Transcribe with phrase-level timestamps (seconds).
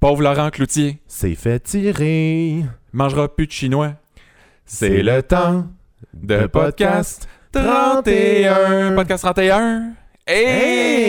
[0.00, 2.64] Pauvre Laurent Cloutier, C'est fait tirer.
[2.92, 3.92] mangera plus de chinois.
[4.64, 5.66] C'est le temps
[6.14, 8.94] de podcast 31.
[8.94, 9.92] Podcast 31.
[10.26, 10.44] Hey,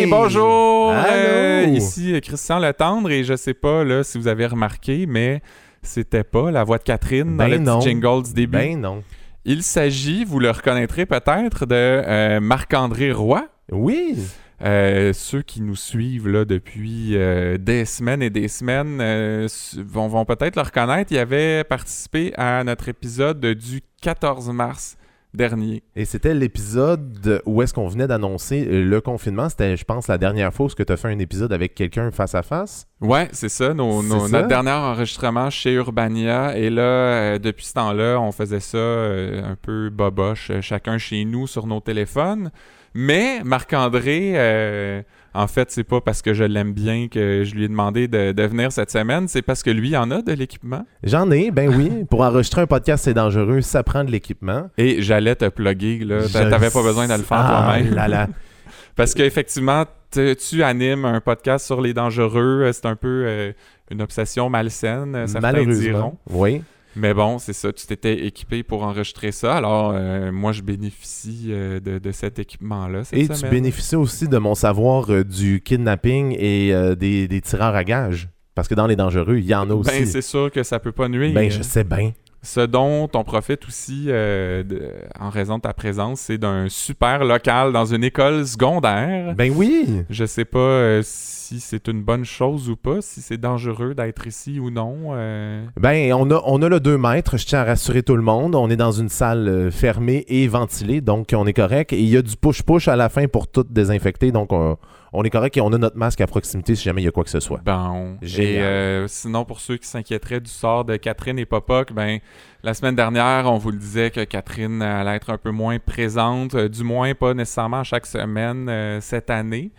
[0.04, 0.06] Hey!
[0.10, 0.92] bonjour!
[0.94, 5.42] Euh, ici euh, Christian Letendre et je sais pas là, si vous avez remarqué, mais
[5.84, 7.80] c'était pas la voix de Catherine dans Ben le non.
[7.80, 8.58] petit jingle du début.
[8.58, 9.04] Ben non.
[9.46, 13.48] Il s'agit, vous le reconnaîtrez peut-être, de euh, Marc-André Roy.
[13.72, 14.16] Oui.
[14.64, 19.48] Euh, ceux qui nous suivent là, depuis euh, des semaines et des semaines euh,
[19.78, 21.12] vont, vont peut-être le reconnaître.
[21.12, 24.98] Il avait participé à notre épisode du 14 mars
[25.34, 25.82] dernier.
[25.96, 29.48] Et c'était l'épisode où est-ce qu'on venait d'annoncer le confinement.
[29.48, 32.36] C'était, je pense, la dernière fois où tu as fait un épisode avec quelqu'un face
[32.36, 32.86] à face.
[33.00, 34.38] Ouais, c'est ça, nos- nos- C'est ça.
[34.38, 36.58] notre dernier enregistrement chez Urbania.
[36.58, 41.24] Et là, euh, depuis ce temps-là, on faisait ça euh, un peu boboche, chacun chez
[41.24, 42.52] nous sur nos téléphones.
[42.94, 45.02] Mais Marc-André, euh,
[45.34, 48.34] en fait, c'est pas parce que je l'aime bien que je lui ai demandé de,
[48.34, 50.86] de venir cette semaine, c'est parce que lui il en a de l'équipement.
[51.04, 51.90] J'en ai, ben oui.
[52.10, 53.62] Pour enregistrer un podcast, c'est dangereux.
[53.62, 54.70] Ça prend de l'équipement.
[54.78, 56.28] Et j'allais te plugger, là.
[56.28, 57.94] Je T'avais pas besoin de le faire Ah toi-même.
[57.96, 58.28] là là.
[58.98, 62.64] Parce qu'effectivement, tu animes un podcast sur les dangereux.
[62.64, 63.52] euh, C'est un peu euh,
[63.90, 65.64] une obsession malsaine, certains diront.
[65.66, 66.20] Malheureusement.
[66.30, 66.62] Oui.
[66.96, 69.56] Mais bon, c'est ça, tu t'étais équipé pour enregistrer ça.
[69.56, 74.28] Alors, euh, moi, je bénéficie euh, de, de cet équipement-là cette Et tu bénéficies aussi
[74.28, 78.30] de mon savoir euh, du kidnapping et des, des tireurs à gages.
[78.56, 79.90] Parce que dans les dangereux, il y en a aussi.
[79.92, 81.34] Ben, c'est sûr que ça peut pas nuire.
[81.34, 82.12] Ben, je sais bien.
[82.44, 87.24] Ce dont on profite aussi euh, de- en raison de ta présence, c'est d'un super
[87.24, 89.36] local dans une école secondaire.
[89.36, 90.04] Ben oui.
[90.10, 94.28] Je sais pas euh, si c'est une bonne chose ou pas, si c'est dangereux d'être
[94.28, 95.10] ici ou non.
[95.14, 95.66] euh.
[95.80, 98.56] Ben, on a, on a le 2 mètres, je tiens à rassurer tout le monde.
[98.56, 101.94] On est dans une salle euh, fermée et ventilée, donc on est correct.
[101.94, 104.78] Et il y a du push-push à la fin pour tout désinfecter, donc on,
[105.14, 107.12] on est correct et on a notre masque à proximité si jamais il y a
[107.12, 107.60] quoi que ce soit.
[107.66, 108.18] Bon.
[108.22, 112.20] Et euh, sinon, pour ceux qui s'inquiéteraient du sort de Catherine et Popoc, ben,
[112.64, 116.56] la semaine dernière, on vous le disait que Catherine allait être un peu moins présente,
[116.56, 119.72] du moins pas nécessairement chaque semaine euh, cette année.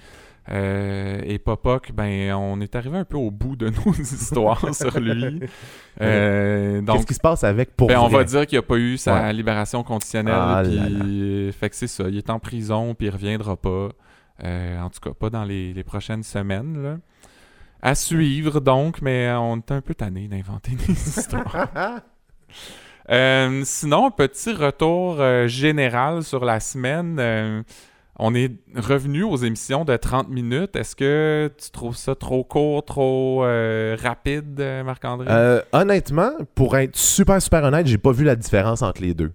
[0.50, 4.98] Euh, et Popoc, ben, on est arrivé un peu au bout de nos histoires sur
[5.00, 5.40] lui.
[6.00, 8.76] Euh, donc, Qu'est-ce qui se passe avec pour ben, on va dire qu'il n'a pas
[8.78, 9.32] eu sa Ouais.
[9.34, 10.34] libération conditionnelle.
[10.34, 12.04] Ah puis, là Fait que c'est ça.
[12.08, 13.90] Il est en prison, puis il reviendra pas.
[14.42, 16.82] Euh, en tout cas, pas dans les, les prochaines semaines.
[16.82, 16.96] Là.
[17.82, 21.68] À suivre, donc, mais on est un peu tanné d'inventer des histoires.
[23.64, 27.64] Sinon, petit retour général sur la semaine.
[28.24, 30.76] On est revenu aux émissions de 30 minutes.
[30.76, 35.26] Est-ce que tu trouves ça trop court, trop euh, rapide, Marc-André?
[35.28, 39.32] Euh, honnêtement, pour être super, super honnête, j'ai pas vu la différence entre les deux.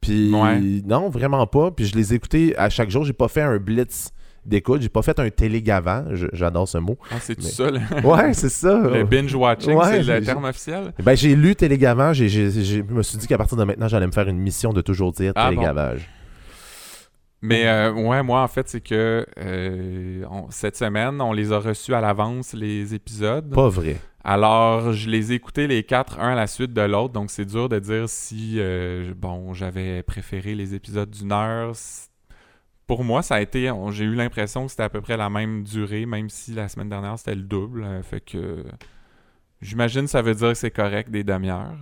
[0.00, 0.58] Puis, Ouais.
[0.84, 1.70] non, vraiment pas.
[1.70, 3.04] Puis, je les ai écoutés à chaque jour.
[3.04, 4.10] J'ai pas fait un blitz
[4.44, 4.80] d'écoute.
[4.82, 6.04] J'ai pas fait un télégavant.
[6.32, 6.98] J'adore ce mot.
[7.12, 8.76] Ah, c'est tout mais- ça, le, Ouais, c'est ça.
[8.76, 10.92] le binge-watching, Ouais, c'est le terme officiel?
[11.02, 12.12] Ben, j'ai lu télégavant.
[12.12, 15.12] Je me suis dit qu'à partir de maintenant, j'allais me faire une mission de toujours
[15.12, 15.62] dire Ah, bon.
[17.42, 21.58] Mais euh, ouais, moi, en fait, c'est que euh, on- cette semaine, on les a
[21.58, 23.52] reçus à l'avance, les épisodes.
[23.54, 24.00] Pas vrai.
[24.24, 27.44] Alors, je les ai écoutés les quatre, un à la suite de l'autre, donc c'est
[27.44, 31.72] dur de dire si, euh, bon, j'avais préféré les épisodes d'une heure.
[32.88, 35.62] Pour moi, ça a été, j'ai eu l'impression que c'était à peu près la même
[35.62, 37.84] durée, même si la semaine dernière, c'était le double.
[38.02, 38.64] fait que
[39.60, 41.76] j'imagine que ça veut dire que c'est correct des demi-heures.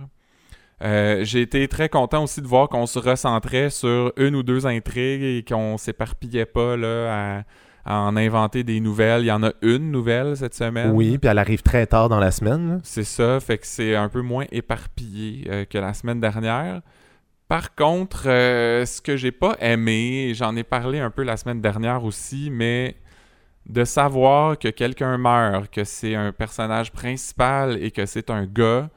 [0.83, 4.67] Euh, j'ai été très content aussi de voir qu'on se recentrait sur une ou deux
[4.67, 7.43] intrigues et qu'on s'éparpillait pas là, à,
[7.85, 9.21] à en inventer des nouvelles.
[9.21, 10.91] Il y en a une nouvelle cette semaine.
[10.91, 12.81] Oui, puis elle arrive très tard dans la semaine.
[12.83, 16.81] C'est ça, fait que c'est un peu moins éparpillé euh, que la semaine dernière.
[17.47, 21.61] Par contre, euh, ce que j'ai pas aimé, j'en ai parlé un peu la semaine
[21.61, 22.95] dernière aussi, mais
[23.67, 28.89] de savoir que quelqu'un meurt, que c'est un personnage principal et que c'est un gars,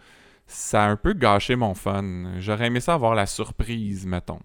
[0.48, 2.32] ça a un peu gâché mon fun.
[2.40, 4.40] J'aurais aimé ça avoir la surprise, mettons.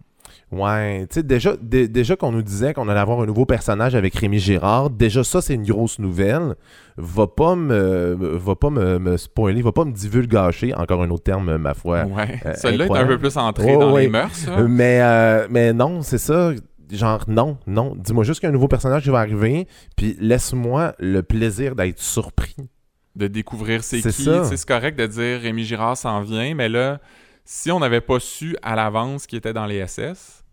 [0.51, 3.95] Ouais, tu sais, déjà, dé- déjà qu'on nous disait qu'on allait avoir un nouveau personnage
[3.95, 6.55] avec Rémi Girard, déjà ça, c'est une grosse nouvelle.
[6.97, 11.23] Va pas me, va pas me, me spoiler, va pas me divulgacher, encore un autre
[11.23, 12.03] terme, ma foi.
[12.05, 12.39] Ouais.
[12.45, 14.59] euh, Celui-là est un peu plus entré Oh, dans les mœurs, ça.
[14.59, 16.51] Euh, Mais, euh, mais non, c'est ça.
[16.91, 17.95] Genre, non, non.
[17.97, 21.75] Dis-moi juste qu'il y a un nouveau personnage qui va arriver, puis laisse-moi le plaisir
[21.75, 22.55] d'être surpris.
[23.15, 24.23] De découvrir c'est qui.
[24.45, 26.99] C'est correct de dire Rémi Girard s'en vient, mais là,
[27.45, 30.43] si on n'avait pas su à l'avance qu'il était dans les SS,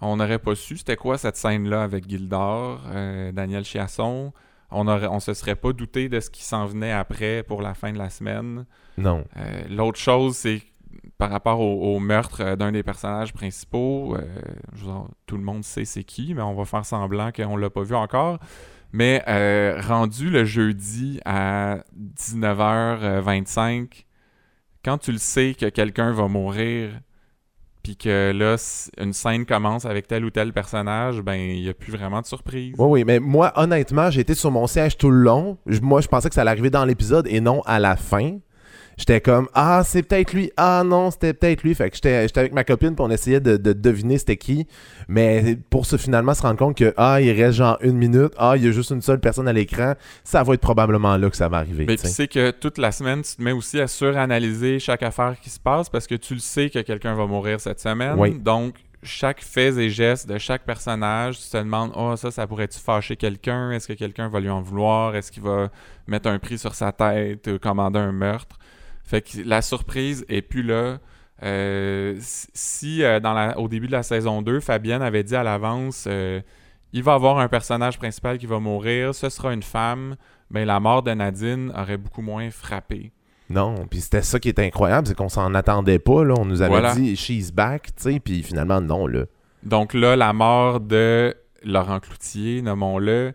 [0.00, 4.32] on n'aurait pas su c'était quoi cette scène-là avec Gildor, euh, Daniel Chiasson.
[4.70, 7.92] On, on se serait pas douté de ce qui s'en venait après pour la fin
[7.92, 8.64] de la semaine.
[8.96, 9.24] Non.
[9.36, 10.62] Euh, L'autre chose, c'est
[11.18, 14.22] par rapport au, au meurtre euh, d'un des personnages principaux, euh,
[14.74, 17.56] je veux dire, tout le monde sait c'est qui, mais on va faire semblant qu'on
[17.56, 18.38] l'a pas vu encore.
[18.92, 21.84] Mais euh, rendu le jeudi à
[22.18, 24.04] 19h25,
[24.84, 26.90] quand tu le sais que quelqu'un va mourir,
[27.82, 28.56] puis que là,
[28.98, 32.26] une scène commence avec tel ou tel personnage, ben, il n'y a plus vraiment de
[32.26, 32.74] surprise.
[32.78, 35.56] Oui, oui, mais moi, honnêtement, j'ai été sur mon siège tout le long.
[35.80, 38.38] Moi, je pensais que ça allait arriver dans l'épisode et non à la fin.
[38.96, 40.52] J'étais comme Ah, c'est peut-être lui.
[40.56, 41.74] Ah non, c'était peut-être lui.
[41.74, 44.66] Fait que j'étais j'étais avec ma copine puis on essayait de, de deviner c'était qui.
[45.08, 48.32] Mais pour se finalement se rendre compte que Ah, il reste genre une minute.
[48.36, 49.94] Ah, il y a juste une seule personne à l'écran.
[50.24, 51.86] Ça va être probablement là que ça va arriver.
[51.86, 52.28] Mais tu sais.
[52.28, 55.88] que toute la semaine, tu te mets aussi à suranalyser chaque affaire qui se passe
[55.88, 58.14] parce que tu le sais que quelqu'un va mourir cette semaine.
[58.18, 58.38] Oui.
[58.38, 62.78] Donc, chaque fait et geste de chaque personnage, tu te demandes Oh, ça, ça pourrait-tu
[62.78, 63.70] fâcher quelqu'un?
[63.70, 65.16] Est-ce que quelqu'un va lui en vouloir?
[65.16, 65.70] Est-ce qu'il va
[66.06, 68.58] mettre un prix sur sa tête Commander un meurtre?
[69.10, 70.98] Fait que la surprise est plus là.
[71.42, 75.42] Euh, si euh, dans la, au début de la saison 2, Fabienne avait dit à
[75.42, 76.40] l'avance euh,
[76.92, 80.14] il va y avoir un personnage principal qui va mourir, ce sera une femme,
[80.50, 83.10] ben la mort de Nadine aurait beaucoup moins frappé.
[83.48, 86.22] Non, puis c'était ça qui est incroyable, c'est qu'on s'en attendait pas.
[86.24, 86.34] Là.
[86.38, 86.94] On nous avait Voilà.
[86.94, 89.08] dit She's back, tu sais, puis finalement, non.
[89.08, 89.24] là.
[89.64, 91.34] Donc là, la mort de
[91.64, 93.34] Laurent Cloutier, nommons-le,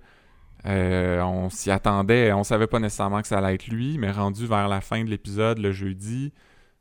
[0.66, 4.48] euh, on s'y attendait, on savait pas nécessairement que ça allait être lui, mais rendu
[4.48, 6.34] vers la fin de l'épisode, le jeudi,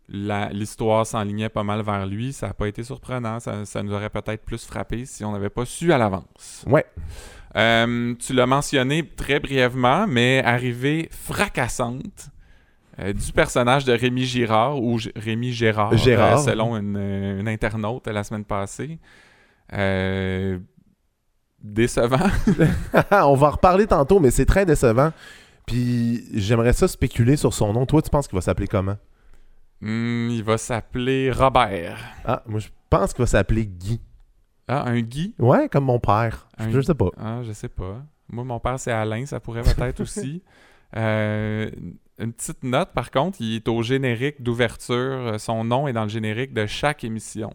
[0.09, 2.33] l'histoire s'enlignait pas mal vers lui.
[2.33, 3.41] Ça n'a pas été surprenant.
[3.41, 6.65] Ça, ça nous aurait peut-être plus frappé si on n'avait pas su à l'avance.
[6.67, 6.85] Ouais.
[7.57, 12.31] Euh, tu l'as mentionné très brièvement, mais arrivée fracassante
[12.99, 16.39] euh, du personnage de Rémi Girard, ou G- Rémi Gérard, Gérard.
[16.39, 18.99] euh, selon une, une internaute la semaine passée.
[21.65, 22.19] Euh, décevant.
[23.11, 25.13] on va en reparler tantôt, mais c'est très décevant.
[25.67, 27.87] Puis j'aimerais ça spéculer sur son nom.
[27.87, 28.97] Toi, tu penses qu'il va s'appeler comment?
[29.81, 31.99] Hmm, il va s'appeler Robert.
[32.25, 34.01] Ah, moi, je pense qu'il va s'appeler Guy.
[34.69, 35.35] Ah, un Guy?
[35.39, 36.49] Ouais, comme mon père.
[36.59, 37.09] Un- Je sais pas.
[37.19, 38.03] Ah, je sais pas.
[38.31, 40.43] Moi, mon père, c'est Alain, ça pourrait peut-être aussi.
[40.97, 41.71] Euh,
[42.19, 45.35] une petite note, par contre, il est au générique d'ouverture.
[45.39, 47.53] Son nom est dans le générique de chaque émission.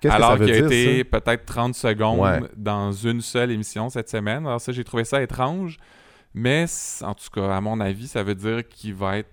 [0.00, 2.40] Qu'est-ce Alors qu'il a dire, été peut-être 30 secondes Ouais.
[2.56, 4.46] dans une seule émission cette semaine.
[4.46, 5.76] Alors ça, j'ai trouvé ça étrange.
[6.34, 6.64] Mais
[7.02, 9.30] en tout cas, à mon avis, ça veut dire qu'il va être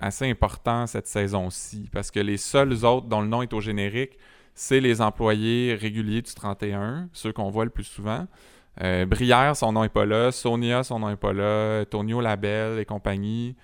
[0.00, 1.88] assez important cette saison-ci.
[1.92, 4.18] Parce que les seuls autres dont le nom est au générique,
[4.54, 8.26] c'est les employés réguliers du 31, ceux qu'on voit le plus souvent.
[8.82, 10.32] Euh, Brière, son nom est pas là.
[10.32, 11.84] Sonia, son nom est pas là.
[11.84, 13.56] Tonio Labelle et compagnie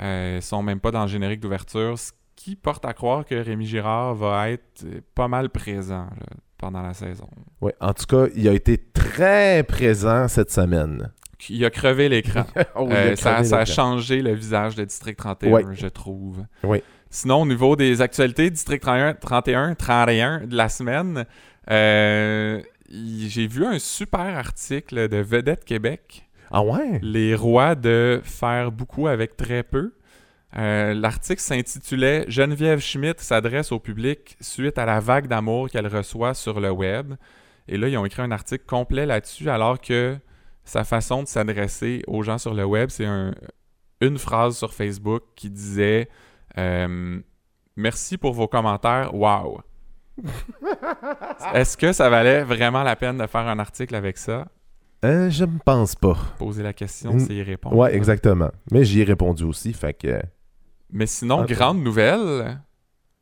[0.00, 1.98] euh, sont même pas dans le générique d'ouverture.
[1.98, 6.26] Ce qui porte à croire que Rémi Girard va être euh, pas mal présent là,
[6.56, 7.28] pendant la saison.
[7.60, 11.10] Ouais, en tout cas, il a été très présent cette semaine.
[11.50, 12.44] Il a crevé l'écran.
[12.76, 15.64] Oh, Euh, ça, a changé le visage de District 31, Ouais.
[15.74, 16.42] je trouve.
[16.64, 16.82] Oui.
[17.10, 21.26] Sinon, au niveau des actualités, District 31, 31, 31 de la semaine,
[21.70, 27.00] euh, j'ai vu un super article de Vedette Québec, Ah ouais?
[27.02, 29.92] les rois de faire beaucoup avec très peu.
[30.56, 36.34] Euh, L'article s'intitulait Geneviève Schmidt s'adresse au public suite à la vague d'amour qu'elle reçoit
[36.34, 37.14] sur le web.
[37.68, 40.16] Et là, ils ont écrit un article complet là-dessus, alors que
[40.64, 43.32] sa façon de s'adresser aux gens sur le web, c'est un-
[44.00, 46.08] une phrase sur Facebook qui disait
[46.58, 47.20] euh,
[47.76, 49.60] Merci pour vos commentaires, wow.
[51.54, 54.48] Est-ce que ça valait vraiment la peine de faire un article avec ça?
[55.04, 56.16] Euh, je ne pense pas.
[56.38, 57.20] Poser la question, Mm.
[57.20, 57.76] c'est y répondre.
[57.76, 58.50] Ouais, exactement.
[58.70, 60.20] Mais j'y ai répondu aussi, fait que...
[60.92, 62.60] Mais sinon, Ah, grande nouvelle.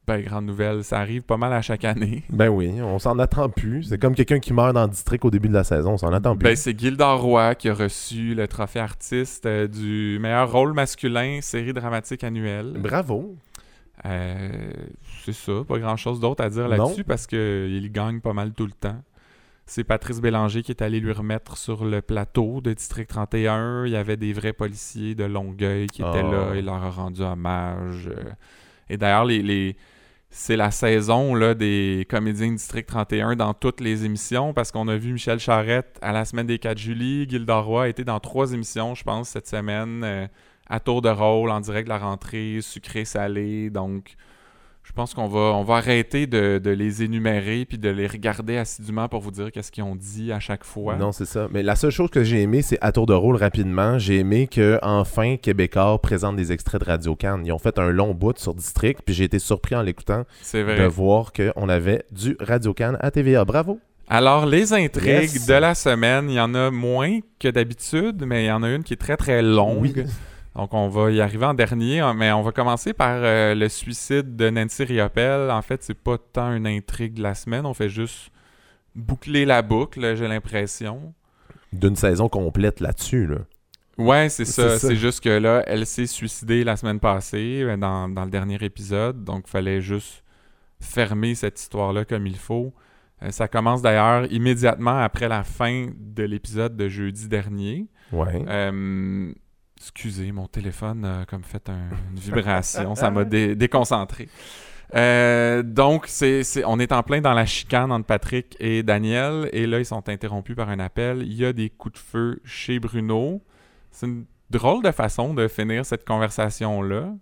[0.06, 2.24] Ben, grande nouvelle, ça arrive pas mal à chaque année.
[2.30, 3.84] Ben oui, on s'en attend plus.
[3.84, 6.12] C'est comme quelqu'un qui meurt dans le district au début de la saison, on s'en
[6.14, 6.44] attend plus.
[6.44, 11.40] Ben, c'est Gildor Roy qui a reçu le trophée artiste euh, du meilleur rôle masculin
[11.42, 12.74] série dramatique annuelle.
[12.78, 13.36] Bravo.
[14.06, 14.70] Euh,
[15.24, 18.64] c'est ça, pas grand chose d'autre à dire là-dessus parce qu'il gagne pas mal tout
[18.64, 19.02] le temps.
[19.70, 23.84] C'est Patrice Bélanger qui est allé lui remettre sur le plateau de District 31.
[23.84, 26.32] Il y avait des vrais policiers de Longueuil qui étaient Oh.
[26.32, 26.56] là.
[26.56, 28.08] Il leur a rendu hommage.
[28.08, 28.30] Euh,
[28.88, 29.76] Et d'ailleurs, les, les-
[30.30, 34.88] c'est la saison là, des comédiens de District 31 dans toutes les émissions parce qu'on
[34.88, 37.26] a vu Michel Charette à la semaine des 4 juillet.
[37.28, 40.02] Gilda Roy a été dans trois émissions, je pense, cette semaine.
[40.04, 40.26] euh,
[40.70, 43.70] à tour de rôle, en direct de la rentrée, sucré-salé.
[43.70, 44.16] Donc,
[44.98, 49.08] pense qu'on va, on va arrêter de, de les énumérer puis de les regarder assidûment
[49.08, 50.96] pour vous dire qu'est-ce qu'ils ont dit à chaque fois.
[50.96, 51.46] Non, c'est ça.
[51.52, 54.48] Mais la seule chose que j'ai aimé, c'est à tour de rôle rapidement, j'ai aimé
[54.48, 57.42] que enfin Québécois présente des extraits de Radio Cannes.
[57.46, 60.86] Ils ont fait un long bout sur District, puis j'ai été surpris en l'écoutant de
[60.88, 63.44] voir qu'on avait du Radio Cannes à TVA.
[63.44, 63.78] Bravo.
[64.08, 65.46] Alors, les intrigues Yes.
[65.46, 68.70] de la semaine, il y en a moins que d'habitude, mais il y en a
[68.70, 70.02] une qui est très très longue.
[70.04, 70.12] Oui.
[70.58, 73.68] Donc, on va y arriver en dernier, hein, mais on va commencer par euh, le
[73.68, 75.52] suicide de Nancy Riopelle.
[75.52, 78.32] En fait, c'est pas tant une intrigue de la semaine, on fait juste
[78.96, 81.14] boucler la boucle, j'ai l'impression.
[81.72, 83.28] d'une saison complète là-dessus.
[83.28, 83.36] Là.
[83.98, 84.80] Ouais, c'est ça.
[84.80, 88.58] C'est juste que là, elle s'est suicidée la semaine passée euh, dans, dans le dernier
[88.60, 89.22] épisode.
[89.22, 90.24] Donc, il fallait juste
[90.80, 92.74] fermer cette histoire-là comme il faut.
[93.22, 97.86] Euh, ça commence d'ailleurs immédiatement après la fin de l'épisode de jeudi dernier.
[98.10, 98.44] Ouais.
[98.48, 99.32] Euh,
[99.80, 102.94] excusez, mon téléphone a comme fait un- une vibration.
[102.94, 104.28] ça m'a dé- déconcentré.
[104.94, 109.50] Euh, donc, c'est, on est en plein dans la chicane entre Patrick et Daniel.
[109.52, 111.22] Et là, ils sont interrompus par un appel.
[111.22, 113.42] Il y a des coups de feu chez Bruno.
[113.90, 117.12] C'est une drôle de façon de finir cette conversation-là.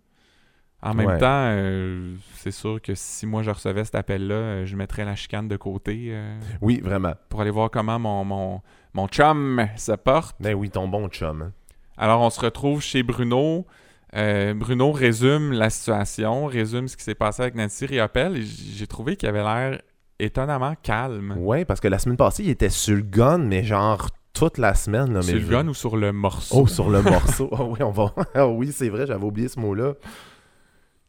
[0.83, 1.19] En même Ouais.
[1.19, 5.17] temps, euh, c'est sûr que si moi je recevais cet appel-là, euh, je mettrais la
[5.17, 7.15] chicane de côté euh, Oui, vraiment.
[7.31, 8.61] pour aller voir comment mon, mon,
[8.95, 10.37] mon chum se porte.
[10.39, 11.43] Ben oui, ton bon chum.
[11.43, 11.53] hein.
[11.99, 13.67] Alors, on se retrouve chez Bruno.
[14.15, 18.43] Euh, Bruno résume la situation, résume ce qui s'est passé avec Nancy Riopelle.
[18.43, 19.81] J'ai trouvé qu'il avait l'air
[20.19, 21.35] étonnamment calme.
[21.39, 24.75] Ouais, parce que la semaine passée, il était sur le gun, mais genre toute la
[24.75, 25.13] semaine.
[25.13, 26.61] Là, sur le je- gun ou sur le morceau?
[26.63, 27.51] Oh, sur le morceau.
[27.59, 28.15] Ah oui, on va.
[28.35, 29.95] Ah oui, c'est vrai, j'avais oublié ce mot-là.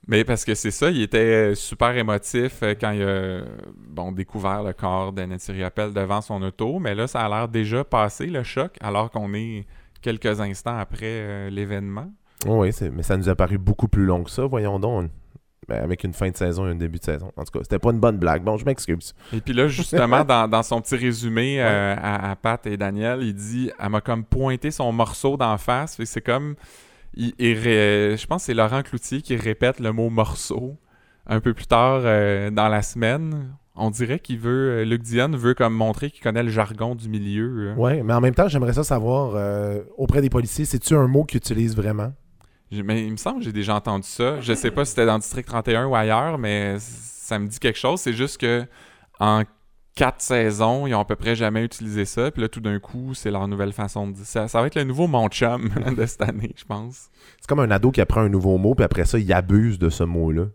[0.10, 4.14] Mais parce que c'est ça, il était super émotif euh, quand il a euh, bon,
[4.14, 6.80] découvert le corps de Nancy Riopelle devant son auto.
[6.80, 9.66] Mais là, ça a l'air déjà passé, le choc, alors qu'on est
[10.02, 12.12] quelques instants après euh, l'événement.
[12.46, 15.10] Oui, mais ça nous a paru beaucoup plus long que ça, voyons donc.
[15.68, 17.30] Ben, avec une fin de saison et un début de saison.
[17.36, 18.42] En tout cas, c'était pas une bonne blague.
[18.42, 19.14] Bon, je m'excuse.
[19.34, 23.22] Et puis là, justement, dans, dans son petit résumé euh, à, à Pat et Daniel,
[23.22, 26.02] il dit Elle m'a comme pointé son morceau d'en face.
[26.06, 26.56] C'est comme.
[27.16, 30.78] il- il ré- je pense que c'est Laurent Cloutier qui répète le mot morceau
[31.26, 33.54] un peu plus tard euh, dans la semaine.
[33.80, 34.80] On dirait qu'il veut.
[34.82, 37.70] euh, Luc Dion veut comme montrer qu'il connaît le jargon du milieu.
[37.72, 37.76] hein.
[37.78, 41.24] Ouais, mais en même temps, j'aimerais ça savoir euh, auprès des policiers, c'est-tu un mot
[41.24, 42.12] qu'ils utilisent vraiment?
[42.72, 44.42] Mais il me semble que j'ai déjà entendu ça.
[44.42, 47.80] Je sais pas si c'était dans District 31 ou ailleurs, mais ça me dit quelque
[47.80, 48.02] chose.
[48.02, 48.66] C'est juste que
[49.20, 49.44] en
[49.96, 52.30] quatre saisons, ils ont à peu près jamais utilisé ça.
[52.30, 54.48] Puis là, tout d'un coup, c'est leur nouvelle façon de dire ça.
[54.50, 57.10] Ça va être le nouveau mon chum de cette année, je pense.
[57.40, 59.90] C'est comme un ado qui apprend un nouveau mot, puis après ça, il abuse de
[59.90, 60.48] ce mot-là.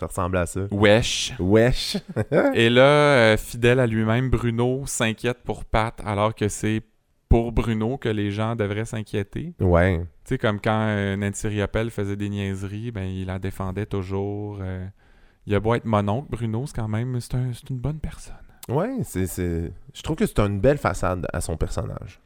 [0.00, 0.60] Ça ressemble à ça.
[0.70, 1.34] Wesh.
[1.38, 1.98] Wesh.
[2.54, 6.80] Et là, euh, fidèle à lui-même, Bruno s'inquiète pour Pat, alors que c'est
[7.28, 9.52] pour Bruno que les gens devraient s'inquiéter.
[9.60, 9.98] Ouais.
[10.24, 14.58] Tu sais, comme quand euh, Nancy Riopelle faisait des niaiseries, ben il la défendait toujours.
[14.62, 14.86] euh.
[15.46, 17.98] il a beau être mon oncle, Bruno, c'est quand même c'est un- c'est une bonne
[18.00, 18.34] personne.
[18.68, 22.20] Ouais, c'est, je trouve que c'est une belle façade à son personnage.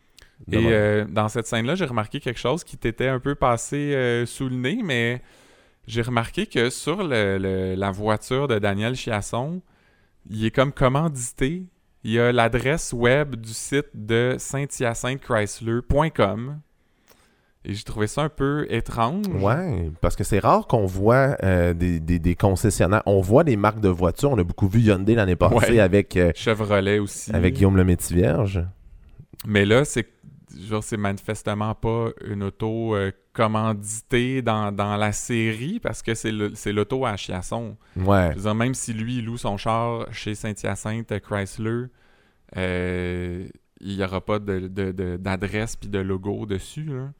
[0.53, 4.57] Et dans cette scène-là, j'ai remarqué quelque chose qui t'était un peu passé sous le
[4.57, 5.23] nez, mais
[5.87, 9.61] j'ai remarqué que sur le- le- la voiture de Daniel Chiasson,
[10.31, 11.65] il est comme commandité.
[12.05, 16.59] Il y a l'adresse web du site de saint-hyacinthe-chrysler.com.
[17.67, 19.25] Et j'ai trouvé ça un peu étrange.
[19.41, 23.03] Ouais, parce que c'est rare qu'on voit euh, des, des- des concessionnaires.
[23.07, 24.31] On voit des marques de voitures.
[24.33, 25.81] On a beaucoup vu Hyundai l'année passée Ouais.
[25.81, 27.35] avec, euh, Chevrolet aussi.
[27.35, 28.63] avec Guillaume le Métis-Vierge.
[29.47, 30.07] Mais là, c'est
[30.69, 36.73] genre c'est manifestement pas une auto euh, commanditée dans, dans la série parce que c'est
[36.73, 37.77] l'auto à Chiasson.
[37.97, 38.31] Ouais.
[38.33, 41.85] Je veux dire, même si lui il loue son char chez Saint-Hyacinthe euh, Chrysler,
[42.57, 43.47] euh,
[43.81, 46.85] il n'y aura pas de- de- de- d'adresse puis de logo dessus.
[46.85, 47.11] là.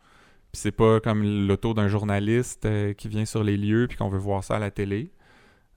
[0.53, 4.09] Puis c'est pas comme l'auto d'un journaliste euh, qui vient sur les lieux puis qu'on
[4.09, 5.11] veut voir ça à la télé.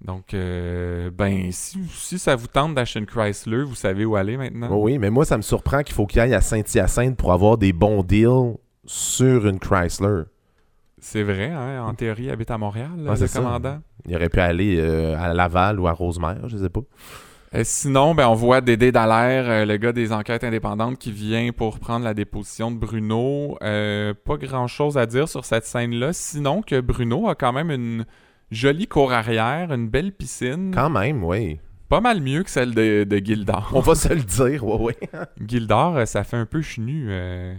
[0.03, 4.37] Donc, euh, ben, si, si ça vous tente d'acheter une Chrysler, vous savez où aller
[4.37, 4.69] maintenant.
[4.71, 7.57] Oh oui, mais moi, ça me surprend qu'il faut qu'il aille à Saint-Hyacinthe pour avoir
[7.57, 10.23] des bons deals sur une Chrysler.
[10.99, 11.83] C'est vrai, hein?
[11.83, 13.39] en théorie, il habite à Montréal, Ouais, le ça.
[13.39, 13.79] commandant.
[14.07, 16.81] Il aurait pu aller euh, à Laval ou à Rosemère, je sais pas.
[17.55, 21.51] Euh, sinon, ben, on voit Dédé Dallaire, euh, le gars des enquêtes indépendantes, qui vient
[21.51, 23.57] pour prendre la déposition de Bruno.
[23.59, 28.05] Pas grand-chose à dire sur cette scène-là, sinon que Bruno a quand même une
[28.51, 31.59] jolie cour arrière, une belle piscine, Quand même, oui.
[31.89, 33.71] pas mal mieux que celle de, de Gildor.
[33.73, 34.97] On va se le dire, ouais, ouais.
[35.47, 37.07] Gildor, euh, ça fait un peu chenu.
[37.09, 37.53] euh.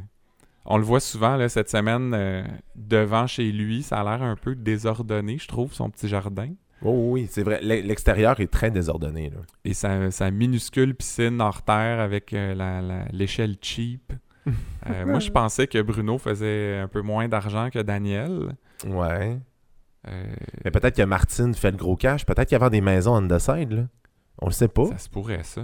[0.71, 2.43] On le voit souvent là, cette semaine euh,
[2.77, 3.83] devant chez lui.
[3.83, 6.51] Ça a l'air un peu désordonné, je trouve, son petit jardin.
[6.83, 7.59] Oh oui, c'est vrai.
[7.63, 9.31] L'e- L'extérieur est très désordonné.
[9.31, 9.39] Là.
[9.65, 14.13] Et sa, sa minuscule piscine hors terre avec euh, l'échelle cheap.
[15.07, 18.55] Moi, je pensais que Bruno faisait un peu moins d'argent que Daniel.
[18.87, 19.39] Ouais.
[20.07, 20.25] Euh,
[20.65, 22.25] Mais peut-être que Martine fait le gros cash.
[22.25, 23.83] Peut-être qu'il y avait des maisons on the side, là.
[24.41, 24.87] On le sait pas.
[24.87, 25.63] Ça se pourrait, ça.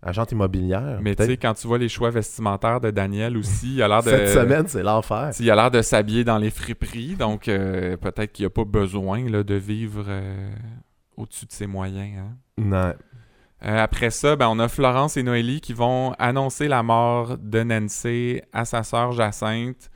[0.00, 1.00] Agente immobilière.
[1.02, 4.02] Mais tu sais, quand tu vois les choix vestimentaires de Daniel aussi, il a l'air
[4.04, 4.10] de...
[4.10, 5.32] Cette semaine, c'est l'enfer.
[5.40, 9.28] Il a l'air de s'habiller dans les friperies, donc euh, peut-être qu'il n'a pas besoin
[9.28, 10.50] là, de vivre euh,
[11.16, 12.16] au-dessus de ses moyens.
[12.16, 12.36] hein.
[12.58, 12.94] Non.
[13.64, 17.64] Euh, après ça, ben, on a Florence et Noélie qui vont annoncer la mort de
[17.64, 19.90] Nancy à sa sœur Jacinthe.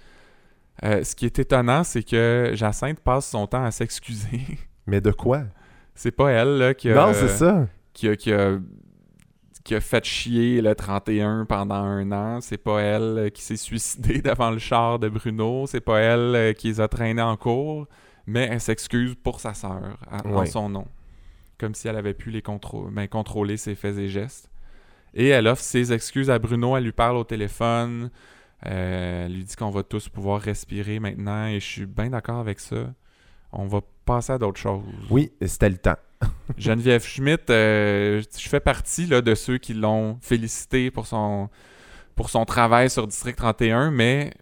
[0.85, 4.41] Euh, ce qui est étonnant, c'est que Jacinthe passe son temps à s'excuser.
[4.87, 5.43] Mais de quoi?
[5.95, 7.69] c'est pas elle là, qui a, non, c'est ça.
[7.93, 8.59] qui a, qui a-
[9.65, 12.41] qui a fait chier le 31 pendant un an.
[12.41, 15.67] C'est pas elle euh, qui s'est suicidée devant le char de Bruno.
[15.69, 17.87] C'est pas elle euh, qui les a traînés en cours.
[18.27, 20.47] Mais elle s'excuse pour sa sœur, en Ouais.
[20.47, 20.87] son nom.
[21.59, 24.51] Comme si elle avait pu les ben, contrôler ses faits et gestes.
[25.15, 26.77] Et elle offre ses excuses à Bruno.
[26.77, 28.11] Elle lui parle au téléphone.
[28.67, 31.47] Euh, elle lui dit qu'on va tous pouvoir respirer maintenant.
[31.47, 32.93] Et je suis bien d'accord avec ça.
[33.53, 34.83] On va passer à d'autres choses.
[35.11, 35.97] Oui, c'était le temps.
[36.57, 41.49] Geneviève Schmidt, euh, je fais partie là, de ceux qui l'ont félicité pour son,
[42.15, 44.33] pour son travail sur District 31, mais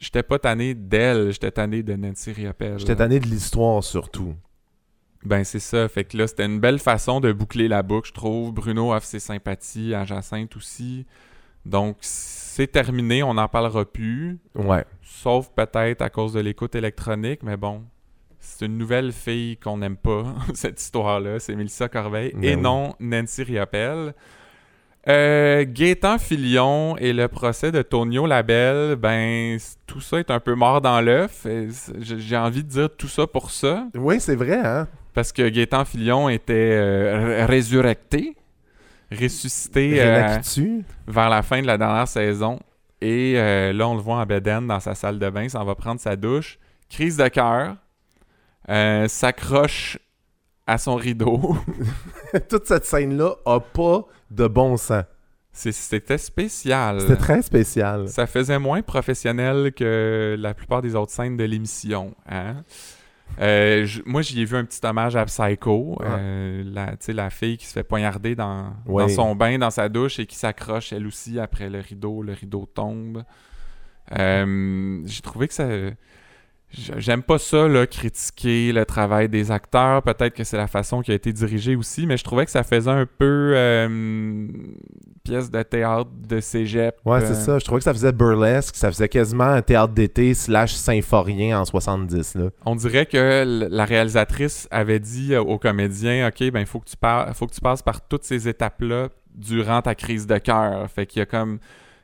[0.00, 2.78] j'étais pas tanné d'elle, j'étais tanné de Nancy Riopelle.
[2.78, 4.34] J'étais tanné de l'histoire surtout.
[5.24, 8.12] Ben c'est ça, fait que là c'était une belle façon de boucler la boucle, je
[8.12, 8.52] trouve.
[8.52, 11.06] Bruno offre ses sympathies à Jacinthe aussi.
[11.64, 14.38] Donc c'est terminé, on n'en parlera plus.
[14.54, 14.84] Ouais.
[15.02, 17.82] Sauf peut-être à cause de l'écoute électronique, mais bon,
[18.40, 21.38] c'est une nouvelle fille qu'on n'aime pas, cette histoire-là.
[21.38, 22.60] C'est Mélissa Corbeil Ben et oui.
[22.60, 24.14] non Nancy Riopelle.
[25.08, 30.54] Euh, Gaétan Filion et le procès de Tonio Labelle, ben, tout ça est un peu
[30.54, 31.44] mort dans l'œuf.
[32.00, 34.86] j'ai envie de dire tout ça pour ça, Oui, c'est vrai, hein?
[35.12, 38.36] parce que Gaétan Filion était euh, résurrecté,
[39.20, 40.38] ressuscité euh,
[41.06, 42.58] vers la fin de la dernière saison.
[43.00, 45.74] Et euh, là, on le voit en bedaine dans sa salle de bain, ça va
[45.74, 46.58] prendre sa douche.
[46.88, 47.76] Crise de cœur.
[48.68, 49.98] euh, S'accroche
[50.66, 51.56] à son rideau.
[52.48, 55.04] Toute cette scène-là a pas de bon sens.
[55.52, 57.00] C'était spécial.
[57.00, 58.08] C'était très spécial.
[58.08, 62.14] Ça faisait moins professionnel que la plupart des autres scènes de l'émission.
[62.26, 62.62] Hein?
[63.40, 65.98] Euh, moi, j'y ai vu un petit hommage à Psycho.
[66.02, 66.62] euh,
[67.08, 69.02] la, fille qui se fait poignarder dans, Oui.
[69.02, 72.22] dans son bain, dans sa douche et qui s'accroche elle aussi après le rideau.
[72.22, 73.24] Le rideau tombe.
[74.18, 75.66] Euh, J'ai trouvé que ça.
[76.72, 80.02] J'aime pas ça, là, critiquer le travail des acteurs.
[80.02, 82.62] Peut-être que c'est la façon qui a été dirigée aussi, mais je trouvais que ça
[82.62, 84.46] faisait un peu euh,
[85.22, 86.96] pièce de théâtre de cégep.
[87.04, 87.58] Ouais, euh, c'est ça.
[87.58, 88.74] Je trouvais que ça faisait burlesque.
[88.74, 92.50] Ça faisait quasiment un théâtre d'été slash symphorien en 70, là.
[92.64, 96.88] On dirait que la réalisatrice avait dit euh, aux comédiens OK, ben il faut que
[96.88, 96.96] tu
[97.34, 100.90] faut que tu passes par toutes ces étapes-là durant ta crise de cœur.
[100.90, 101.58] Fait qu'il y a comme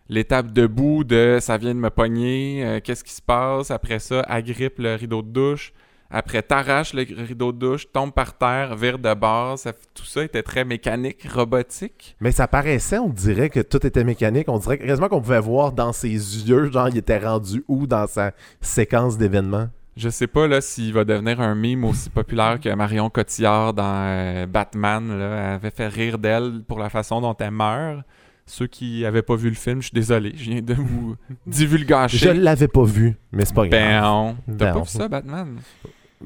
[0.08, 4.20] l'étape debout de ça vient de me pogner, euh, qu'est-ce qui se passe Après ça,
[4.22, 5.72] agrippe le rideau de douche.
[6.10, 9.58] Après, t'arraches le rideau de douche, tombe par terre, vire de bord.
[9.58, 12.16] Ça, tout ça était très mécanique, robotique.
[12.20, 14.48] Mais ça paraissait, on dirait que tout était mécanique.
[14.48, 18.06] On dirait quasiment qu'on pouvait voir dans ses yeux, genre, il était rendu où dans
[18.06, 19.68] sa séquence d'événements?
[19.98, 24.06] Je sais pas là s'il va devenir un mime aussi populaire que Marion Cotillard dans
[24.06, 25.08] euh, Batman.
[25.08, 28.04] Là, Elle avait fait rire d'elle pour la façon dont elle meurt.
[28.48, 31.14] Ceux qui avaient pas vu le film, je suis désolé, je viens de vous
[31.46, 32.34] Je divulgacher.
[32.34, 34.34] l'avais pas vu, mais c'est pas grave.
[34.46, 35.56] Ben, t'as Ben, pas vu ça, Batman?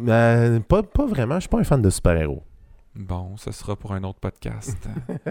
[0.08, 2.42] Euh, pas, pas vraiment, je suis pas un fan de super-héros.
[2.94, 4.88] Bon, ce sera pour un autre podcast.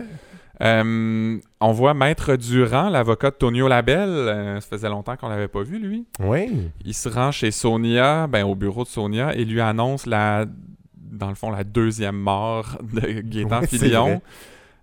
[0.62, 4.10] Euh, on voit Maître Durand, l'avocat de Tonio Labelle.
[4.10, 6.06] Euh, ça faisait longtemps qu'on l'avait pas vu, lui.
[6.19, 6.69] Oui.
[6.86, 10.45] Il se rend chez Sonia, ben, au bureau de Sonia, et lui annonce la,
[10.95, 14.06] dans le fond, la deuxième mort de Gaétan Filion.
[14.06, 14.21] vrai.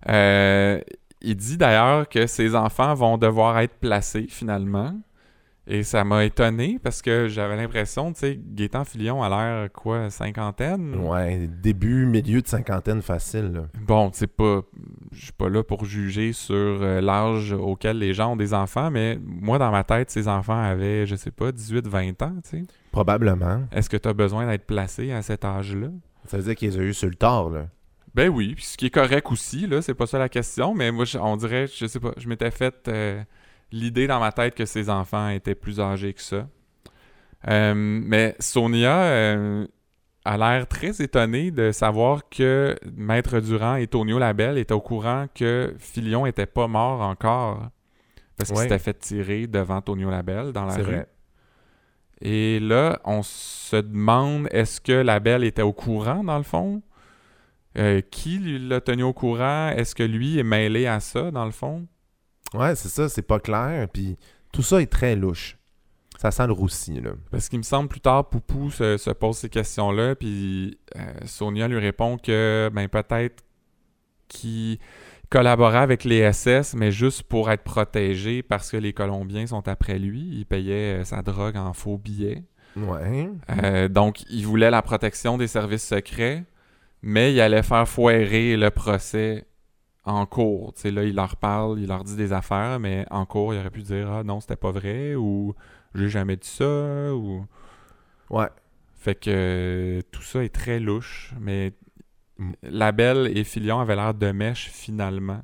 [0.08, 0.80] Euh,
[1.20, 4.94] il dit d'ailleurs que ses enfants vont devoir être placés finalement.
[5.70, 10.08] Et ça m'a étonné parce que j'avais l'impression, tu sais, Gaétan Filion a l'air quoi,
[10.08, 10.94] cinquantaine?
[10.94, 13.52] Ouais, début, milieu de cinquantaine facile.
[13.52, 13.60] là.
[13.86, 14.62] Bon, c'est pas.
[15.12, 18.90] Je suis pas là pour juger sur euh, l'âge auquel les gens ont des enfants,
[18.90, 22.64] mais moi, dans ma tête, ces enfants avaient, je sais pas, 18-20 ans, tu sais.
[22.90, 23.64] Probablement.
[23.70, 25.88] Est-ce que tu as besoin d'être placé à cet âge-là?
[26.24, 27.66] Ça veut dire qu'ils ont eu sur le tard, là.
[28.18, 31.04] Ben oui, ce qui est correct aussi, là, c'est pas ça la question, mais moi,
[31.20, 33.22] on dirait, je sais pas, je m'étais fait euh,
[33.70, 36.48] l'idée dans ma tête que ses enfants étaient plus âgés que ça.
[37.48, 39.68] Euh, mais Sonia euh,
[40.24, 45.26] a l'air très étonnée de savoir que Maître Durand et Tonio Labelle étaient au courant
[45.32, 47.68] que Filion était pas mort encore.
[48.36, 48.64] Parce qu'il Ouais.
[48.64, 50.82] s'était fait tirer devant Tonio Labelle dans la rue.
[50.82, 51.06] vrai.
[52.20, 56.82] Et là, on se demande est-ce que Labelle était au courant dans le fond?
[57.78, 59.68] Euh, Qui lui l'a tenu au courant?
[59.70, 61.86] Est-ce que lui est mêlé à ça dans le fond?
[62.54, 63.88] Ouais, c'est ça, c'est pas clair.
[63.92, 64.16] Puis
[64.52, 65.56] tout ça est très louche.
[66.18, 67.12] Ça sent le roussi, là.
[67.30, 71.68] Parce qu'il me semble plus tard, Poupou se, se pose ces questions-là, puis euh, Sonia
[71.68, 73.44] lui répond que ben peut-être
[74.26, 74.78] qu'il
[75.30, 80.00] collaborait avec les SS, mais juste pour être protégé parce que les Colombiens sont après
[80.00, 80.28] lui.
[80.32, 82.42] Il payait euh, sa drogue en faux billets.
[82.76, 83.30] Ouais.
[83.88, 86.44] Donc, il voulait la protection des services secrets,
[87.02, 89.46] mais il allait faire foirer le procès
[90.04, 90.72] en cours.
[90.84, 93.82] Là, il leur parle, il leur dit des affaires, mais en cours, il aurait pu
[93.82, 95.54] dire Ah non, c'était pas vrai, ou
[95.94, 97.46] j'ai jamais dit ça, ou.
[98.30, 98.48] Ouais.
[98.96, 101.72] Fait que tout ça est très louche, mais.
[102.62, 105.40] Labelle et Filion avaient l'air de mèche finalement.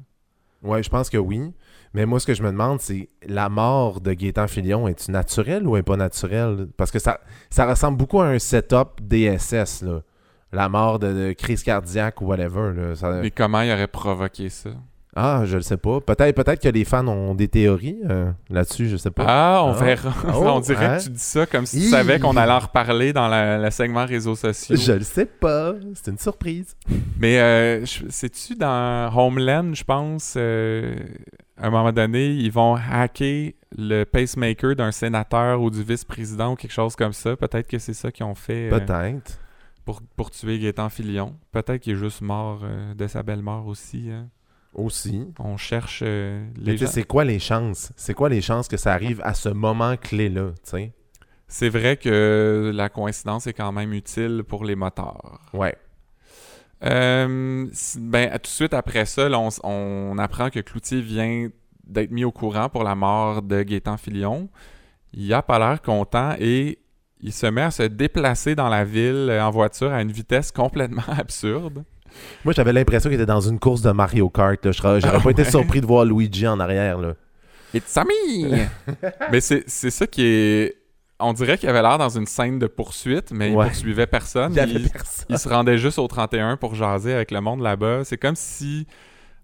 [0.63, 1.53] Ouais, je pense que oui.
[1.93, 5.67] Mais moi, ce que je me demande, c'est la mort de Gaétan Filion, est-tu naturelle
[5.67, 6.69] ou est pas naturelle?
[6.77, 10.03] Parce que ça, ça ressemble beaucoup à un setup DSS, là.
[10.55, 12.73] La mort de, de crise cardiaque ou whatever.
[12.75, 12.95] Là.
[12.95, 14.71] Ça- Mais comment il aurait provoqué ça?
[15.17, 16.01] Ah, je le sais pas.
[16.01, 19.25] Peut-être peut que les fans ont des théories euh, là-dessus, je sais pas.
[19.29, 19.85] Ah, on Ah.
[19.85, 20.13] verra.
[20.35, 20.99] Oh, on dirait hein?
[20.99, 24.07] que tu dis ça comme si tu savais qu'on allait en reparler dans la segment
[24.07, 24.75] réseaux sociaux.
[24.77, 25.75] Je le sais pas.
[25.95, 26.75] C'est une surprise.
[27.21, 30.97] Mais euh, sais-tu dans Homeland, je pense, euh,
[31.63, 36.57] à un moment donné, ils vont hacker le pacemaker d'un sénateur ou du vice-président ou
[36.57, 37.37] quelque chose comme ça.
[37.37, 39.39] Peut-être que c'est ça qu'ils ont fait euh, Peut-être.
[39.85, 41.37] Pour, pour tuer Gaétan Filion.
[41.53, 44.11] Peut-être qu'il est juste mort euh, de sa belle mort aussi.
[44.11, 44.29] hein.
[44.75, 45.29] Aussi.
[45.39, 46.87] On cherche euh, Mais les gens.
[46.89, 47.93] c'est quoi les chances?
[47.97, 50.91] C'est quoi les chances que ça arrive à ce moment clé-là, tu?
[51.47, 55.41] C'est vrai que la coïncidence est quand même utile pour les moteurs.
[55.53, 55.77] Ouais.
[56.83, 57.67] Euh,
[57.99, 61.49] ben, tout de suite après ça, là, on, on apprend que Cloutier vient
[61.87, 64.49] d'être mis au courant pour la mort de Gaétan Filion.
[65.13, 66.79] Il a pas l'air content et
[67.25, 70.53] il se met à se déplacer dans la ville euh, en voiture à une vitesse
[70.53, 71.83] complètement absurde.
[72.45, 74.65] Moi, j'avais l'impression qu'il était dans une course de Mario Kart.
[74.65, 74.71] là.
[74.71, 76.99] Je serais- J'aurais pas été surpris de voir Luigi en arrière.
[76.99, 77.15] Là.
[77.73, 78.67] It's me!
[79.33, 80.77] mais c'est c'est ça qui est...
[81.19, 84.53] On dirait qu'il avait l'air dans une scène de poursuite, mais il poursuivait personne.
[84.53, 85.27] Il y avait Il- personne.
[85.29, 88.05] il se rendait juste au 31 pour jaser avec le monde là-bas.
[88.05, 88.87] C'est comme si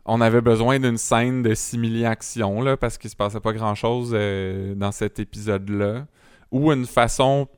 [0.05, 4.75] on avait besoin d'une scène de simili-action, là, parce qu'il se passait pas grand-chose euh,
[4.75, 6.07] dans cet épisode-là.
[6.53, 7.49] Ou une façon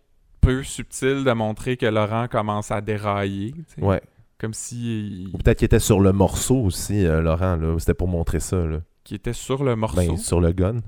[0.42, 3.54] peu subtile de montrer que Laurent commence à dérailler.
[3.78, 4.02] Ouais.
[4.38, 7.56] Comme si Ou peut-être qu'il était sur le morceau aussi, euh, Laurent.
[7.56, 7.78] là.
[7.78, 8.56] C'était pour montrer ça.
[8.56, 8.80] Là.
[9.08, 10.80] il était sur le morceau, Ben, sur le gun.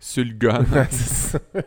[0.00, 0.64] sur le gun.
[0.90, 1.38] C'est ça.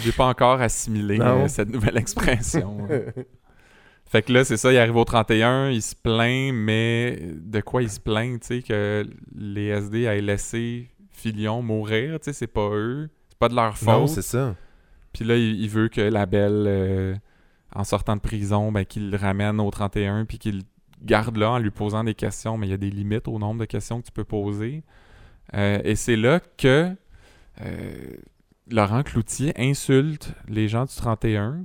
[0.00, 1.44] J'ai pas encore assimilé Non.
[1.44, 2.86] euh, cette nouvelle expression.
[4.08, 7.82] Fait que là, c'est ça, il arrive au 31, il se plaint, mais de quoi
[7.82, 12.46] il se plaint, tu sais, que les SD aient laissé Filion mourir, tu sais, c'est
[12.46, 14.08] pas eux, c'est pas de leur non, faute.
[14.10, 14.54] c'est ça.
[15.16, 17.14] Puis là, il, veut que la belle, euh,
[17.74, 20.64] en sortant de prison, ben, qu'il le ramène au 31, puis qu'il
[21.00, 23.60] garde là en lui posant des questions, mais il y a des limites au nombre
[23.60, 24.84] de questions que tu peux poser.
[25.54, 26.94] Euh, et c'est là que
[27.62, 27.94] euh,
[28.70, 31.64] Laurent Cloutier insulte les gens du 31.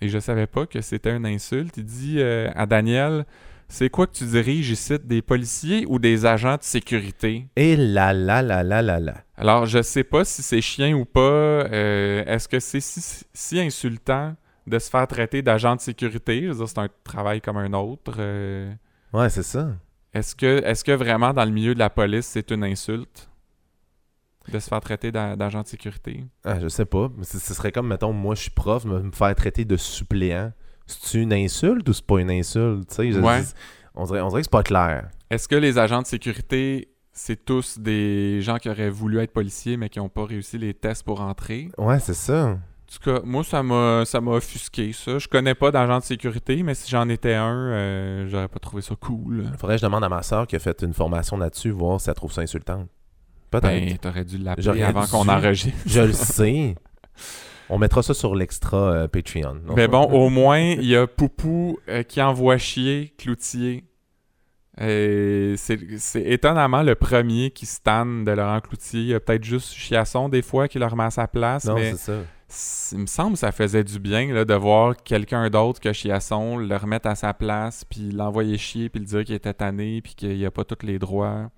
[0.00, 1.76] Et je savais pas que c'était une insulte.
[1.76, 3.24] Il dit à Daniel
[3.72, 7.46] C'est quoi que tu diriges ici Des policiers ou des agents de sécurité?
[7.56, 9.14] Et là, là, là, là, là, là.
[9.36, 11.20] alors, je sais pas si c'est chien ou pas.
[11.20, 14.34] euh, Est-ce que c'est si, si insultant
[14.66, 16.42] de se faire traiter d'agent de sécurité?
[16.42, 18.14] Je veux dire, c'est un travail comme un autre.
[18.18, 18.72] euh,
[19.12, 19.68] Ouais, c'est ça.
[20.12, 23.28] Est-ce que, est que vraiment, dans le milieu de la police, c'est une insulte
[24.52, 26.24] de se faire traiter d'a- d'agent de sécurité?
[26.44, 27.08] Ah, je sais pas.
[27.16, 30.52] Mais Ce serait comme, mettons, moi, je suis prof, me faire traiter de suppléant.
[30.90, 32.96] C'est une insulte ou c'est pas une insulte?
[32.98, 33.42] Ouais.
[33.94, 35.08] on, dirait, on dirait que c'est pas clair.
[35.30, 39.76] Est-ce que les agents de sécurité, c'est tous des gens qui auraient voulu être policiers,
[39.76, 41.68] mais qui n'ont pas réussi les tests pour entrer?
[41.78, 42.58] Ouais, c'est ça.
[42.90, 45.18] En tout cas, moi, ça m'a ça m'a offusqué, ça.
[45.18, 48.82] Je connais pas d'agent de sécurité, mais si j'en étais un, euh, j'aurais pas trouvé
[48.82, 49.44] ça cool.
[49.58, 52.08] Faudrait que je demande à ma soeur qui a fait une formation là-dessus, voir si
[52.10, 52.88] elle trouve ça insultant.
[53.50, 53.86] Peut-être.
[53.86, 55.10] Ben, t'aurais dû l'appeler avant dû.
[55.10, 55.78] qu'on enregistre.
[55.86, 56.74] Je le sais.
[57.70, 59.54] On mettra ça sur l'extra euh, Patreon.
[59.64, 63.84] Non, Mais bon, au moins, il y a Poupou euh, qui envoie chier Cloutier.
[64.80, 69.00] Euh, c'est étonnamment le premier qui stan de Laurent Cloutier.
[69.00, 71.74] Il y a peut-être juste Chiasson des fois qui le remet à sa place, Non,
[71.74, 72.92] mais c'est ça.
[72.92, 76.56] il me semble que ça faisait du bien là, de voir quelqu'un d'autre que Chiasson
[76.56, 80.14] le remettre à sa place, puis l'envoyer chier, puis le dire qu'il était tanné, puis
[80.14, 81.50] qu'il n'y a pas tous les droits.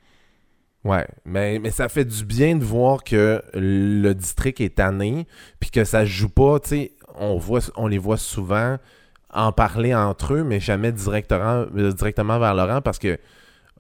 [0.85, 5.27] Ouais, mais, mais ça fait du bien de voir que le district est tanné,
[5.61, 8.79] puis que ça joue pas, tu sais, on, voit, on les voit souvent
[9.33, 13.19] en parler entre eux, mais jamais directement, euh, directement vers Laurent, parce que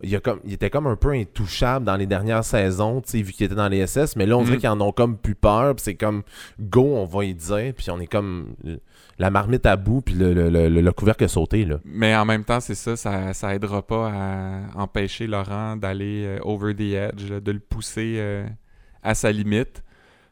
[0.04, 3.22] il, a comme, il était comme un peu intouchable dans les dernières saisons, tu sais,
[3.22, 4.60] vu qu'il était dans les SS, mais là, on dirait Mm.
[4.60, 6.22] qu'ils en ont comme plus peur, puis c'est comme,
[6.60, 8.54] go, on va y dire, puis on est comme,
[9.22, 11.76] la marmite à bout, puis le, le, le, le couvercle a sauté, là.
[11.84, 16.38] Mais en même temps, c'est ça, ça, ça aidera pas à empêcher Laurent d'aller euh,
[16.42, 18.44] over the edge, là, de le pousser euh,
[19.00, 19.84] à sa limite.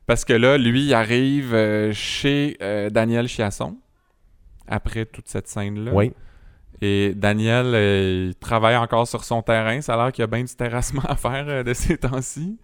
[0.07, 2.59] Parce que là, lui, il arrive euh, chez
[2.90, 3.79] Daniel Chiasson,
[4.66, 5.92] après toute cette scène-là.
[5.94, 6.12] Oui.
[6.83, 7.66] Et Daniel,
[8.29, 9.81] il travaille encore sur son terrain.
[9.83, 12.59] Ça a l'air qu'il y a bien du terrassement à faire de ces temps-ci.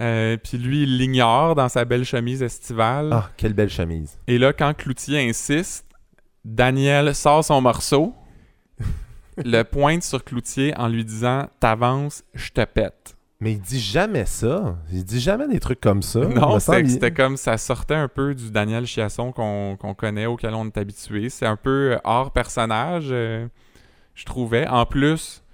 [0.00, 3.10] Euh, Puis lui, il l'ignore dans sa belle chemise estivale.
[3.12, 4.18] Ah, quelle belle chemise.
[4.26, 5.86] Et là, quand Cloutier insiste,
[6.44, 8.14] Daniel sort son morceau,
[9.36, 13.16] le pointe sur Cloutier en lui disant T'avances, je te pète.
[13.40, 14.76] Mais il dit jamais ça.
[14.92, 16.20] Il dit jamais des trucs comme ça.
[16.20, 20.76] Non, c'était comme ça sortait un peu du Daniel Chiasson qu'on connaît, auquel on est
[20.76, 21.28] habitué.
[21.28, 23.08] C'est un peu hors personnage.
[23.12, 23.46] euh,
[24.14, 24.66] je trouvais.
[24.66, 25.44] En plus,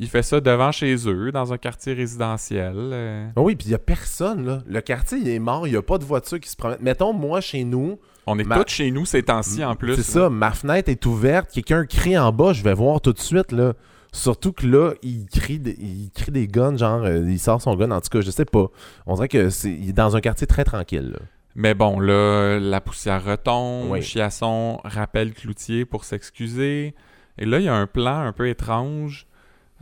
[0.00, 2.74] il fait ça devant chez eux, dans un quartier résidentiel.
[2.76, 3.28] euh.
[3.36, 4.62] Ah oui, puis il y a personne, là.
[4.66, 6.78] Le quartier, il est mort, il y a pas de voiture qui se promène.
[6.80, 9.94] Mettons, moi, chez nous, On est Ma- tous chez nous ces temps-ci en plus.
[9.96, 13.18] c'est ça, ma fenêtre est ouverte, quelqu'un crie en bas, je vais voir tout de
[13.20, 13.74] suite, là.
[14.12, 17.76] Surtout que là, il crie, des- il crie des guns, genre, euh, il sort son
[17.76, 18.66] gun, en tout cas, je sais pas.
[19.06, 21.18] On dirait que c'est il est dans un quartier très tranquille, là.
[21.54, 23.90] Mais bon, là, la poussière retombe.
[23.90, 24.02] Oui.
[24.02, 26.94] Chiasson rappelle Cloutier pour s'excuser.
[27.38, 29.26] Et là, il y a un plan un peu étrange.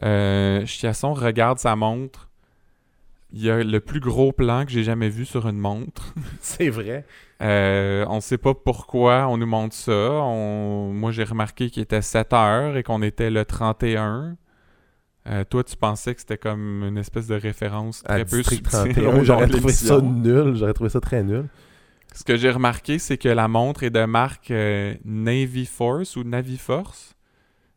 [0.05, 2.29] Euh, Chiasson regarde sa montre.
[3.33, 6.15] Il y a le plus gros plan que j'ai jamais vu sur une montre.
[6.41, 7.05] C'est vrai.
[7.43, 9.93] Euh, on sait pas pourquoi on nous montre ça.
[9.93, 14.37] On- Moi, j'ai remarqué qu'il était 7 heures et qu'on était le 31.
[15.29, 18.67] Euh, toi, tu pensais que c'était comme une espèce de référence À très peu District
[18.71, 21.45] subtile 31, au long j'aurais trouvé ça nul, j'aurais trouvé ça très nul.
[22.15, 26.25] Ce que j'ai remarqué, c'est que la montre est de marque euh, Navy Force ou
[26.25, 27.15] Navy Force.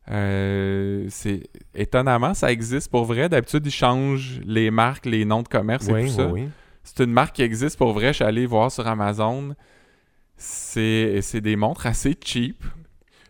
[0.09, 1.43] Euh, c'est
[1.75, 3.29] étonnamment, ça existe pour vrai.
[3.29, 6.27] D'habitude, ils changent les marques, les noms de commerce et Oui, tout ça.
[6.27, 6.49] oui.
[6.83, 8.07] C'est une marque qui existe pour vrai.
[8.07, 9.53] Je suis allé voir sur Amazon.
[10.37, 12.63] C'est des montres assez cheap.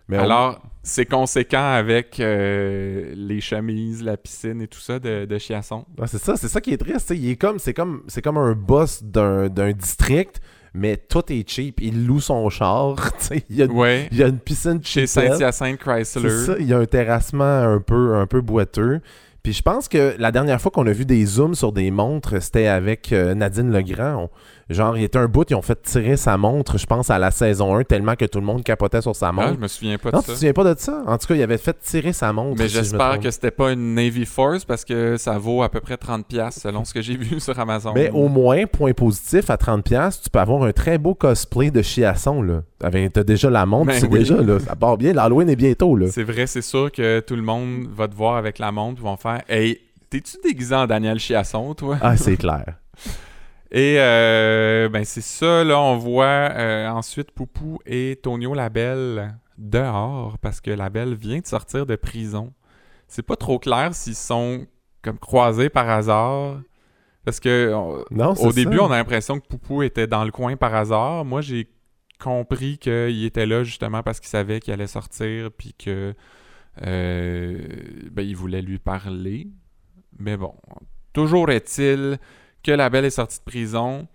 [0.08, 5.26] Mais on- Alors, c'est conséquent avec euh, les chemises, la piscine et tout ça de,
[5.26, 5.86] de Chiasson.
[5.98, 7.14] Ouais, c'est ça, c'est ça qui est triste.
[7.38, 10.42] comme, c'est comme, c'est comme un boss d'un district,
[10.74, 11.80] mais tout est cheap.
[11.82, 12.96] Il loue son char.
[13.50, 14.08] Il y, a, Ouais.
[14.12, 15.08] il y a une piscine Chez.
[15.08, 16.30] Saint-Hyacinthe Chrysler.
[16.46, 19.02] Ça, il y a un terrassement un peu, un peu boiteux.
[19.44, 22.42] Puis je pense que la dernière fois qu'on a vu des zooms sur des montres,
[22.44, 24.24] c'était avec euh, Nadine Legrand.
[24.26, 24.30] On-
[24.74, 27.32] genre, il était un bout, ils ont fait tirer sa montre, je pense, à la
[27.32, 29.54] saison 1, tellement que tout le monde capotait sur sa Ah, montre.
[29.56, 30.26] je me souviens pas de non, ça.
[30.28, 31.02] tu te souviens pas de ça?
[31.08, 32.58] En tout cas, il avait fait tirer sa montre.
[32.60, 33.24] Mais si je j'espère trompe.
[33.24, 36.86] que c'était pas une Navy Force parce que ça vaut à peu près 30$ selon
[36.86, 37.92] ce que j'ai vu sur Amazon.
[37.96, 41.82] Mais au moins, point positif, à 30$, tu peux avoir un très beau cosplay de
[41.82, 42.42] Chiasson.
[42.42, 42.62] Là.
[42.84, 44.20] Avec- T'as déjà la montre, Ben c'est oui.
[44.20, 45.14] déjà, là, ça part bien.
[45.14, 45.96] L'Halloween est bientôt.
[45.96, 46.08] Là.
[46.12, 49.04] C'est vrai, c'est sûr que tout le monde va te voir avec la montre, ils
[49.04, 49.80] vont faire Hey,
[50.10, 51.98] t'es-tu déguisé en Daniel Chiasson, toi?
[52.02, 52.66] Ah, c'est clair.
[53.72, 60.38] Et euh, ben c'est ça, là, on voit euh, ensuite Poupou et Tonio Labelle dehors
[60.40, 62.54] parce que Labelle vient de sortir de prison.
[63.08, 64.66] C'est pas trop clair s'ils sont
[65.02, 66.60] comme croisés par hasard.
[67.24, 68.84] Parce que on- Non, c'est au début, ça.
[68.84, 71.24] on a l'impression que Poupou était dans le coin par hasard.
[71.24, 71.70] Moi, j'ai
[72.20, 76.14] compris qu'il était là justement parce qu'il savait qu'il allait sortir puis que
[76.86, 77.58] euh,
[78.12, 79.48] ben, il voulait lui parler.
[80.20, 80.54] Mais bon,
[81.14, 82.18] toujours est-il
[82.64, 84.08] que la belle est sortie de prison.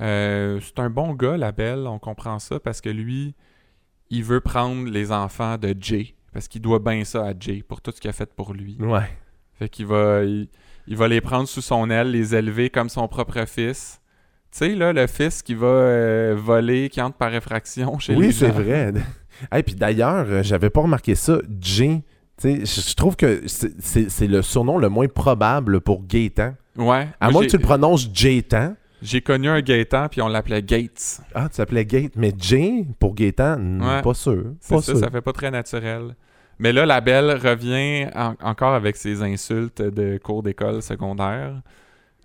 [0.00, 3.34] Euh, c'est un bon gars, la belle, on comprend ça parce que lui,
[4.10, 7.80] il veut prendre les enfants de Jay parce qu'il doit bien ça à Jay pour
[7.80, 8.76] tout ce qu'il a fait pour lui.
[8.80, 9.08] Ouais.
[9.54, 10.48] Fait qu'il va, il,
[10.86, 14.00] il va les prendre sous son aile, les élever comme son propre fils.
[14.50, 18.18] Tu sais, là, le fils qui va euh, voler, qui entre par effraction chez les
[18.18, 18.92] Oui, c'est vrai.
[19.54, 21.40] Et puis d'ailleurs, euh, j'avais pas remarqué ça.
[21.60, 22.02] Jay,
[22.40, 26.54] tu sais, je trouve que c'est- le surnom le moins probable pour Gaétan.
[26.76, 27.08] Ouais.
[27.20, 28.74] À Moi, moins que tu le prononces Jaytan.
[29.02, 31.20] J'ai connu un Gaëtan, puis on l'appelait Gates.
[31.34, 32.12] Ah, tu t'appelais Gate.
[32.16, 34.02] Mais Jay, pour Gaétan, Ouais.
[34.02, 34.52] pas sûr.
[34.60, 34.96] C'est ça, sûr.
[34.98, 36.14] ça fait pas très naturel.
[36.60, 41.62] Mais là, la belle revient en- encore avec ses insultes de cours d'école secondaire.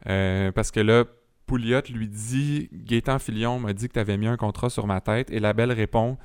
[0.10, 1.04] Euh, parce que là,
[1.46, 5.02] Pouliot lui dit Gaétan Filion m'a dit que tu avais mis un contrat sur ma
[5.02, 5.30] tête.
[5.32, 6.18] Et la belle répond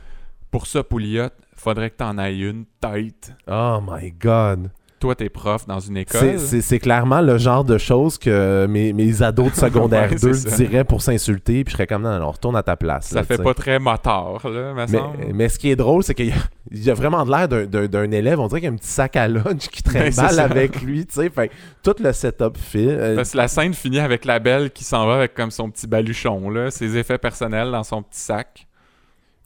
[0.51, 3.33] Pour ça, Pouliot, faudrait que t'en ailles une tête.
[3.51, 4.71] Oh my God.
[5.01, 6.41] Toi, t'es prof dans une école.
[6.41, 10.49] C'est clairement le genre de choses que mes, mes ados de secondaire Ouais, 2 c'est
[10.51, 10.57] ça.
[10.57, 13.07] diraient pour s'insulter, puis je serais comme non, non, retourne à ta place.
[13.11, 15.19] Ça là, fait pas très motard, là, me Mais, semble.
[15.35, 16.37] mais ce qui est drôle, c'est qu'il y a,
[16.73, 17.47] il y a vraiment de l'air
[17.89, 18.41] d'un- élève.
[18.41, 20.41] On dirait qu'il y a un petit sac à lunch qui traîne Ouais, c'est mal
[20.41, 21.07] avec lui.
[21.07, 21.31] tu sais.
[21.31, 21.53] Fait,
[21.85, 22.89] tout le setup fait.
[22.89, 25.71] euh, Parce que la scène finit avec la belle qui s'en va avec comme son
[25.71, 28.67] petit baluchon, là, ses effets personnels dans son petit sac.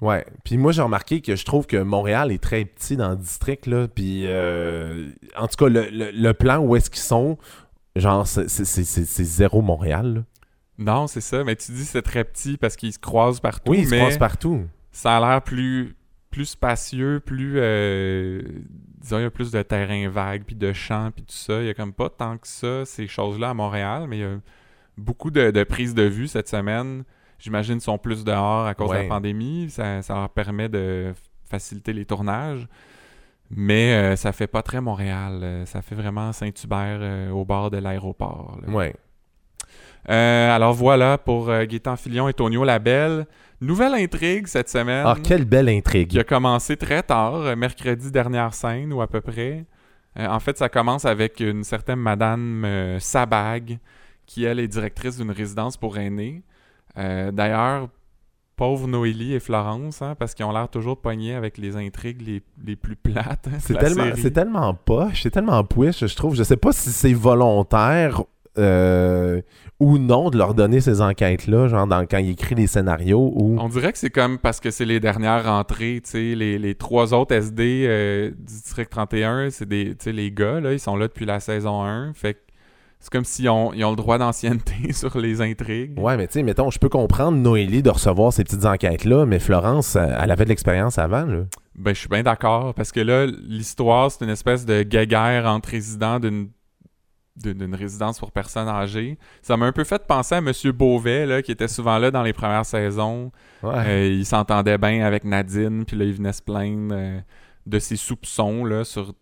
[0.03, 0.27] Ouais.
[0.45, 3.67] Puis moi, j'ai remarqué que je trouve que Montréal est très petit dans le district.
[3.67, 3.87] Là.
[3.89, 7.39] Puis euh, en tout cas, le, le- le plan où est-ce qu'ils sont,
[7.97, 8.49] genre, c'est-
[9.25, 10.15] zéro Montréal.
[10.15, 10.23] là.
[10.79, 13.79] Non, c'est ça, mais tu dis c'est très petit parce qu'ils se croisent partout, Oui,
[13.83, 14.67] ils se croisent partout.
[14.91, 15.95] ça a l'air plus,
[16.31, 17.55] plus spacieux, plus...
[17.59, 18.43] euh,
[18.99, 21.61] disons, il y a plus de terrain vague, puis de champs, puis tout ça.
[21.61, 24.25] Il y a comme pas tant que ça, ces choses-là à Montréal, mais il y
[24.25, 24.37] a
[24.97, 27.05] beaucoup de, de prises de vue cette semaine.
[27.43, 29.69] J'imagine qu'ils sont plus dehors à cause de la pandémie.
[29.69, 31.13] Ça, ça leur permet de
[31.51, 32.69] faciliter les tournages.
[33.51, 35.41] Mais euh, ça fait pas très Montréal.
[35.43, 38.59] Euh, Ça fait vraiment Saint-Hubert euh, au bord de l'aéroport.
[38.69, 38.95] Ouais.
[40.09, 43.27] Euh, alors voilà pour euh, Gaétan Filion et Tonio Labelle.
[43.61, 46.19] Nouvelle intrigue cette semaine Ah, quelle belle qui intrigue.
[46.19, 49.65] a commencé très tard, euh, mercredi dernière scène ou à peu près.
[50.17, 52.67] En fait, ça commence avec une certaine Madame
[53.01, 53.79] Sabag
[54.27, 56.43] qui, elle, est directrice d'une résidence pour aînés.
[56.99, 57.89] Euh, D'ailleurs,
[58.57, 62.43] pauvres Noélie et Florence, hein, parce qu'ils ont l'air toujours pognés avec les intrigues les,
[62.65, 63.49] les plus plates.
[63.49, 66.35] hein, C'est tellement, c'est tellement poche, c'est tellement push, je trouve.
[66.35, 68.23] Je sais pas si c'est volontaire
[68.59, 69.41] euh,
[69.81, 73.57] ou non de leur donner ces enquêtes-là, genre dans, quand il écrit les scénarios ou.
[73.59, 76.75] On dirait que c'est comme parce que c'est les dernières rentrées, tu sais, les, les
[76.75, 80.79] trois autres SD euh, du District 31, c'est des, tu sais, les gars, là, ils
[80.79, 82.39] sont là depuis la saison 1, fait que
[83.03, 85.99] c'est comme s'ils ont, ils ont le droit d'ancienneté sur les intrigues.
[85.99, 89.41] Ouais, mais tu sais, mettons, je peux comprendre Noélie de recevoir ces petites enquêtes-là, mais
[89.41, 91.43] Florence, elle avait de l'expérience avant, là.
[91.75, 95.71] Ben, je suis bien d'accord, parce que là, l'histoire, c'est une espèce de guéguerre entre
[95.71, 96.49] résidents d'une
[97.35, 99.19] d'une résidence pour personnes âgées.
[99.41, 102.23] Ça m'a un peu fait penser à Monsieur Beauvais, là, qui était souvent là dans
[102.23, 103.33] les premières saisons.
[103.63, 103.73] Ouais.
[103.75, 107.21] Euh, il s'entendait bien avec Nadine, puis là, il venait se plaindre euh,
[107.67, 109.15] de ses soupçons là, sur,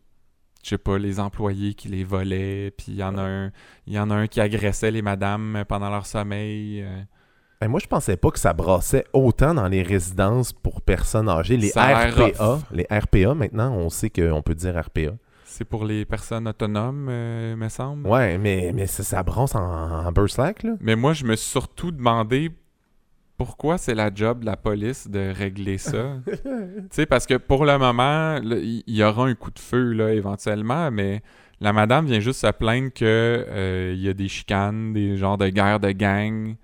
[0.63, 3.51] je sais pas, les employés qui les volaient, puis il y en a un
[3.87, 6.83] il y en a un qui agressait les madames pendant leur sommeil.
[6.83, 7.03] euh.
[7.61, 11.59] Ben, moi, je pensais pas que ça brassait autant dans les résidences pour personnes âgées.
[11.59, 12.59] Les Ça RPA.
[12.73, 15.13] Les RPA, maintenant, on sait qu'on peut dire RPA.
[15.45, 18.07] C'est pour les personnes autonomes, euh, me semble.
[18.07, 20.73] Ouais, mais, mais ça, ça en, en burslack, là.
[20.81, 22.51] Mais moi, je me suis surtout demandé
[23.41, 26.19] pourquoi c'est la job de la police de régler ça?
[26.27, 26.43] tu
[26.91, 30.91] sais, parce que pour le moment, il y, aura un coup de feu, là, éventuellement,
[30.91, 31.23] mais
[31.59, 35.39] la madame vient juste se plaindre que euh, il y a des chicanes, des genres
[35.39, 36.55] de guerres de gang,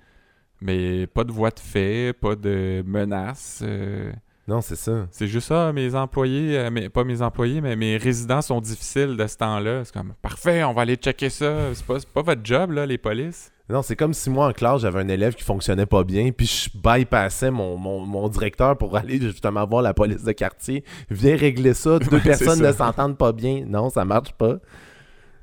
[0.60, 3.62] mais pas de voie de fait, pas de menaces.
[3.66, 4.12] euh,
[4.46, 5.06] Non, c'est ça.
[5.10, 9.16] c'est juste ça, mes employés, euh, mais pas mes employés, mais mes résidents sont difficiles
[9.16, 9.82] de ce temps-là.
[9.86, 11.72] C'est comme parfait, on va aller checker ça.
[11.72, 13.50] C'est pas, c'est pas votre job, là, les polices.
[13.68, 16.46] Non, c'est comme si moi en classe j'avais un élève qui fonctionnait pas bien, puis
[16.46, 20.84] je bypassais mon, mon, mon directeur pour aller justement voir la police de quartier.
[21.10, 23.64] Viens régler ça, deux Ouais, personnes ne s'entendent pas bien.
[23.66, 24.56] Non, ça marche pas.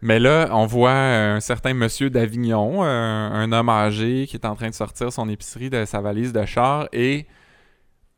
[0.01, 4.55] Mais là, on voit un certain monsieur d'Avignon, un, un homme âgé qui est en
[4.55, 7.25] train de sortir son épicerie de sa valise de char et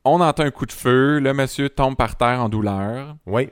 [0.03, 1.19] on entend un coup de feu.
[1.19, 3.15] Le monsieur tombe par terre en douleur.
[3.25, 3.49] Oui.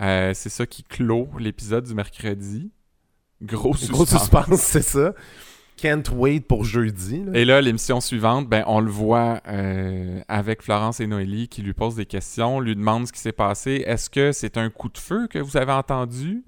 [0.00, 2.70] Euh, c'est ça qui clôt l'épisode du mercredi.
[3.42, 3.90] Gros suspense.
[3.92, 5.12] Gros suspense, c'est ça.
[5.78, 7.22] Can't wait pour jeudi.
[7.34, 11.72] Et là, l'émission suivante, ben, on le voit euh, avec Florence et Noélie qui lui
[11.72, 13.84] posent des questions, lui demandent ce qui s'est passé.
[13.86, 16.42] Est-ce que c'est un coup de feu que vous avez entendu?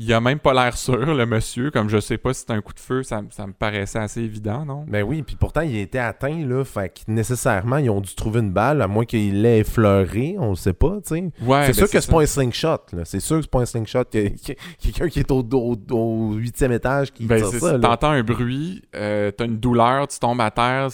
[0.00, 1.72] Il a même pas l'air sûr, le monsieur.
[1.72, 4.20] Comme je sais pas si c'est un coup de feu, ça, ça me paraissait assez
[4.22, 4.84] évident, non?
[4.86, 6.64] Ben oui, puis pourtant il était atteint, là.
[6.64, 10.50] Fait que nécessairement, ils ont dû trouver une balle, à moins qu'il l'ait effleuré, on
[10.50, 11.20] le sait pas, tu sais.
[11.42, 13.04] Ouais, c'est ben, sûr que c'est pas un slingshot, là.
[13.04, 14.04] C'est sûr que c'est pas un slingshot.
[14.04, 17.78] que- que- Quelqu'un qui est au, huitième étage qui Ben, tire ça.
[17.78, 20.88] T'entends un bruit, euh, t'as une douleur, tu tombes à terre.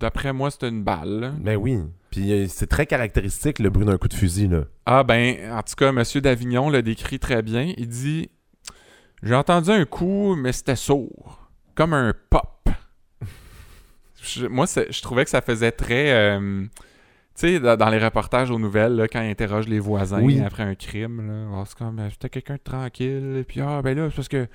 [0.00, 1.20] D'après moi, c'est une balle.
[1.20, 1.32] là.
[1.38, 1.78] Ben oui.
[2.10, 4.60] Puis euh, c'est très caractéristique, le bruit d'un coup de fusil, là.
[4.86, 7.74] Ah ben, en tout cas, Monsieur d'Avignon le décrit très bien.
[7.76, 8.30] Il dit
[9.22, 11.48] J'ai entendu un coup, mais c'était sourd.
[11.74, 12.68] Comme un pop.
[14.22, 16.12] Je- moi, c'est- je trouvais que ça faisait très.
[16.12, 16.68] euh, tu
[17.34, 20.40] sais, dans, dans les reportages aux nouvelles, là, quand ils interrogent les voisins Oui.
[20.40, 23.44] après un crime, Ah, c'est comme euh, J'étais quelqu'un de tranquille.
[23.46, 24.48] Puis, ah, ben là, c'est parce que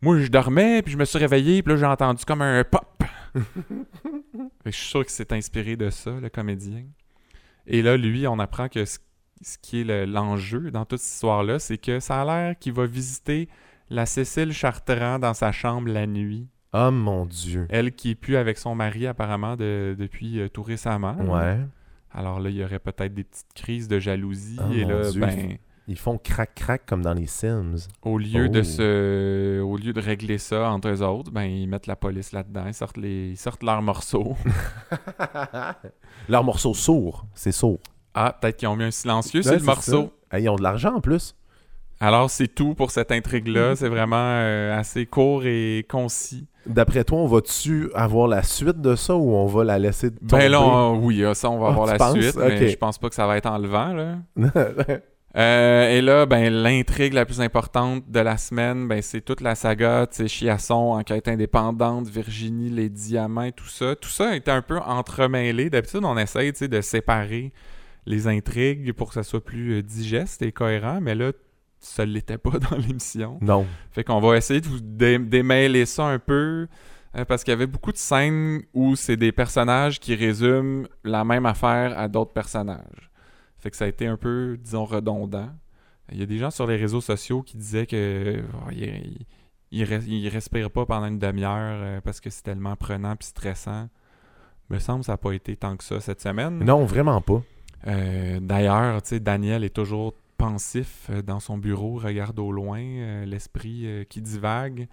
[0.00, 3.02] moi, je dormais, puis je me suis réveillé, puis là, j'ai entendu comme un pop.
[4.64, 6.84] Que je suis sûr qu'il s'est inspiré de ça, le comédien.
[7.66, 8.98] Et là, lui, on apprend que ce,
[9.40, 12.72] ce qui est le- l'enjeu dans toute cette histoire-là, c'est que ça a l'air qu'il
[12.72, 13.48] va visiter
[13.92, 16.48] la Cécile Chartrand dans sa chambre la nuit.
[16.72, 17.66] Oh mon dieu.
[17.68, 21.14] Elle qui est plus avec son mari apparemment de- depuis euh, tout récemment.
[21.18, 21.58] Ouais.
[22.10, 24.58] Alors là, il y aurait peut-être des petites crises de jalousie.
[24.60, 25.20] Oh et mon là, Dieu.
[25.20, 25.56] ben,
[25.88, 27.88] Ils font crac-crac comme dans les Sims.
[28.02, 28.48] au lieu Oh.
[28.48, 32.32] de se, au lieu de régler ça entre eux autres, ben ils mettent la police
[32.32, 34.36] là-dedans, ils sortent les, ils sortent leurs morceaux.
[36.28, 37.26] Leur morceau sourd.
[37.34, 37.80] C'est sourd.
[38.14, 40.12] ah, peut-être qu'ils ont mis un silencieux Ouais, sur le c'est morceau.
[40.30, 41.34] Hey, ils ont de l'argent en plus.
[42.02, 43.76] Alors c'est tout pour cette intrigue-là.
[43.76, 46.46] C'est vraiment euh, assez court et concis.
[46.66, 50.26] D'après toi, on va-tu avoir la suite de ça ou on va la laisser tomber?
[50.26, 52.18] Ben là, on- oui, ah, ça, on va Ah, avoir la penses?
[52.20, 52.68] suite, mais Ok.
[52.70, 54.16] je pense pas que ça va être enlevant, là.
[55.34, 59.54] Euh, et là, ben, l'intrigue la plus importante de la semaine, ben, c'est toute la
[59.54, 63.96] saga, tu sais, Chiasson, Enquête indépendante, Virginie, les diamants, tout ça.
[63.96, 65.70] Tout ça est un peu entremêlé.
[65.70, 67.50] D'habitude, on essaye, tu sais, de séparer
[68.04, 71.32] les intrigues pour que ça soit plus euh, digeste et cohérent, mais là,
[71.82, 73.38] ça l'était pas dans l'émission.
[73.42, 73.66] non.
[73.90, 76.66] Fait qu'on va essayer de vous dé- démêler ça un peu.
[77.16, 81.24] euh, parce qu'il y avait beaucoup de scènes où c'est des personnages qui résument la
[81.24, 83.10] même affaire à d'autres personnages.
[83.58, 85.50] Fait que ça a été un peu, disons, redondant.
[86.10, 89.26] Il y a des gens sur les réseaux sociaux qui disaient que oh, il,
[89.70, 93.28] il res- ils respirent pas pendant une demi-heure euh, parce que c'est tellement prenant puis
[93.28, 93.88] stressant.
[94.70, 96.58] Me semble que ça n'a pas été tant que ça cette semaine.
[96.64, 97.42] Non, vraiment pas.
[97.86, 102.82] Euh, D'ailleurs, tu sais, Daniel est toujours pensif euh, dans son bureau, regarde au loin,
[102.82, 104.88] euh, l'esprit euh, qui divague.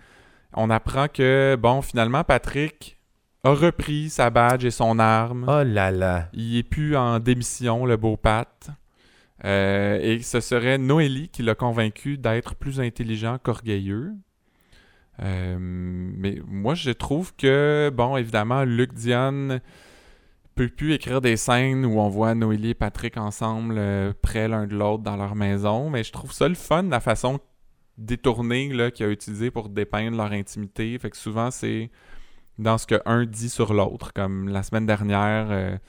[0.54, 3.00] On apprend que, bon, finalement, Patrick
[3.44, 5.46] a repris sa badge et son arme.
[5.48, 6.30] Oh là là.
[6.34, 8.70] Il est plus en démission, le beau Pat.
[9.44, 14.14] Euh, et ce serait Noélie qui l'a convaincu d'être plus intelligent qu'orgueilleux.
[15.24, 19.60] Euh, mais moi, je trouve que, bon, évidemment, Luc Dion
[20.60, 24.68] peut plus écrire des scènes où on voit Noélie et Patrick ensemble, euh, près l'un
[24.68, 25.90] de l'autre dans leur maison.
[25.90, 27.40] Mais je trouve ça le fun, la façon
[27.98, 30.98] détournée qu'il a utilisée pour dépeindre leur intimité.
[31.00, 31.90] Fait que souvent, c'est
[32.58, 34.12] dans ce que un dit sur l'autre.
[34.14, 35.80] Comme la semaine dernière,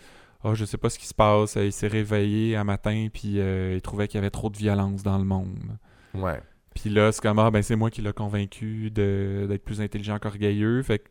[0.45, 1.57] oh, je sais pas ce qui se passe.
[1.57, 5.03] Il s'est réveillé un matin, puis euh, il trouvait qu'il y avait trop de violence
[5.03, 5.79] dans le monde.
[6.15, 6.41] Ouais.
[6.75, 10.83] Puis là, c'est comme, ah, ben c'est moi qui l'ai convaincu d'être plus intelligent qu'orgueilleux.
[10.83, 11.09] Fait que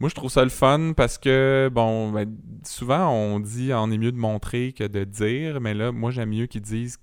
[0.00, 2.26] moi, je trouve ça le fun parce que, bon, ben,
[2.64, 6.30] souvent, on dit, on est mieux de montrer que de dire, mais là, moi, j'aime
[6.30, 6.98] mieux qu'ils disent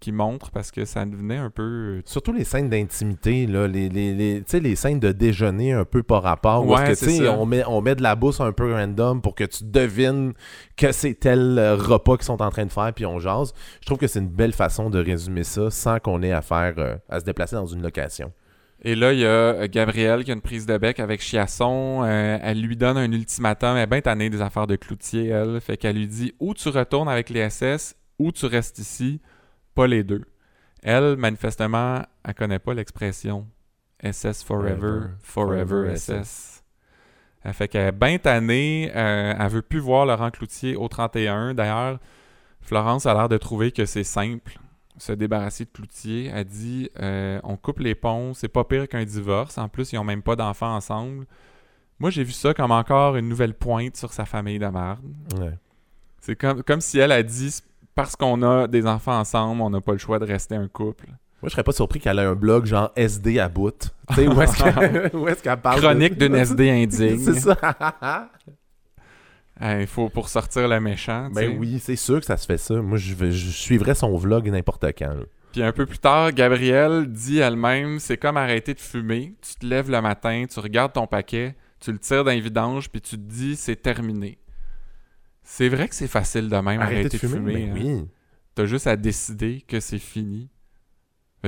[0.00, 2.00] qui montre parce que ça devenait un peu.
[2.06, 6.22] Surtout les scènes d'intimité, là, les, les, les, les scènes de déjeuner un peu par
[6.22, 6.66] rapport.
[6.66, 9.64] Ouais, que, on, met, on met de la bourse un peu random pour que tu
[9.64, 10.32] devines
[10.76, 13.52] que c'est tel euh, repas qu'ils sont en train de faire, puis on jase.
[13.82, 16.74] Je trouve que c'est une belle façon de résumer ça sans qu'on ait à faire
[16.78, 18.32] euh, à se déplacer dans une location.
[18.82, 22.04] Et là, il y a Gabrielle qui a une prise de bec avec Chiasson.
[22.04, 23.76] elle lui donne un ultimatum.
[23.76, 25.60] Elle est bien tannée des affaires de cloutier, elle.
[25.60, 29.20] Fait qu'elle lui dit ou tu retournes avec les SS ou tu restes ici
[29.74, 30.24] pas les deux.
[30.82, 33.46] Elle, manifestement, elle connaît pas l'expression
[34.02, 36.64] SS Forever, Forever, SS.
[37.42, 41.54] Elle fait qu'elle est bien tannée, euh, elle veut plus voir Laurent Cloutier au 31.
[41.54, 41.98] D'ailleurs,
[42.60, 44.58] Florence a l'air de trouver que c'est simple,
[45.00, 46.30] se débarrasser de Cloutier.
[46.32, 49.58] Elle dit euh, on coupe les ponts, c'est pas pire qu'un divorce.
[49.58, 51.26] En plus, ils ont même pas d'enfants ensemble.
[51.98, 55.58] Moi, j'ai vu ça comme encore une nouvelle pointe sur sa famille de Ouais.
[56.20, 57.60] C'est comme, comme si elle a dit
[57.94, 61.06] parce qu'on a des enfants ensemble, on n'a pas le choix de rester un couple.
[61.06, 63.90] Moi, je serais pas surpris qu'elle ait un blog genre SD à bout.
[64.10, 67.18] Tu sais, où est-ce qu'elle parle Chronique d'une SD indigne.
[67.24, 67.56] c'est ça.
[69.60, 71.28] Il faut pour sortir le méchant.
[71.30, 72.80] Ben oui, c'est sûr que ça se fait ça.
[72.80, 75.16] Moi, je, je suivrais son vlog n'importe quand.
[75.52, 79.34] Puis un peu plus tard, Gabrielle dit elle-même c'est comme arrêter de fumer.
[79.42, 83.00] Tu te lèves le matin, tu regardes ton paquet, tu le tires d'un vidange, puis
[83.00, 84.38] tu te dis c'est terminé.
[85.42, 87.66] C'est vrai que c'est facile de même arrêter, de fumer?
[87.66, 87.74] Ben hein.
[87.74, 88.08] oui.
[88.54, 90.48] T'as juste à décider que c'est fini.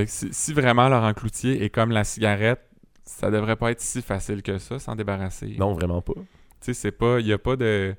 [0.06, 2.68] si, vraiment Laurent Cloutier est comme la cigarette,
[3.04, 5.54] ça devrait pas être si facile que ça, s'en débarrasser.
[5.58, 6.14] Non, vraiment pas.
[6.62, 7.20] Tu sais, c'est pas...
[7.20, 7.94] Il y a pas de,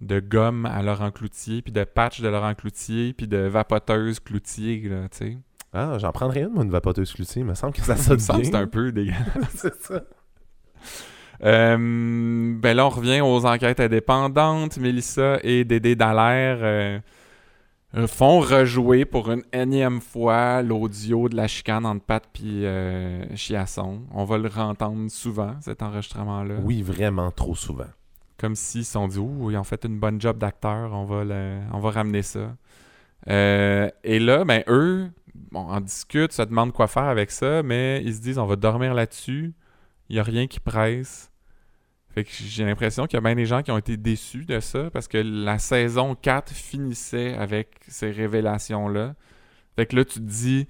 [0.00, 4.80] de gomme à Laurent Cloutier, puis de patch de Laurent Cloutier, puis de vapoteuse Cloutier,
[4.88, 5.38] là, tu sais.
[5.72, 7.42] Ah, j'en prendrais une, moi, une vapoteuse Cloutier.
[7.42, 8.44] Il me semble que ça sonne bien.
[8.44, 9.24] c'est un peu dégueulasse.
[9.54, 10.02] c'est ça.
[11.44, 14.78] Euh, ben là, on revient aux enquêtes indépendantes.
[14.78, 21.86] Mélissa et Dédé Dallaire euh, font rejouer pour une énième fois l'audio de la chicane
[21.86, 24.02] entre Pat et euh, Chiasson.
[24.10, 26.56] On va le rentendre souvent, cet enregistrement-là.
[26.62, 27.86] Oui, vraiment trop souvent.
[28.38, 31.24] Comme s'ils se sont dit, ouh, ils ont fait une bonne job d'acteur, on, va
[31.72, 32.56] on va ramener ça.
[33.26, 35.10] et là, ben eux,
[35.50, 38.56] bon, en discutent, se demandent quoi faire avec ça, mais ils se disent, on va
[38.56, 39.54] dormir là-dessus.
[40.08, 41.30] Il n'y a rien qui presse.
[42.10, 44.60] Fait que j'ai l'impression qu'il y a bien des gens qui ont été déçus de
[44.60, 49.14] ça parce que la saison 4 finissait avec ces révélations-là.
[49.76, 50.66] Fait que là, tu te dis,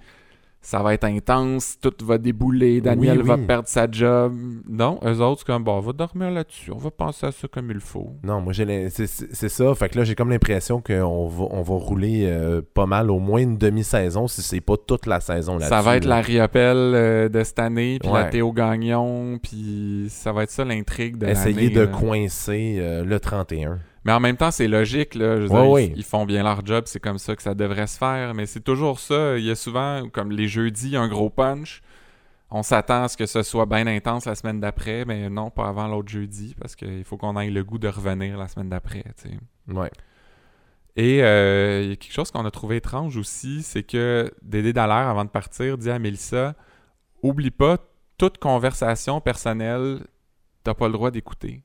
[0.68, 4.34] ça va être intense, tout va débouler, Daniel va perdre sa job.
[4.68, 7.48] Non, eux autres, c'est comme, bon, on va dormir là-dessus, on va penser à ça
[7.48, 8.12] comme il faut.
[8.22, 9.74] Non, moi, j'ai c'est ça.
[9.74, 13.18] Fait que là, j'ai comme l'impression qu'on va, on va rouler euh, pas mal, au
[13.18, 15.70] moins une demi-saison, si c'est pas toute la saison là-dessus.
[15.70, 20.32] Ça va être la riopelle euh, de cette année, puis la Théo Gagnon, puis ça
[20.32, 23.78] va être ça l'intrigue de Essayer de coincer euh, le 31.
[24.04, 25.40] Mais en même temps, c'est logique, là.
[25.40, 28.34] Je Ils, font bien leur job, c'est comme ça que ça devrait se faire.
[28.34, 29.36] Mais c'est toujours ça.
[29.38, 31.82] Il y a souvent, comme les jeudis, un gros punch.
[32.50, 35.68] On s'attend à ce que ce soit bien intense la semaine d'après, mais non, pas
[35.68, 39.04] avant l'autre jeudi, parce qu'il faut qu'on ait le goût de revenir la semaine d'après,
[39.66, 39.90] Ouais.
[40.96, 44.72] Et euh, il y a quelque chose qu'on a trouvé étrange aussi, c'est que Dédé
[44.72, 46.54] Dallaire, avant de partir, dit à Mélissa
[47.22, 47.78] Oublie pas,
[48.16, 50.00] toute conversation personnelle,
[50.64, 51.62] t'as pas le droit d'écouter.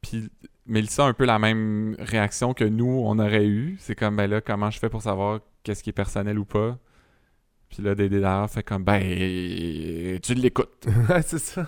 [0.00, 0.30] Puis
[0.70, 3.76] Mélissa a un peu la même réaction que nous, on aurait eu.
[3.80, 6.78] C'est comme, ben là, comment je fais pour savoir qu'est-ce qui est personnel ou pas?
[7.68, 9.00] Puis là, Dédé fait comme, ben,
[10.20, 10.86] tu l'écoutes.
[11.26, 11.66] c'est ça.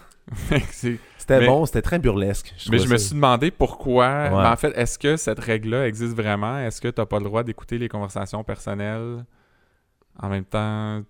[1.18, 2.54] c'était bon, c'était très burlesque.
[2.70, 4.30] mais je me suis demandé pourquoi.
[4.32, 6.58] en fait, est-ce que cette règle-là existe vraiment?
[6.58, 9.24] Est-ce que tu n'as pas le droit d'écouter les conversations personnelles
[10.20, 11.02] en même temps?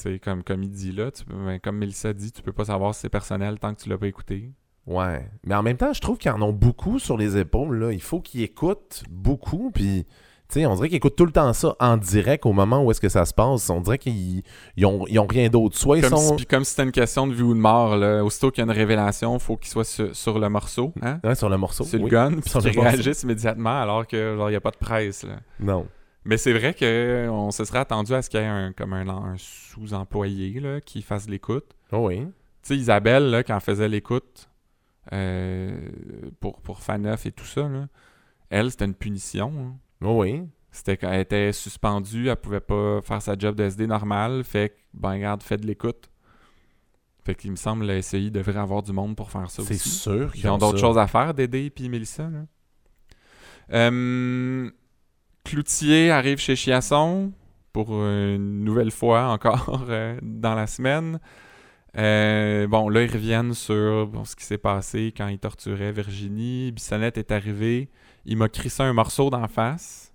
[0.00, 2.94] Tu comme, comme il dit là, tu ben, comme Mélissa dit, tu peux pas savoir
[2.94, 4.52] si c'est personnel tant que tu l'as pas écouté.
[4.86, 5.26] Ouais.
[5.44, 7.78] Mais en même temps, je trouve qu'ils en ont beaucoup sur les épaules.
[7.78, 7.92] Là.
[7.92, 9.70] Il faut qu'ils écoutent beaucoup.
[9.72, 10.04] Puis,
[10.48, 12.90] tu sais, on dirait qu'ils écoutent tout le temps ça en direct au moment où
[12.90, 13.70] est-ce que ça se passe.
[13.70, 14.42] On dirait qu'ils
[14.76, 15.76] ils ont, ils ont rien d'autre.
[15.76, 16.16] Soit ils sont...
[16.16, 17.96] si, puis comme si c'était une question de vie ou de mort.
[17.96, 18.22] Là.
[18.22, 21.18] Aussitôt qu'il y a une révélation, il faut qu'il soit sur, sur le morceau, hein?
[21.24, 21.84] Ouais, sur le morceau.
[21.84, 22.90] sur le gun, puis Sur le qu'il morceau.
[22.96, 25.22] réagisse immédiatement alors que genre il n'y a pas de presse.
[25.24, 25.36] Là.
[25.60, 25.86] Non.
[26.26, 29.06] Mais c'est vrai qu'on se serait attendu à ce qu'il y ait un, comme un,
[29.08, 31.66] un sous-employé qui fasse l'écoute.
[31.92, 32.20] Oh oui.
[32.20, 32.28] Tu
[32.62, 34.48] sais, Isabelle, là, quand elle faisait l'écoute
[35.12, 35.76] euh,
[36.40, 37.86] pour, pour Faneuf et tout ça, là,
[38.50, 39.52] elle, c'était une punition.
[39.58, 39.76] hein.
[40.02, 40.42] Oh oui.
[40.70, 44.42] C'était qu'elle était suspendue, elle pouvait pas faire sa job de SD normal.
[44.42, 46.10] Fait que, ben regarde, fais de l'écoute.
[47.24, 50.32] Fait qu'il me semble la SCI devrait avoir du monde pour faire ça C'est sûr
[50.32, 52.28] qu'ils Ils ont d'autres choses à faire, Dédé et Mélissa.
[52.28, 52.44] Là.
[53.72, 54.70] Euh,
[55.44, 57.32] Cloutier arrive chez Chiasson
[57.72, 61.18] pour une nouvelle fois encore euh, dans la semaine.
[61.96, 66.72] Euh, bon, là, ils reviennent sur bon, ce qui s'est passé quand ils torturaient Virginie.
[66.72, 67.88] Bissonnette est arrivé.
[68.24, 70.12] Il m'a crissé un morceau d'en face.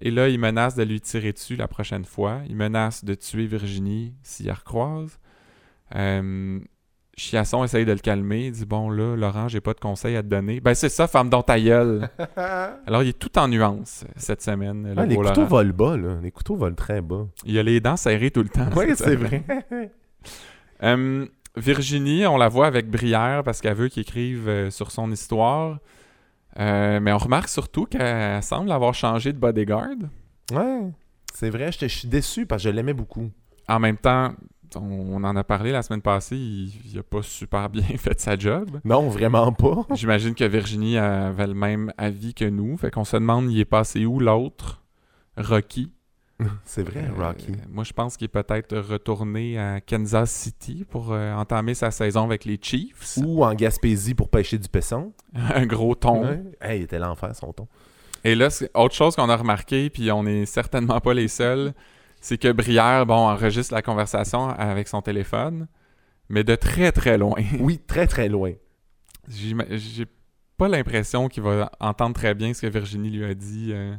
[0.00, 2.40] Et là, il menace de lui tirer dessus la prochaine fois.
[2.48, 5.18] Il menace de tuer Virginie s'il la recroise.
[5.94, 6.60] Euh,
[7.16, 8.46] Chiasson essaye de le calmer.
[8.46, 10.60] Il dit Bon, là, Laurent, j'ai pas de conseils à te donner.
[10.60, 12.08] Ben, c'est ça, femme dans ta gueule.
[12.86, 14.94] Alors, il est tout en nuance cette semaine.
[14.94, 15.44] le Ah, les couteaux Laurent.
[15.46, 16.18] volent bas, là.
[16.22, 17.26] Les couteaux volent très bas.
[17.44, 18.68] Il a les dents serrées tout le temps.
[18.76, 19.42] Oui, c'est vrai.
[20.82, 21.26] Euh,
[21.56, 25.78] Virginie, on la voit avec Brière parce qu'elle veut qu'il écrive euh, sur son histoire.
[26.58, 29.88] Euh, mais on remarque surtout qu'elle semble avoir changé de bodyguard.
[30.52, 30.90] ouais.
[31.34, 33.30] C'est vrai, je suis déçu parce que je l'aimais beaucoup.
[33.68, 34.32] En même temps,
[34.74, 38.20] on, on en a parlé la semaine passée, il, il a pas super bien fait
[38.20, 38.80] sa job.
[38.84, 39.86] Non, vraiment pas.
[39.94, 42.76] J'imagine que Virginie avait le même avis que nous.
[42.76, 44.82] Fait qu'on se demande, il est passé où l'autre,
[45.36, 45.92] Rocky?
[46.64, 47.52] C'est vrai, Euh, Rocky.
[47.68, 52.24] moi, je pense qu'il est peut-être retourné à Kansas City pour euh, entamer sa saison
[52.24, 53.16] avec les Chiefs.
[53.18, 55.12] Ou en Gaspésie pour pêcher du pesson.
[55.34, 56.22] Un gros ton.
[56.24, 56.42] Ouais.
[56.60, 57.66] Hey, il était l'enfer, son ton.
[58.24, 61.72] Et là, autre chose qu'on a remarqué, puis on n'est certainement pas les seuls,
[62.20, 65.66] c'est que Brière, bon, enregistre la conversation avec son téléphone,
[66.28, 67.36] mais de très très loin.
[67.60, 68.52] Oui, très très loin.
[69.28, 70.06] J'ai
[70.56, 73.70] pas l'impression qu'il va entendre très bien ce que Virginie lui a dit.
[73.72, 73.94] euh.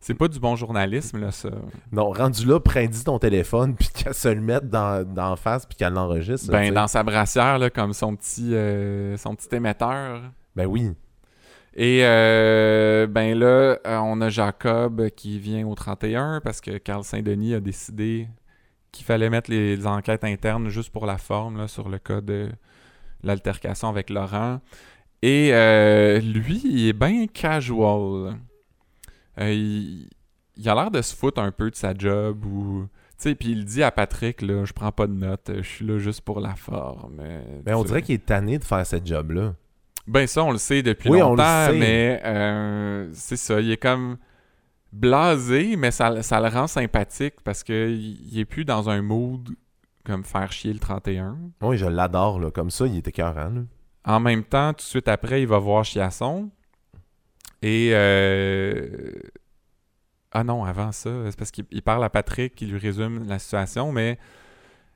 [0.00, 1.50] C'est pas du bon journalisme, là, ça.
[1.92, 5.76] Non, rendu là, prends-y ton téléphone, puis qu'elle se le mette dans, dans face, puis
[5.76, 6.50] qu'elle l'enregistre.
[6.50, 10.22] Ben, dans sa brassière, là, comme son petit, euh, son petit émetteur.
[10.56, 10.92] Ben oui.
[11.76, 17.04] Et euh, ben là, euh, on a Jacob qui vient au 31 parce que Carl
[17.04, 18.26] Saint-Denis a décidé
[18.90, 22.20] qu'il fallait mettre les, les enquêtes internes juste pour la forme là, sur le cas
[22.20, 22.48] de
[23.22, 24.60] l'altercation avec Laurent.
[25.22, 28.36] Et euh, lui, il est bien casual.
[29.38, 30.08] Euh, il,
[30.56, 32.86] il a l'air de se foutre un peu de sa job ou.
[33.18, 35.84] Tu sais, puis il dit à Patrick, là, je prends pas de notes, je suis
[35.86, 37.22] là juste pour la forme.
[37.64, 39.54] Ben, on dirait qu'il est tanné de faire cette job-là.
[40.06, 41.78] ben ça, on le sait depuis Oui, on le longtemps, sait.
[41.78, 44.16] mais euh, c'est ça, il est comme
[44.92, 49.02] blasé, mais ça, ça le rend sympathique parce que il il est plus dans un
[49.02, 49.50] mood
[50.04, 51.36] comme faire chier le 31.
[51.62, 52.50] Oui, je l'adore, là.
[52.50, 53.60] Comme ça, il était écœurant, là.
[54.06, 56.50] En même temps, tout de suite après, il va voir Chiasson.
[57.62, 57.90] Et...
[57.92, 59.12] euh,
[60.32, 63.38] Ah non, avant ça, c'est parce qu'il il parle à Patrick, qui lui résume la
[63.38, 64.18] situation, mais...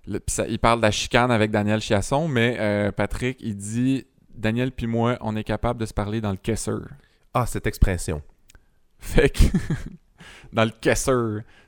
[0.07, 3.57] le- pis ça- il parle de la chicane avec Daniel Chiasson, mais euh, Patrick, il
[3.57, 4.07] dit...
[4.35, 6.73] Daniel puis moi, on est capable de se parler dans le caisser.
[7.35, 8.21] Ah, cette expression.
[8.99, 9.45] Fait que...
[10.53, 11.13] dans le caisser.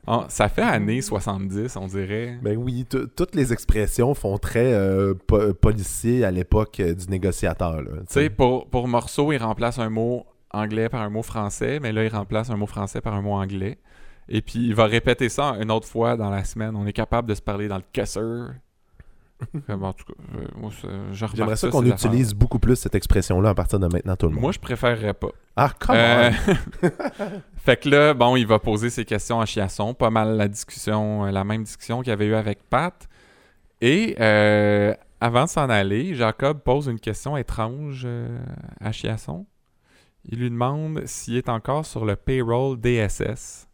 [0.07, 2.39] Ah, ça fait années 70, on dirait.
[2.43, 7.83] Ben oui, toutes les expressions font très euh, po- policier à l'époque euh, du négociateur.
[7.85, 11.93] Tu sais, pour, pour morceau, il remplace un mot anglais par un mot français, mais
[11.93, 13.79] là, il remplace un mot français par un mot anglais.
[14.29, 16.75] Et puis, il va répéter ça une autre fois dans la semaine.
[16.77, 18.51] On est capable de se parler dans le caisseur.
[19.67, 20.15] Comme, en tout cas,
[20.85, 24.27] euh, J'aimerais ça ça, qu'on utilise beaucoup plus cette expression-là à partir de maintenant, tout
[24.27, 24.41] le monde.
[24.41, 25.29] Moi, je préférerais pas.
[25.57, 26.31] Ah, come Euh,
[27.57, 29.95] fait que là, bon, il va poser ses questions à Chiasson.
[29.95, 32.95] Pas mal la discussion, euh, la même discussion qu'il avait eu avec Pat.
[33.83, 38.09] Et euh, avant de s'en aller, Jacob pose une question étrange
[38.81, 39.47] à Chiasson.
[40.29, 43.69] Il lui demande s'il est encore sur le payroll DSS.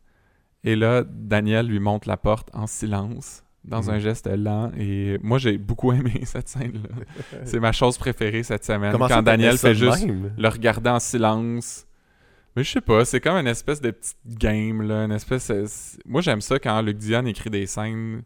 [0.64, 3.90] Et là, Daniel lui montre la porte en silence, dans Mhm.
[3.90, 4.70] un geste lent.
[4.78, 7.04] Et moi, j'ai beaucoup aimé cette scène-là.
[7.44, 8.92] C'est ma chose préférée cette semaine.
[8.92, 10.32] Comment quand Daniel fait juste même?
[10.36, 11.86] le regarder en silence.
[12.54, 15.04] Mais je sais pas, c'est comme une espèce de petite game, là.
[15.06, 15.48] Une espèce.
[15.50, 15.64] euh,
[16.04, 18.22] Moi, j'aime ça quand Luc Dion écrit des scènes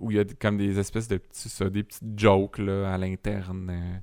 [0.00, 1.48] où il y a comme des espèces de petits.
[1.48, 4.02] ça, des petites jokes, là, à l'interne.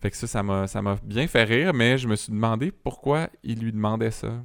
[0.00, 2.70] Fait que ça, ça m'a, ça m'a bien fait rire, mais je me suis demandé
[2.70, 4.42] pourquoi il lui demandait ça.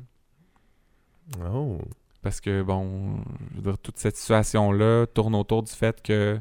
[1.45, 1.77] Oh.
[2.21, 3.17] Parce que, bon,
[3.51, 6.39] je veux dire, toute cette situation-là tourne autour du fait que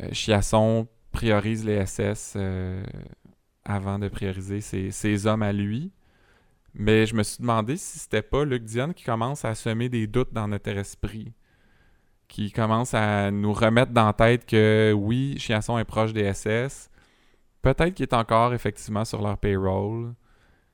[0.00, 2.82] euh, Chiasson priorise les SS euh,
[3.64, 5.92] avant de prioriser ses, ses hommes à lui.
[6.74, 10.06] Mais je me suis demandé si c'était pas Luc Dion qui commence à semer des
[10.06, 11.32] doutes dans notre esprit.
[12.28, 16.89] Qui commence à nous remettre dans la tête que oui, Chiasson est proche des SS.
[17.62, 20.14] Peut-être qu'il est encore effectivement sur leur payroll.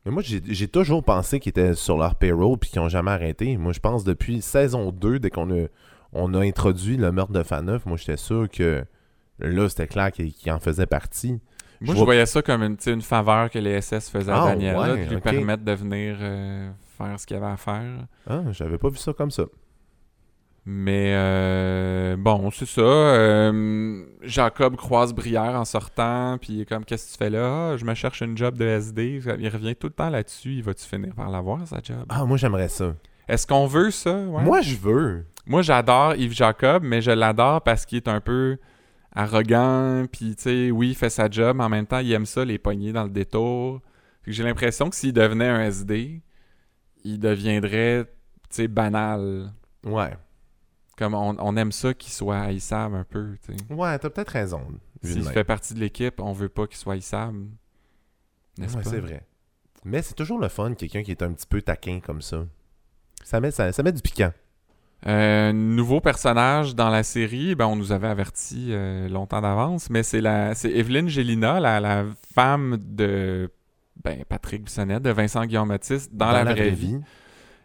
[0.05, 3.57] Mais moi, j'ai toujours pensé qu'ils étaient sur leur payroll puis qu'ils n'ont jamais arrêté.
[3.57, 5.66] Moi, je pense depuis saison 2, dès qu'on a,
[6.12, 8.84] on a introduit le meurtre de Faneuf, moi, j'étais sûr que
[9.41, 11.32] là, c'était clair qu'il en faisait partie.
[11.32, 11.41] Moi,
[11.80, 14.76] Je je, vois- voyais ça comme une, faveur que les SS faisaient à Ah, Daniel,
[14.76, 18.07] ouais, de lui permettre de venir euh, faire ce qu'il avait à faire.
[18.28, 19.43] Ah, j'avais pas vu ça comme ça.
[20.68, 22.80] Mais euh, bon, c'est ça.
[22.80, 27.70] euh, Jacob croise Brière en sortant, puis il est comme Qu'est-ce que tu fais là?
[27.72, 29.20] Ah, Je me cherche une job de SD.
[29.38, 30.54] Il revient tout le temps là-dessus.
[30.54, 32.04] Il va-tu finir par l'avoir, sa job?
[32.08, 32.94] Ah, moi, j'aimerais ça.
[33.28, 34.12] Est-ce qu'on veut ça?
[34.18, 34.42] Ouais.
[34.42, 35.24] Moi, je veux.
[35.46, 38.58] Moi, j'adore Yves Jacob, mais je l'adore parce qu'il est un peu
[39.14, 42.26] arrogant, puis tu sais, oui, il fait sa job, mais en même temps, il aime
[42.26, 43.80] ça, les poignées dans le détour.
[44.26, 46.20] J'ai l'impression que s'il devenait un SD,
[47.04, 48.10] il deviendrait, tu
[48.50, 49.52] sais, banal.
[49.84, 50.10] Ouais.
[50.97, 53.36] Comme on, on aime ça qu'il soit haïssable un peu.
[53.70, 54.62] Ouais, t'as peut-être raison.
[55.03, 57.47] S'il fait partie de l'équipe, on veut pas qu'il soit haïssable.
[58.59, 58.90] N'est-ce Ouais, pas?
[58.90, 59.22] c'est vrai.
[59.84, 62.47] Mais c'est toujours le fun, quelqu'un qui est un petit peu taquin comme ça.
[63.22, 64.32] Ça met, ça, ça met du piquant.
[65.07, 70.03] Euh, nouveau personnage dans la série, ben, on nous avait averti euh, longtemps d'avance, mais
[70.03, 73.51] c'est la c'est Evelyne Gélina, la, la femme de
[74.03, 76.99] ben, Patrick Bissonnette, de Vincent Guillaume Matisse, dans, la, vraie vie.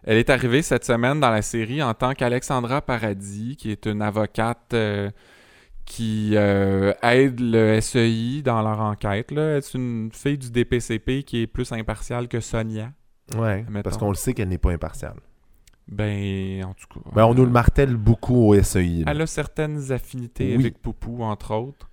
[0.04, 4.02] Elle est arrivée cette semaine dans la série en tant qu'Alexandra Paradis, qui est une
[4.02, 5.10] avocate euh,
[5.86, 9.32] qui euh, aide le SEI dans leur enquête.
[9.32, 9.62] là.
[9.62, 12.92] C'est une fille du DPCP qui est plus impartiale que Sonia.
[13.36, 13.82] Mettons.
[13.84, 15.16] parce qu'on le sait qu'elle n'est pas impartiale.
[15.88, 17.10] Ben, en tout cas.
[17.14, 19.04] Ben, on nous le martèle beaucoup au SEI.
[19.06, 19.12] là.
[19.12, 20.62] Elle a certaines affinités Oui.
[20.64, 21.90] avec Poupou, entre autres.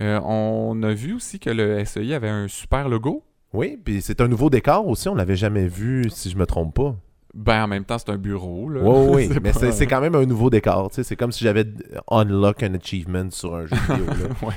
[0.00, 3.24] Euh, on a vu aussi que le SEI avait un super logo.
[3.52, 6.74] Oui, puis c'est un nouveau décor aussi, on l'avait jamais vu, si je me trompe
[6.74, 6.96] pas.
[7.34, 8.68] Ben, en même temps, c'est un bureau.
[8.68, 8.80] Là.
[8.82, 10.88] Oui, oui, C'est mais pas- c'est c'est quand même un nouveau décor.
[10.92, 11.66] C'est comme si j'avais
[12.10, 14.06] unlock un achievement sur un jeu vidéo.
[14.06, 14.28] là.
[14.46, 14.54] Ouais.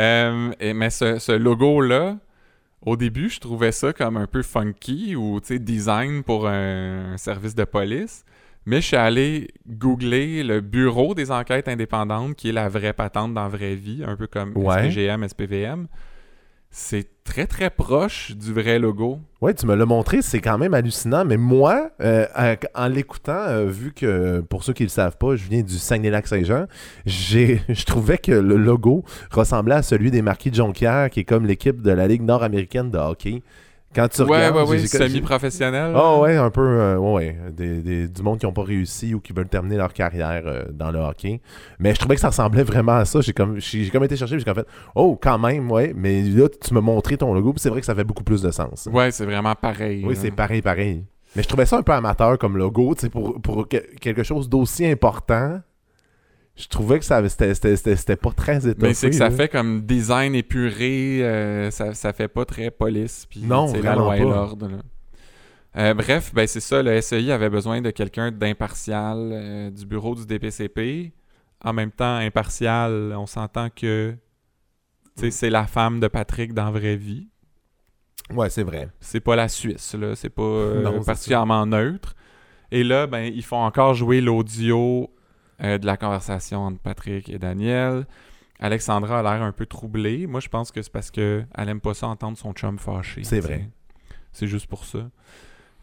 [0.00, 2.16] Euh, et- mais ce, ce logo-là,
[2.84, 7.54] au début, je trouvais ça comme un peu funky ou design pour un, un service
[7.54, 8.24] de police.
[8.64, 13.34] Mais je suis allé googler le bureau des enquêtes indépendantes, qui est la vraie patente
[13.34, 14.88] dans la vraie vie, un peu comme Ouais.
[14.90, 15.86] SPGM, SPVM.
[16.74, 19.20] C'est très très proche du vrai logo.
[19.42, 21.24] Ouais, tu me l'as montré, c'est quand même hallucinant.
[21.26, 22.26] Mais moi, euh,
[22.74, 25.74] en- l'écoutant, euh, vu que pour ceux qui ne le savent pas, je viens du
[25.74, 26.64] Saguenay-Lac-Saint-Jean,
[27.06, 31.44] je trouvais que le logo ressemblait à celui des Marquis de Jonquière, qui est comme
[31.46, 33.42] l'équipe de la Ligue nord-américaine de hockey.
[33.94, 35.92] Quand tu ouais, regardes, ouais, semi-professionnel.
[35.94, 37.36] Ah ouais, un peu, euh, ouais.
[37.52, 40.64] Des, des- du monde qui n'ont pas réussi ou qui veulent terminer leur carrière euh,
[40.72, 41.40] dans le hockey.
[41.78, 43.20] Mais je trouvais que ça ressemblait vraiment à ça.
[43.20, 45.92] J'ai comme, j'ai comme été chercher, j'ai comme fait, oh, quand même, ouais.
[45.94, 48.40] Mais là, tu m'as montré ton logo, puis c'est vrai que ça fait beaucoup plus
[48.42, 48.88] de sens.
[48.92, 50.02] Ouais, c'est vraiment pareil.
[50.06, 51.04] Oui, c'est pareil, pareil.
[51.36, 54.22] Mais je trouvais ça un peu amateur comme logo, tu sais, pour, pour que- quelque
[54.22, 55.60] chose d'aussi important.
[56.54, 58.76] Je trouvais que ça c'était- pas très étoffé.
[58.88, 59.34] Mais c'est que ça là.
[59.36, 63.94] fait comme design épuré, euh, ça, ça fait pas très police, puis Non, c'est la
[63.94, 64.68] loi et l'ordre.
[65.78, 70.14] Euh, bref, ben c'est ça, le SEI avait besoin de quelqu'un d'impartial euh, du bureau
[70.14, 71.12] du DPCP.
[71.64, 74.14] En même temps, impartial, on s'entend que
[75.16, 77.28] tu sais, c'est la femme de Patrick dans la vraie vie.
[78.34, 78.88] Ouais, c'est vrai.
[79.00, 80.14] C'est pas la Suisse, là.
[80.14, 80.42] C'est pas
[80.82, 82.14] Non, particulièrement neutre.
[82.70, 85.10] Et là, ben, ils font encore jouer l'audio
[85.62, 88.06] euh, de la conversation entre Patrick et Daniel.
[88.60, 90.26] Alexandra a l'air un peu troublée.
[90.26, 93.24] Moi, je pense que c'est parce qu'elle aime pas ça entendre son chum fâché.
[93.24, 93.68] C'est vrai.
[94.32, 95.10] C'est juste pour ça.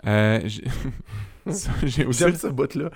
[0.07, 0.39] Euh,
[1.84, 2.89] j'ai aussi J'aime ce bout-là.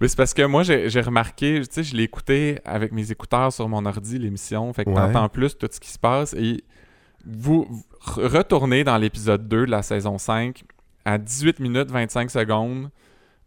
[0.00, 3.52] mais c'est parce que moi, j'ai remarqué, tu sais, je l'ai écouté avec mes écouteurs
[3.52, 4.70] sur mon ordi, l'émission.
[4.72, 4.96] Fait que Ouais.
[4.96, 6.34] t'entends plus tout ce qui se passe.
[6.34, 6.62] Et
[7.24, 10.62] vous, vous re- retournez dans l'épisode 2 de la saison 5
[11.04, 12.90] à 18 minutes 25 secondes.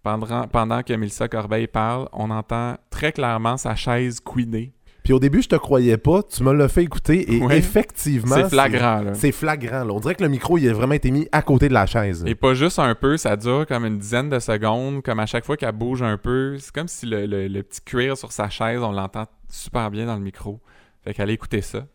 [0.05, 4.71] Pendant, pendant que Mélissa Corbeil parle, on entend très clairement sa chaise couiner.
[5.03, 6.21] Puis au début, je te croyais pas.
[6.23, 8.35] Tu me l'as fait écouter et effectivement.
[8.35, 9.13] C'est flagrant, là.
[9.15, 9.83] C'est flagrant.
[9.83, 9.91] là.
[9.93, 12.23] On dirait que le micro, il a vraiment été mis à côté de la chaise.
[12.27, 15.43] Et pas juste un peu, ça dure comme une dizaine de secondes, comme à chaque
[15.45, 16.57] fois qu'elle bouge un peu.
[16.59, 20.05] C'est comme si le, le- le petit cuir sur sa chaise, on l'entend super bien
[20.05, 20.59] dans le micro.
[21.03, 21.85] Fait qu'elle écouter ça.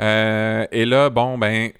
[0.00, 1.70] Euh, et là, bon, ben,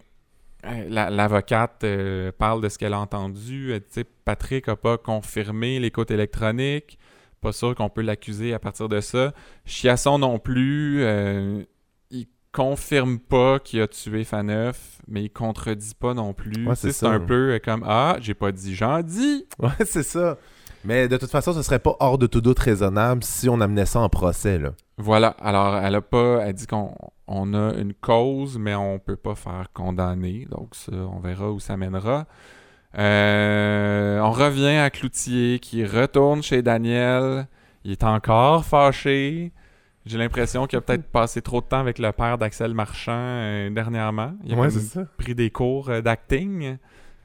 [0.89, 3.73] l'avocate euh, parle de ce qu'elle a entendu.
[3.73, 6.99] Elle dit, Patrick a pas confirmé l'écoute électronique.
[7.41, 9.33] Pas sûr qu'on peut l'accuser à partir de ça.
[9.65, 11.03] Chiasson non plus.
[11.03, 11.63] euh,
[12.11, 16.69] il confirme pas qu'il a tué Faneuf, mais il contredit pas non plus.
[16.69, 19.47] Ouais, c'est un peu euh, comme Ah, j'ai pas dit, j'en dis.
[19.59, 20.39] Ouais, c'est ça.
[20.85, 23.87] Mais de toute façon, ce serait pas hors de tout doute raisonnable si on amenait
[23.87, 24.59] ça en procès.
[24.59, 24.71] Là.
[24.99, 25.29] Voilà.
[25.41, 26.41] Alors, elle a pas.
[26.45, 26.95] Elle dit qu'on
[27.27, 30.47] on a une cause, mais on peut pas faire condamner.
[30.51, 32.27] Donc, ça, on verra où ça mènera.
[32.99, 37.47] Euh, on revient à Cloutier qui retourne chez Daniel.
[37.85, 39.53] Il est encore fâché.
[40.05, 43.71] J'ai l'impression qu'il a peut-être passé trop de temps avec le père d'Axel Marchand euh,
[43.71, 44.33] dernièrement.
[44.45, 44.69] Il a Ouais,
[45.17, 46.77] pris des cours euh, d'acting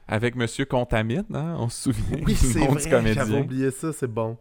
[0.08, 3.40] avec Monsieur Contamine, hein, on se souvient Oui, du c'est nom vrai, du j'avais comédien.
[3.40, 4.36] oublié ça, c'est bon.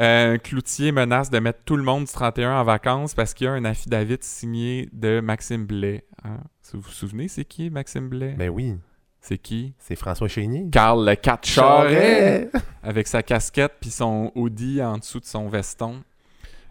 [0.00, 3.48] Euh, Cloutier menace de mettre tout le monde du 31 en vacances parce qu'il y
[3.48, 6.04] a un affidavit signé de Maxime Blais.
[6.24, 6.38] hein.
[6.72, 8.34] Vous vous souvenez, c'est qui Maxime Blais?
[8.38, 8.76] Ben oui,
[9.20, 9.74] C'est qui?
[9.78, 10.66] c'est François Chénier.
[10.70, 12.50] Carl le 4 Charret!
[12.82, 16.02] Avec sa casquette puis son hoodie en dessous de son veston.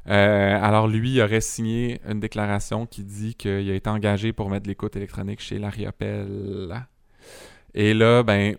[0.07, 4.49] Euh, alors lui, il aurait signé une déclaration qui dit qu'il a été engagé pour
[4.49, 6.73] mettre de l'écoute électronique chez l'Ariopel.
[7.79, 8.57] Et là, ben,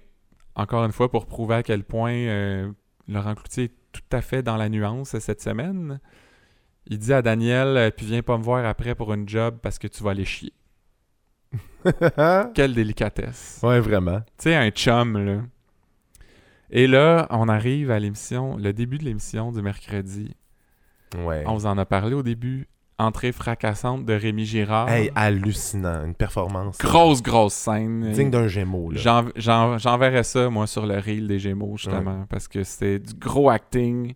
[0.54, 2.70] encore une fois, pour prouver à quel point euh,
[3.08, 5.98] Laurent Cloutier est tout à fait dans la nuance cette semaine,
[6.86, 9.80] il dit à Daniel, euh, puis viens pas me voir après pour une job parce
[9.80, 10.52] que tu vas aller chier.
[12.54, 13.58] Quelle délicatesse.
[13.64, 14.20] ouais, vraiment.
[14.20, 15.42] Tu sais, un chum, là.
[16.70, 20.36] Et là, on arrive à l'émission, le début de l'émission du mercredi.
[21.16, 21.42] Ouais.
[21.44, 22.68] On vous en a parlé au début.
[23.00, 24.88] Entrée fracassante de Rémi Girard.
[24.88, 26.04] Hey, hallucinant.
[26.04, 26.78] Une performance.
[26.78, 28.10] grosse, grosse scène.
[28.10, 28.98] Digne d'un Gémeaux, là.
[29.00, 33.14] J'en- j'en- J'enverrais ça, moi, sur le reel des Gémeaux, justement, parce que c'était du
[33.14, 34.14] gros acting.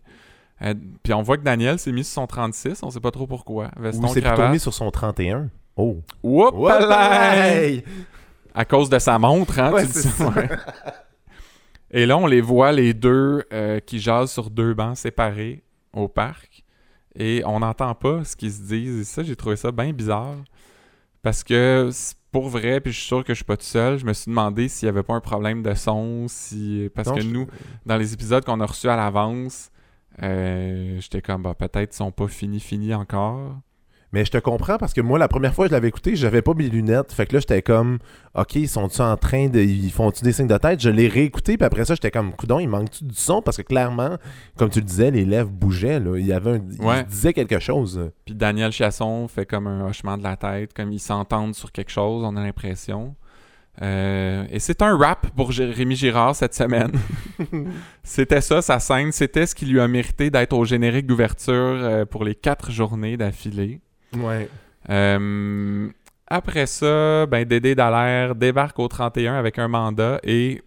[0.61, 3.25] Euh, Puis on voit que Daniel s'est mis sur son 36, on sait pas trop
[3.25, 3.71] pourquoi.
[3.79, 5.49] Veston, Ou c'est plutôt mis sur son 31.
[5.77, 5.97] Oh.
[6.21, 6.69] Oups!
[8.55, 10.27] À cause de sa montre, hein, Ouais, tu dis c'est ça.
[10.29, 10.49] ouais.
[11.91, 15.63] Et là, on les voit, les deux, euh, qui jasent sur deux bancs séparés
[15.93, 16.62] au parc.
[17.15, 18.99] Et on n'entend pas ce qu'ils se disent.
[19.01, 20.35] Et ça, j'ai trouvé ça bien bizarre.
[21.21, 21.89] Parce que,
[22.31, 24.29] pour vrai, puis je suis sûr que je suis pas tout seul, je me suis
[24.29, 26.89] demandé s'il y avait pas un problème de son, si...
[26.95, 27.47] Parce Non, que je- nous,
[27.85, 29.71] dans les épisodes qu'on a reçus à l'avance,
[30.21, 33.57] euh, j'étais comme, bah, peut-être ils sont pas finis, finis encore.
[34.13, 36.43] Mais je te comprends parce que moi, la première fois que je l'avais écouté, j'avais
[36.43, 37.11] pas mes lunettes.
[37.11, 37.97] Fait que là, j'étais comme,
[38.35, 39.59] OK, ils sont-tu en train de.
[39.59, 40.79] Ils font-tu des signes de tête?
[40.79, 43.41] Je l'ai réécouté, puis après ça, j'étais comme, coudon, il manque-tu du son?
[43.41, 44.17] Parce que clairement,
[44.55, 46.17] comme tu le disais, les lèvres bougeaient, là.
[46.17, 46.85] Il y avait un.
[46.85, 47.01] Ouais.
[47.01, 48.11] Il disait quelque chose.
[48.23, 51.91] Puis Daniel Chasson fait comme un hochement de la tête, comme ils s'entendent sur quelque
[51.91, 53.15] chose, on a l'impression.
[53.81, 56.91] Euh, et c'est un rap pour Rémi Girard cette semaine.
[58.03, 59.11] c'était ça, sa scène.
[59.11, 63.17] C'était ce qui lui a mérité d'être au générique d'ouverture euh, pour les quatre journées
[63.17, 63.81] d'affilée.
[64.89, 65.89] Euh,
[66.27, 70.61] après ça, ben Dédé Dallaire débarque au 31 avec un mandat et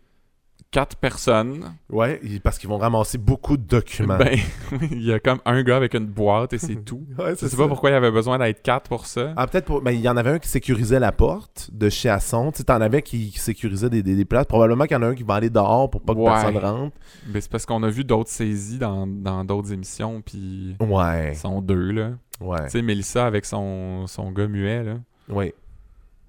[0.71, 1.65] quatre personnes.
[1.91, 4.19] Ouais, parce qu'ils vont ramasser beaucoup de documents.
[4.19, 4.39] Ben,
[4.91, 7.05] il y a comme un gars avec une boîte et c'est tout.
[7.19, 9.33] ouais, Je sais pas pourquoi il y avait besoin d'être quatre pour ça.
[9.37, 9.81] Ah, peut-être pour.
[9.81, 12.53] Ben, il y en avait un qui sécurisait la porte de chez Asson.
[12.53, 14.47] Tu t'en avais qui sécurisait des, des, des places.
[14.47, 16.31] Probablement qu'il y en a un qui va aller dehors pour pas que Ouais.
[16.31, 16.97] personne rentre.
[17.27, 21.33] Ben, c'est parce qu'on a vu d'autres saisies dans dans d'autres émissions, puis Ouais.
[21.33, 22.11] ils sont deux, là.
[22.41, 22.65] Ouais.
[22.65, 24.95] Tu sais, Mélissa avec son, son gars muet, là.
[25.29, 25.55] Ouais.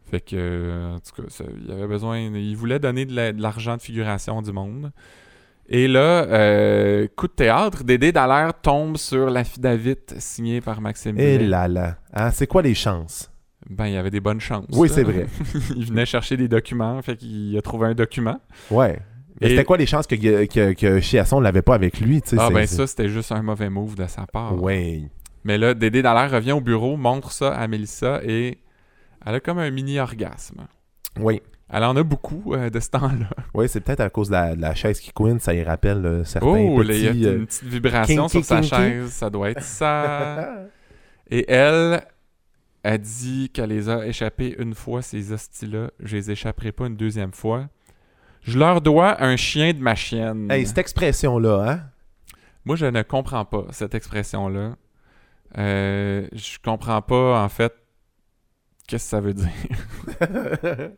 [0.10, 2.18] Fait que, euh, en tout cas, ça- il avait besoin...
[2.20, 4.91] Il voulait donner de la- de l'argent de figuration du monde.
[5.70, 11.38] Et là, euh, coup de théâtre, Dédé Dallaire tombe sur l'affidavit signé par Maxime Et
[11.39, 11.47] Blais.
[11.47, 11.97] là là.
[12.14, 13.30] Hein, c'est quoi les chances?
[13.70, 14.66] Ben, il y avait des bonnes chances.
[14.72, 15.26] Oui, c'est vrai.
[15.76, 18.39] il venait chercher des documents, fait qu'il a trouvé un document.
[18.72, 18.97] Ouais.
[19.41, 22.22] Mais Et- c'était quoi les chances que, que, que Chiasson l'avait pas avec lui?
[22.22, 24.60] tu sais, Ah ben ça, c'était juste un mauvais move de sa part.
[24.64, 25.01] Ouais.
[25.43, 28.58] Mais là, Dédé Dallaire revient au bureau, montre ça à Mélissa et
[29.28, 30.68] elle a comme un mini-orgasme.
[31.20, 31.42] Oui.
[31.70, 33.28] Elle en a beaucoup euh, de ce temps-là.
[33.54, 36.06] Oui, c'est peut-être à cause de la, de la chaise qui couine, ça y rappelle
[36.06, 37.26] euh, certains Oh, là, il y a petits...
[37.26, 38.70] euh, une petite vibration kinky, sur sa kinky.
[38.70, 39.10] chaise.
[39.10, 40.50] Ça doit être ça.
[41.30, 42.02] Et elle
[42.86, 45.92] a dit qu'elle les a échappés une fois, ces hosties-là.
[46.00, 47.68] Je les échapperai pas une deuxième fois.
[48.44, 50.50] Je leur dois un chien de ma chienne.
[50.50, 51.82] Hey, cette expression-là, hein?
[52.64, 54.76] Moi, je ne comprends pas cette expression-là.
[55.58, 57.74] Euh, je comprends pas, en fait,
[58.88, 59.50] qu'est-ce que ça veut dire?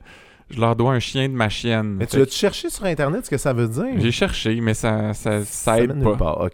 [0.50, 1.96] je leur dois un chien de ma chienne.
[1.96, 4.00] Mais tu l'as-tu cherché sur Internet ce que ça veut dire?
[4.00, 6.48] J'ai cherché, mais ça, ça, ça aide pas.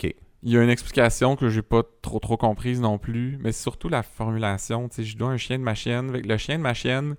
[0.43, 3.63] Il y a une explication que j'ai pas trop trop comprise non plus, mais c'est
[3.63, 4.87] surtout la formulation.
[4.89, 6.11] Tu sais, je dois un chien de ma chienne.
[6.21, 7.15] Que Le chien de ma chienne,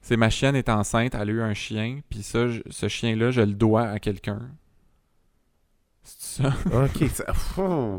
[0.00, 3.30] c'est ma chienne est enceinte, elle a eu un chien, puis ça, je- ce chien-là,
[3.32, 4.40] je le dois à quelqu'un.
[6.04, 6.54] C'est ça?
[6.72, 7.08] OK.
[7.10, 7.24] ça-.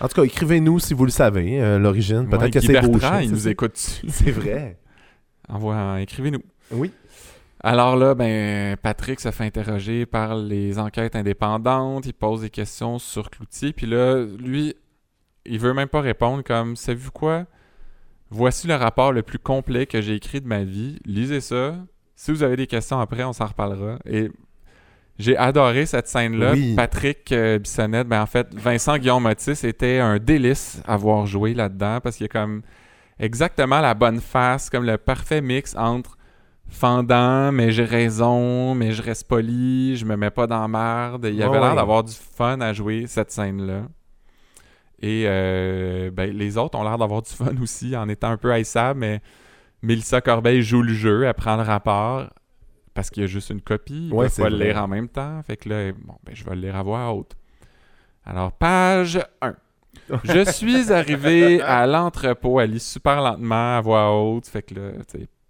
[0.00, 2.28] En tout cas, écrivez-nous si vous le savez, euh, l'origine.
[2.28, 4.06] Peut-être Ouais, que c'est bullshit, il c'est nous écoute dessus.
[4.08, 4.78] C'est vrai.
[5.48, 6.42] Envoie, écrivez-nous.
[6.72, 6.90] Oui.
[7.62, 12.06] Alors là, ben, Patrick se fait interroger par les enquêtes indépendantes.
[12.06, 13.72] Il pose des questions sur Cloutier.
[13.72, 14.74] Puis là, lui,
[15.44, 17.46] il veut même pas répondre comme Savez-vous quoi?
[18.30, 20.98] Voici le rapport le plus complet que j'ai écrit de ma vie.
[21.04, 21.76] Lisez ça.
[22.16, 23.98] Si vous avez des questions après, on s'en reparlera.
[24.04, 24.30] Et
[25.18, 26.52] j'ai adoré cette scène-là.
[26.52, 26.74] Oui.
[26.74, 31.54] Patrick euh, Bissonnette, ben en fait, Vincent Guillaume Motis était un délice à voir jouer
[31.54, 32.62] là-dedans parce qu'il y a comme
[33.18, 36.16] exactement la bonne face, comme le parfait mix entre
[36.68, 41.28] fendant, mais j'ai raison, mais je reste poli, je me mets pas dans la merde.
[41.32, 43.82] Il avait Ouais, l'air d'avoir du fun à jouer cette scène-là.
[45.00, 48.52] Et euh, ben, les autres ont l'air d'avoir du fun aussi en étant un peu
[48.52, 49.20] haïssables, mais
[49.82, 52.28] Mélissa Corbeil joue le jeu, elle prend le rapport
[52.96, 54.08] parce qu'il y a juste une copie.
[54.08, 55.40] Il Ouais, c'est pas le lire en même temps.
[55.46, 57.36] Fait que là, bon, ben, je vais le lire à voix haute.
[58.24, 59.54] Alors, page 1.
[60.24, 64.46] Je suis arrivé à l'entrepôt, elle lit super lentement à voix haute.
[64.46, 64.90] Fait que là,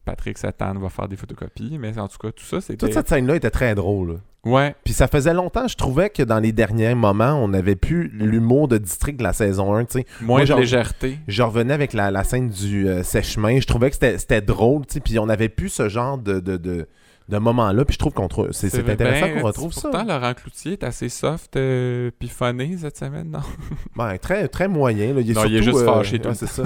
[0.04, 1.78] Patrick Satan va faire des photocopies.
[1.78, 2.76] Mais en tout cas, tout ça, c'était.
[2.86, 4.20] Toute cette scène-là était très drôle.
[4.46, 8.06] Ouais, Puis ça faisait longtemps, je trouvais que dans les derniers moments, on n'avait plus
[8.06, 9.86] l'humour de district de la saison 1.
[9.86, 10.06] tu sais.
[10.20, 11.18] moins Moi, de légèreté.
[11.26, 13.58] Je revenais avec la, la scène du euh, sèche-main.
[13.58, 16.86] Je trouvais que c'était drôle, puis on n'avait plus ce genre de, de, de,
[17.28, 17.84] de moment-là.
[17.84, 18.52] Puis je trouve qu'on trouve.
[18.52, 19.88] C'est c'est intéressant Ben, qu'on retrouve ça.
[19.90, 23.40] Pourtant, Laurent Cloutier est assez soft euh, puis funné cette semaine, non?
[23.96, 25.14] Ben, très, très moyen.
[25.14, 25.20] Là.
[25.20, 26.62] Il est Non, il est surtout, juste euh, fâché tout ouais, c'est ça.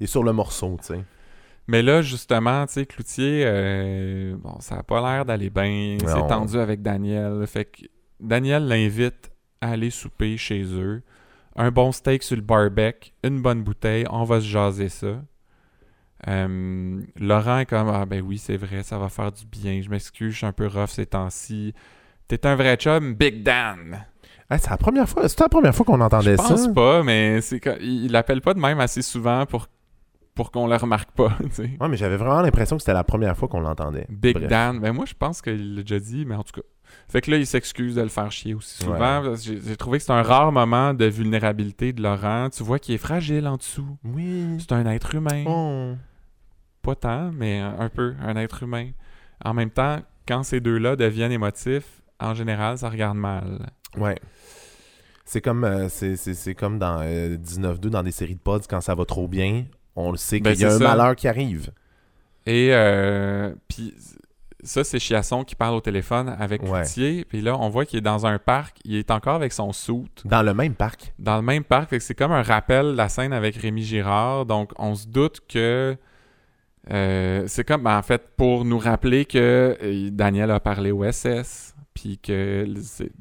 [0.00, 1.00] Il est sur le morceau, tu sais.
[1.68, 5.98] Mais là, justement, tu sais, Cloutier, euh, bon, ça a pas l'air d'aller bien.
[6.00, 6.26] C'est Non.
[6.26, 7.46] tendu avec Daniel.
[7.46, 7.82] Fait que
[8.18, 9.30] Daniel l'invite
[9.60, 11.02] à aller souper chez eux.
[11.56, 15.22] Un bon steak sur le barbecue, une bonne bouteille, on va se jaser ça.
[16.28, 19.80] Euh, Laurent est comme Ah ben oui, c'est vrai, ça va faire du bien.
[19.82, 21.74] Je m'excuse, je suis un peu rough ces temps-ci.
[22.28, 24.04] T'es un vrai chum, Big Dan.
[24.48, 26.48] Ah, c'est la première fois, c'était la première fois qu'on entendait Je ça.
[26.48, 29.68] pense pas, mais c'est il l'appelle pas de même assez souvent pour,
[30.34, 31.36] pour qu'on le remarque pas.
[31.44, 31.70] tu sais.
[31.80, 34.06] Ouais, mais j'avais vraiment l'impression que c'était la première fois qu'on l'entendait.
[34.10, 34.48] Big Bref.
[34.48, 34.80] Dan.
[34.80, 36.66] Ben moi, je pense qu'il l'a déjà dit, mais en tout cas.
[37.08, 39.22] Fait que là, il s'excuse de le faire chier aussi souvent.
[39.36, 42.48] j'ai trouvé que c'est un rare moment de vulnérabilité de Laurent.
[42.50, 43.96] Tu vois qu'il est fragile en dessous.
[44.04, 44.56] Oui.
[44.58, 45.44] C'est un être humain.
[45.46, 45.94] Oh.
[46.82, 48.90] Pas tant, mais un peu un être humain.
[49.44, 53.70] En même temps, quand ces deux-là deviennent émotifs, en général, ça regarde mal.
[53.96, 54.16] Ouais.
[55.24, 58.94] C'est comme, euh, c'est, comme dans euh, 19-2, dans des séries de pods, quand ça
[58.94, 59.64] va trop bien,
[59.94, 60.84] on le sait Ben, qu'il y a un ça.
[60.96, 61.70] malheur qui arrive.
[62.46, 63.94] Et euh, puis
[64.62, 66.82] ça, c'est Chiasson qui parle au téléphone avec Ouais.
[66.82, 67.24] Cloutier.
[67.24, 68.78] Puis là, on voit qu'il est dans un parc.
[68.84, 70.22] Il est encore avec son soute.
[70.24, 71.12] Dans le même parc.
[71.18, 71.94] dans le même parc.
[72.00, 74.46] C'est comme un rappel de la scène avec Rémi Girard.
[74.46, 75.96] Donc, on se doute que.
[76.90, 81.04] Euh, c'est comme, ben, en fait, pour nous rappeler que euh, Daniel a parlé au
[81.10, 81.74] SS.
[81.92, 82.66] Puis que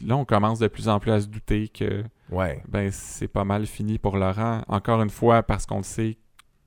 [0.05, 2.61] là, on commence de plus en plus à se douter que Ouais.
[2.69, 4.61] ben, c'est pas mal fini pour Laurent.
[4.67, 6.17] Encore une fois, parce qu'on le sait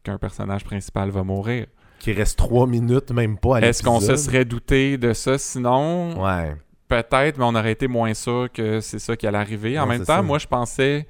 [0.03, 1.67] qu'un personnage principal va mourir.
[2.01, 5.39] Qui reste trois minutes, même pas à Est-ce qu'on se serait douté de ça?
[5.39, 6.21] Sinon?
[6.23, 6.57] Ouais.
[6.89, 9.79] Peut-être, mais on aurait été moins sûr que c'est ça qui allait arriver.
[9.79, 10.23] En Ouais, même temps, ça.
[10.23, 11.07] moi, je pensais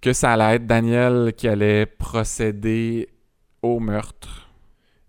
[0.00, 3.08] que ça allait être Daniel qui allait procéder
[3.60, 4.41] au meurtre.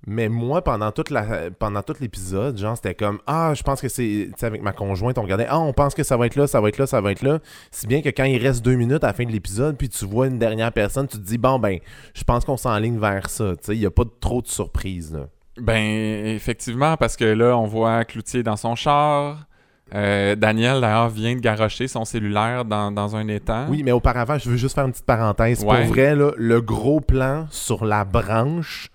[0.06, 3.88] Mais moi, pendant toute la pendant tout l'épisode, genre, c'était comme Ah, je pense que
[3.88, 4.28] c'est.
[4.28, 6.46] Tu sais, avec ma conjointe, on regardait Ah, on pense que ça va être là,
[6.46, 7.40] ça va être là, ça va être là.
[7.72, 10.06] Si bien que quand il reste deux minutes à la fin de l'épisode, puis tu
[10.06, 11.80] vois une dernière personne, tu te dis Bon, ben,
[12.14, 13.52] je pense qu'on s'enligne vers ça.
[13.56, 15.28] Tu sais, il n'y a pas de- trop de surprises, là.
[15.58, 19.46] Ben, effectivement, parce que là, on voit Cloutier dans son char.
[19.94, 23.68] Euh, Daniel, d'ailleurs, vient de garrocher son cellulaire dans, dans un étang.
[23.70, 25.64] Oui, mais auparavant, je veux juste faire une petite parenthèse.
[25.64, 25.84] Ouais.
[25.86, 28.90] Pour vrai, là, le gros plan sur la branche,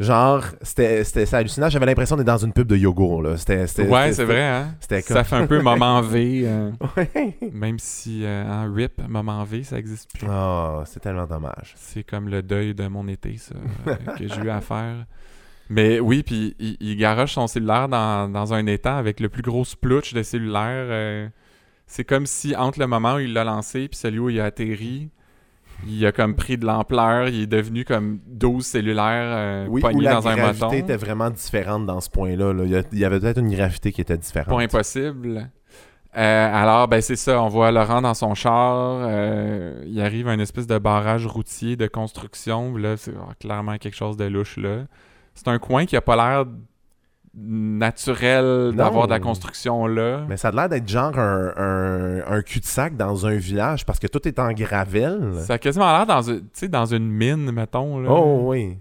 [0.00, 1.02] genre, c'était
[1.34, 1.68] hallucinant.
[1.68, 3.30] J'avais l'impression d'être dans une pub de yogourt, là.
[3.30, 4.74] Ouais, c'est vrai, hein?
[4.80, 5.24] C'était Ça comme.
[5.24, 6.42] fait un peu moment V.
[6.44, 7.36] euh, Ouais.
[7.52, 10.26] même si euh, en RIP, moment V, ça existe plus.
[10.30, 11.74] Ah, c'est tellement dommage.
[11.76, 13.54] C'est comme le deuil de mon été, ça,
[13.86, 15.04] euh, que j'ai eu à faire.
[15.70, 19.42] Mais oui, puis il, il garoche son cellulaire dans, dans un étang avec le plus
[19.42, 21.30] gros splutch de cellulaire.
[21.86, 24.46] c'est comme si, entre le moment où il l'a lancé puis celui où il a
[24.46, 25.08] atterri,
[25.86, 27.28] il a comme pris de l'ampleur.
[27.28, 30.76] Il est devenu comme 12 cellulaires euh, Oui, la dans un gravité moton.
[30.76, 32.52] était vraiment différente dans ce point-là.
[32.52, 32.82] là.
[32.92, 34.48] Il y avait peut-être une gravité qui était différente.
[34.56, 35.50] Pas impossible.
[36.14, 38.76] Euh, alors, ben c'est ça, on voit Laurent dans son char.
[39.02, 42.76] euh, il arrive à une espèce de barrage routier de construction.
[42.76, 44.84] Là, c'est clairement quelque chose de louche là.
[45.34, 46.44] C'est un coin qui a pas l'air
[47.34, 50.24] naturel d'avoir de la construction là.
[50.28, 54.06] Mais ça a l'air d'être genre un, un- un cul-de-sac dans un village parce que
[54.06, 55.32] tout est en gravelle.
[55.46, 58.00] Ça a quasiment l'air dans, un- dans une mine, mettons.
[58.00, 58.10] Là.
[58.10, 58.76] Oh oui.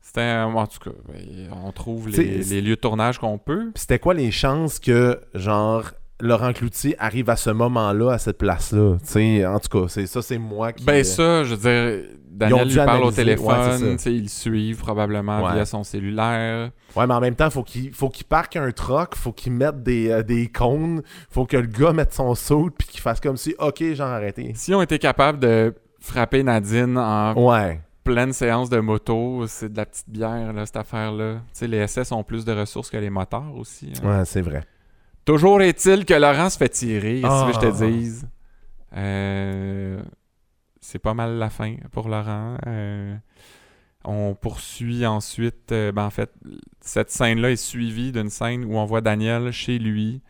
[0.00, 3.70] C'était, en tout cas, ben, on trouve les, lieux de tournage qu'on peut.
[3.74, 5.84] Puis c'était quoi les chances que, genre,
[6.20, 8.96] Laurent Cloutier arrive à ce moment-là, à cette place-là?
[9.04, 10.84] Tu sais, en tout cas, c'est ça, c'est moi qui...
[10.84, 11.60] Ben ça, je veux
[12.02, 15.52] dire, Daniel lui parle au ouais, téléphone, sais, ils le suivent probablement Ouais.
[15.54, 16.70] via son cellulaire.
[16.96, 19.82] Ouais, mais en même temps, faut qu'il faut qu'il parque un truck, faut qu'il mette
[19.82, 23.36] des, euh, des cônes, faut que le gars mette son saut puis qu'il fasse comme
[23.36, 24.52] si, OK, genre, arrêté.
[24.56, 27.80] Si on était capable de frapper Nadine en Ouais.
[28.02, 31.34] pleine séance de moto, c'est de la petite bière, là, cette affaire-là.
[31.34, 33.92] Tu sais, les SS ont plus de ressources que les moteurs aussi.
[34.02, 34.18] hein.
[34.18, 34.64] Ouais, c'est vrai.
[35.26, 37.46] Toujours est-il que Laurent se fait tirer, Ah.
[37.46, 38.26] si je te dise.
[38.96, 40.00] Euh,
[40.80, 42.56] c'est pas mal la fin pour Laurent.
[42.66, 43.16] Euh,
[44.04, 46.32] On poursuit ensuite, euh, ben en fait,
[46.80, 50.22] cette scène-là est suivie d'une scène où on voit Daniel chez lui,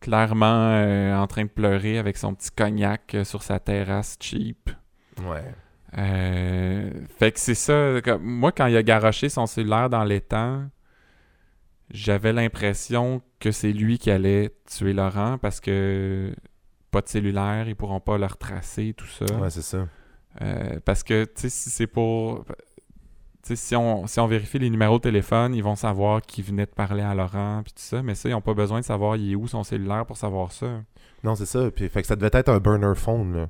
[0.00, 4.70] clairement euh, en train de pleurer avec son petit cognac sur sa terrasse cheap.
[5.22, 5.42] Ouais.
[7.18, 7.94] Fait que c'est ça.
[8.20, 10.68] moi, quand il a garoché son cellulaire dans l'étang,
[11.90, 16.34] j'avais l'impression que c'est lui qui allait tuer Laurent parce que
[16.90, 19.24] pas de cellulaire, ils pourront pas le retracer, tout ça.
[19.36, 19.86] Ouais, c'est ça.
[20.42, 22.44] Euh, parce que, tu sais, si c'est pour.
[23.42, 26.42] Tu sais, si on, si on vérifie les numéros de téléphone, ils vont savoir qui
[26.42, 28.02] venait de parler à Laurent, puis tout ça.
[28.02, 30.52] Mais ça, ils n'ont pas besoin de savoir il est où son cellulaire pour savoir
[30.52, 30.82] ça.
[31.24, 31.70] Non, c'est ça.
[31.70, 33.48] Puis, fait que ça devait être un burner phone, là.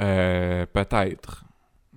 [0.00, 1.44] Euh, Peut-être.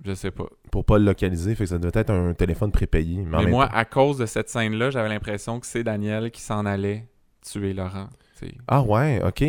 [0.04, 0.46] Je sais pas.
[0.70, 1.54] Pour pas le localiser.
[1.54, 3.22] Fait que ça devait être un téléphone prépayé.
[3.22, 6.66] Mais, moi, temps- à cause de cette scène-là, j'avais l'impression que c'est Daniel qui s'en
[6.66, 7.06] allait
[7.42, 8.08] tuer Laurent.
[8.66, 9.44] Ah ouais, ok.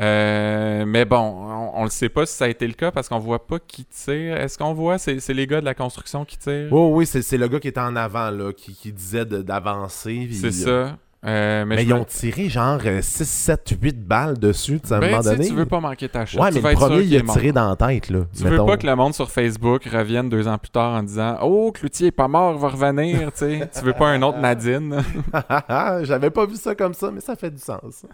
[0.00, 3.18] Euh, mais bon, on, le sait pas si ça a été le cas parce qu'on
[3.18, 4.36] voit pas qui tire.
[4.38, 6.68] Est-ce qu'on voit c'est c'est les gars de la construction qui tirent?
[6.70, 9.42] Oh oui, c'est c'est le gars qui était en avant, là, qui, qui disait de-
[9.42, 10.24] d'avancer.
[10.26, 10.96] puis- C'est ça.
[11.24, 14.98] Euh, mais Mais, ils ont tiré genre euh, 6, 7, 8 balles dessus, à un
[14.98, 15.48] Ben, moment tu sais, donné.
[15.50, 16.40] tu veux pas manquer ta shot.
[16.40, 17.36] ouais, Tu mais vas le premier, il a mort.
[17.36, 18.20] tiré dans la tête, là.
[18.36, 18.66] Tu veux mettons.
[18.66, 22.08] pas que le monde sur Facebook revienne deux ans plus tard en disant Oh, Cloutier
[22.08, 23.30] est pas mort, va revenir.
[23.38, 23.44] tu
[23.84, 25.00] veux pas un autre Nadine.
[26.02, 28.04] J'avais pas vu ça comme ça, mais ça fait du sens.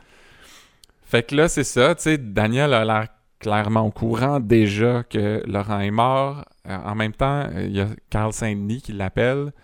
[1.09, 1.95] Fait que là, c'est ça.
[1.95, 6.45] tu sais, Daniel a l'air clairement au courant déjà que Laurent est mort.
[6.67, 9.55] Euh, en même temps, euh, il y a Carl Saint-Denis qui l'appelle,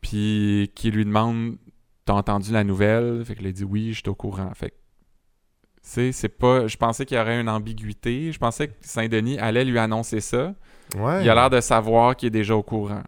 [0.00, 1.58] puis qui lui demande
[2.04, 3.24] T'as entendu la nouvelle?
[3.24, 4.50] Fait que il dit Oui, je suis au courant.
[4.54, 6.66] Fait que, tu sais, c'est pas.
[6.66, 8.32] Je pensais qu'il y aurait une ambiguïté.
[8.32, 10.54] Je pensais que Saint-Denis allait lui annoncer ça.
[10.96, 11.22] Ouais.
[11.22, 13.04] Il a l'air de savoir qu'il est déjà au courant.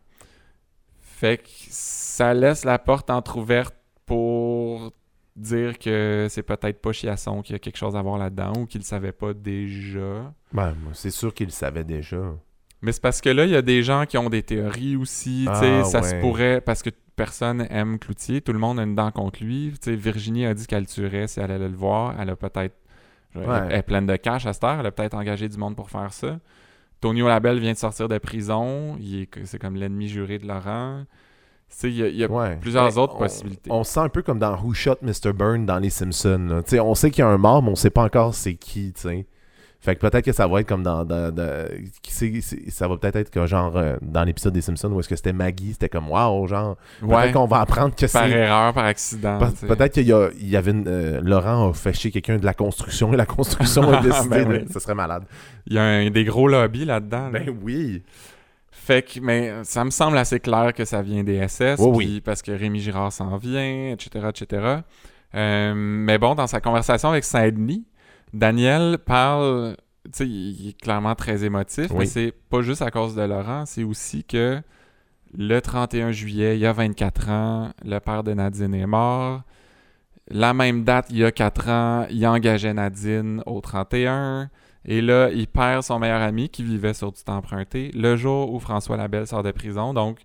[1.01, 3.75] Fait que ça laisse la porte entrouverte
[4.07, 4.93] pour
[5.41, 8.80] dire que c'est peut-être pas Chiasson qui a quelque chose à voir là-dedans ou qu'il
[8.80, 10.32] le savait pas déjà.
[10.53, 12.20] Ben, moi, c'est sûr qu'il le savait déjà.
[12.82, 15.45] Mais c'est parce que là, il y a des gens qui ont des théories aussi.
[15.49, 19.11] Ah, ça se pourrait parce que personne aime Cloutier, tout le monde a une dent
[19.11, 19.72] contre lui.
[19.86, 22.14] Virginie a dit qu'elle le tuerait si elle allait le voir.
[22.18, 22.74] Elle a peut-être.
[23.34, 24.80] Elle est pleine de cash à cette heure.
[24.80, 26.41] Elle a peut-être engagé du monde pour faire ça.
[27.01, 28.97] Tonio Labelle vient de sortir de prison.
[28.99, 31.05] Est- C'est comme l'ennemi juré de Laurent.
[31.71, 32.57] Tu sais, il y a, y a Ouais.
[32.61, 33.71] plusieurs Mais autres on- possibilités.
[33.73, 35.33] On se sent un peu comme dans Who Shot Mr.
[35.33, 36.47] Burn dans Les Simpsons.
[36.51, 36.62] là.
[36.62, 38.55] Tu sais, on sait qu'il y a un mort, mais on sait pas encore c'est
[38.55, 38.93] qui.
[38.93, 39.27] tu sais.
[39.83, 41.07] Fait que peut-être que ça va être comme dans.
[41.07, 41.66] dans- dans-
[42.03, 45.01] qui sait- c'est- ça va peut-être être que genre euh, dans l'épisode des Simpsons où
[45.01, 46.77] est-ce que c'était Maggie, c'était comme waouh, genre.
[47.01, 48.31] Peut-être Ouais, qu'on va apprendre que par c'est.
[48.31, 49.39] erreur, par accident.
[49.39, 49.66] Pe-.
[49.68, 52.45] Peut-être qu'il y, a- il y avait une, euh, Laurent a fait chier quelqu'un de
[52.45, 54.64] la construction et la construction a décidé Ben de- oui.
[54.71, 55.23] Ce serait malade.
[55.66, 57.31] Il y a un, des gros lobbies là-dedans.
[57.31, 57.39] là.
[57.39, 58.03] Ben oui.
[58.91, 62.07] Fait que, mais ça me semble assez clair que ça vient des SS, Oui, puis
[62.14, 62.20] oui.
[62.20, 64.78] parce que Rémi Girard s'en vient, etc., etc.
[65.32, 67.86] Euh, mais bon, dans sa conversation avec Saint-Denis,
[68.32, 69.76] Daniel parle,
[70.07, 73.64] tu sais, il est clairement très émotif, mais c'est pas juste à cause de Laurent,
[73.64, 74.61] c'est aussi que
[75.38, 79.43] le 31 juillet, il y a 24 ans, le père de Nadine est mort.
[80.31, 84.49] La même date, il y a 4 ans, il engageait Nadine au 31.
[84.85, 88.53] Et là, il perd son meilleur ami qui vivait sur du temps emprunté le jour
[88.53, 89.93] où François Labelle sort de prison.
[89.93, 90.20] Donc,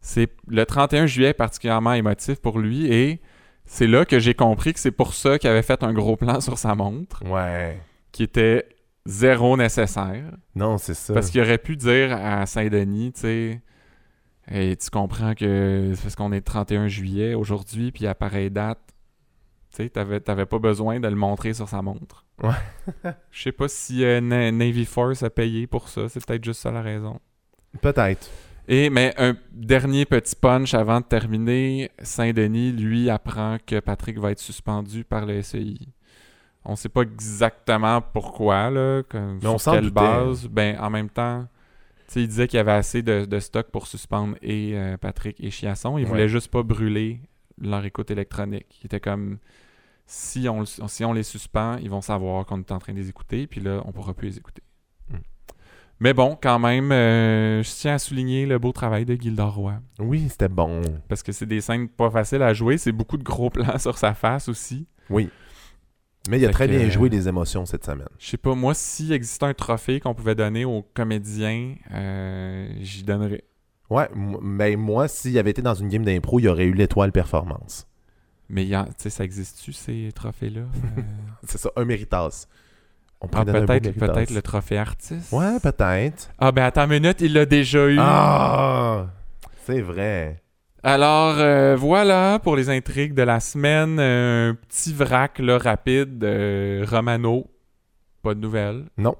[0.00, 2.86] c'est le 31 juillet particulièrement émotif pour lui.
[2.92, 3.20] Et
[3.66, 6.40] c'est là que j'ai compris que c'est pour ça qu'il avait fait un gros plan
[6.40, 7.78] sur sa montre, Ouais.
[8.12, 8.66] qui était
[9.04, 10.30] zéro nécessaire.
[10.54, 11.12] Non, c'est ça.
[11.12, 13.62] Parce qu'il aurait pu dire à Saint-Denis, tu sais,
[14.52, 18.50] Hey, tu comprends que c'est parce qu'on est le 31 juillet aujourd'hui, puis à pareille
[18.50, 18.80] date,
[19.70, 22.24] tu sais, t'avais, t'avais pas besoin de le montrer sur sa montre.
[22.42, 23.12] Ouais.
[23.30, 26.60] Je sais pas si euh, Na- Navy Force a payé pour ça, c'est peut-être juste
[26.60, 27.20] ça la raison.
[27.80, 28.28] Peut-être.
[28.68, 34.30] Et, mais un dernier petit punch avant de terminer, Saint-Denis, lui, apprend que Patrick va
[34.32, 35.76] être suspendu par le SEI.
[36.64, 39.94] On sait pas exactement pourquoi, là, comme, Mais on sur s'en quelle doutait.
[39.94, 40.46] base.
[40.48, 41.46] Ben, en même temps,
[42.06, 44.96] tu sais, il disait qu'il y avait assez de, de stock pour suspendre et euh,
[44.98, 45.96] Patrick et Chiasson.
[45.96, 46.08] Il Ouais.
[46.10, 47.20] voulait juste pas brûler
[47.60, 48.66] leur écoute électronique.
[48.82, 49.38] Il était comme,
[50.06, 53.08] si on, si on les suspend, ils vont savoir qu'on est en train de les
[53.08, 54.62] écouter, puis là, on pourra plus les écouter.
[55.08, 55.16] Mm.
[56.00, 59.74] Mais bon, quand même, euh, je tiens à souligner le beau travail de Gilda Roy.
[59.98, 60.80] Oui, c'était bon.
[61.08, 62.78] Parce que c'est des scènes pas faciles à jouer.
[62.78, 64.88] C'est beaucoup de gros plans sur sa face aussi.
[65.10, 65.28] Oui.
[66.28, 68.08] Mais il a Fait très que, bien euh, joué les émotions cette semaine.
[68.18, 73.04] Je sais pas, moi, s'il existait un trophée qu'on pouvait donner aux comédiens, euh, j'y
[73.04, 73.44] donnerais.
[73.90, 77.86] Ouais, mais moi, s'il avait été dans une game d'impro, il aurait eu l'étoile performance.
[78.48, 80.62] Mais y a- tu sais, ça existe-tu, ces trophées-là?
[80.98, 81.02] Euh,
[81.44, 82.46] C'est ça, un méritas.
[83.20, 85.32] On ah, un beau peut-être, le trophée artiste?
[85.32, 86.30] Ouais, peut-être.
[86.38, 87.96] Ah, ben attends une minute, il l'a déjà eu.
[87.98, 89.06] Ah!
[89.64, 90.42] C'est vrai.
[90.82, 94.00] Alors, euh, voilà pour les intrigues de la semaine.
[94.00, 96.24] Un petit vrac là, rapide.
[96.24, 97.46] euh, Romano,
[98.22, 98.84] pas de nouvelles.
[98.96, 99.14] Non.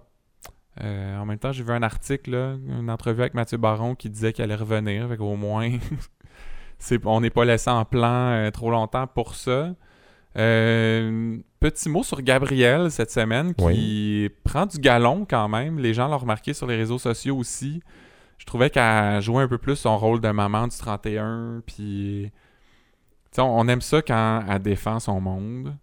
[0.82, 4.08] Euh, en même temps, j'ai vu un article, là, une entrevue avec Mathieu Baron qui
[4.08, 5.08] disait qu'il allait revenir.
[5.08, 5.70] Fait qu'au moins,
[7.04, 9.74] on n'est pas laissé en plan euh, trop longtemps pour ça.
[10.38, 15.78] Euh, petit mot sur Gabrielle cette semaine qui prend du galon quand même.
[15.78, 17.82] Les gens l'ont remarqué sur les réseaux sociaux aussi.
[18.38, 21.62] Je trouvais qu'elle jouait un peu plus son rôle de maman du 31.
[21.66, 22.30] Puis,
[23.36, 25.76] on, aime ça quand elle défend son monde.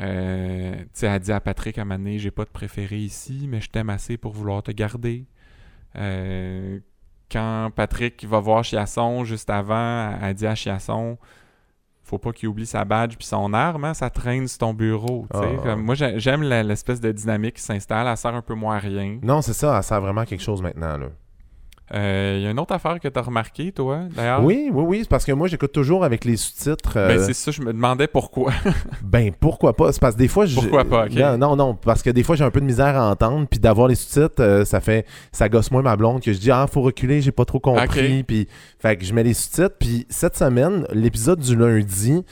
[0.00, 3.90] Euh, elle dit à Patrick à un J'ai pas de préféré ici, mais je t'aime
[3.90, 5.26] assez pour vouloir te garder.
[5.96, 6.80] Euh,
[7.30, 11.18] quand Patrick va voir Chiasson juste avant, elle dit à Chiasson
[12.12, 15.26] faut pas qu'il oublie sa badge puis son arme, hein, ça traîne sur ton bureau.
[15.32, 15.76] Ah.
[15.76, 18.06] moi, j'aime l'espèce de dynamique qui s'installe.
[18.06, 19.18] Elle sert un peu moins à rien.
[19.22, 19.76] Non, c'est ça.
[19.76, 20.98] Elle sert vraiment à quelque chose maintenant.
[20.98, 21.06] Là.
[21.94, 24.42] Il euh, y a une autre affaire que tu as remarqué, toi, d'ailleurs?
[24.42, 24.98] Oui, oui, oui.
[25.02, 26.94] C'est parce que moi, j'écoute toujours avec les sous-titres.
[26.94, 28.50] Ben, euh, c'est ça, je me demandais pourquoi.
[29.02, 29.92] ben, pourquoi pas?
[29.92, 30.46] C'est parce que des fois.
[30.54, 31.12] Pourquoi pas, ok.
[31.38, 33.46] Non, non, parce que des fois, j'ai un peu de misère à entendre.
[33.46, 35.06] Puis d'avoir les sous-titres, euh, ça fait.
[35.32, 38.22] Ça gosse moins ma blonde que je dis, ah, faut reculer, j'ai pas trop compris.
[38.22, 39.76] Puis, fait que je mets les sous-titres.
[39.78, 42.24] Puis cette semaine, l'épisode du lundi,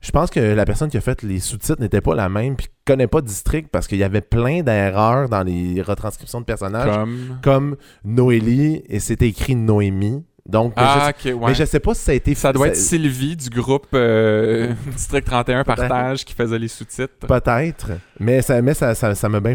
[0.00, 2.68] je pense que la personne qui a fait les sous-titres n'était pas la même, puis
[2.84, 6.94] connaît pas District parce qu'il y avait plein d'erreurs dans les retranscriptions de personnages.
[6.94, 10.24] Comme, comme Noélie, et c'était écrit Noémie.
[10.48, 13.36] Donc, ah, je, mais je sais pas si ça a été Ça doit être Sylvie
[13.36, 17.26] du groupe euh, District 31 Partage qui faisait les sous-titres.
[17.26, 17.92] Peut-être.
[18.20, 19.54] Mais ça m'a ça, ça, ça bien,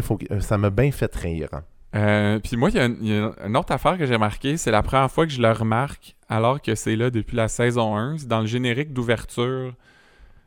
[0.70, 1.48] bien fait rire.
[1.94, 4.82] Euh, puis moi, il y, y, a une autre affaire que j'ai remarqué, c'est la
[4.82, 8.18] première fois que je le remarque, alors que c'est là depuis la saison 1.
[8.18, 9.74] C'est dans le générique d'ouverture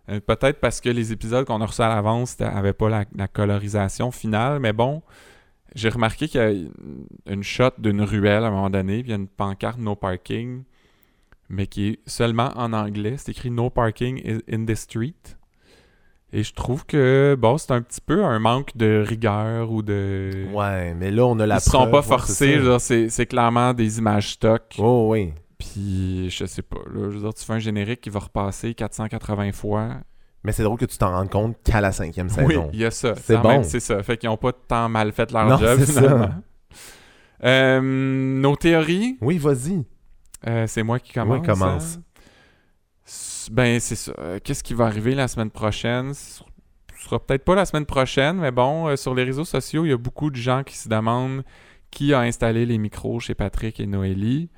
[0.10, 4.12] euh, peut-être parce que les épisodes qu'on a reçus à l'avance n'avaient pas la, colorisation
[4.12, 5.02] finale, mais bon,
[5.74, 9.12] j'ai remarqué qu'il y a une shot d'une ruelle à un moment donné, puis il
[9.12, 10.64] y a une pancarte No Parking,
[11.50, 13.16] mais qui est seulement en anglais.
[13.18, 15.14] C'est écrit No Parking in the Street.
[16.34, 20.48] Et je trouve que, bon, c'est un petit peu un manque de rigueur ou de.
[20.54, 24.64] Ouais, mais là, on a la Ils sont pas forcés, c'est clairement des images stock.
[24.78, 25.34] Oh, oui.
[25.58, 28.74] Puis, je sais pas, là, je veux dire, tu fais un générique qui va repasser
[28.74, 29.98] 480 fois.
[30.44, 32.48] Mais c'est drôle que tu t'en rendes compte qu'à la cinquième saison.
[32.48, 33.16] Oui, il y a ça.
[33.16, 33.64] C'est bon.
[33.64, 34.02] C'est ça.
[34.04, 36.30] Fait qu'ils n'ont pas tant mal fait leur job, finalement.
[37.44, 39.18] Euh, nos théories?
[39.22, 39.84] Oui, vas-y.
[40.48, 41.40] Euh, c'est moi qui commence.
[41.40, 41.98] Oui, commence.
[41.98, 43.52] Hein?
[43.52, 44.14] Ben, c'est ça.
[44.20, 46.14] Euh, qu'est-ce qui va arriver la semaine prochaine?
[46.14, 46.42] Ce
[46.98, 49.98] sera peut-être pas la semaine prochaine, mais bon, sur les réseaux sociaux, il y a
[49.98, 51.44] beaucoup de gens qui se demandent
[51.92, 54.50] qui a installé les micros chez Patrick et Noélie.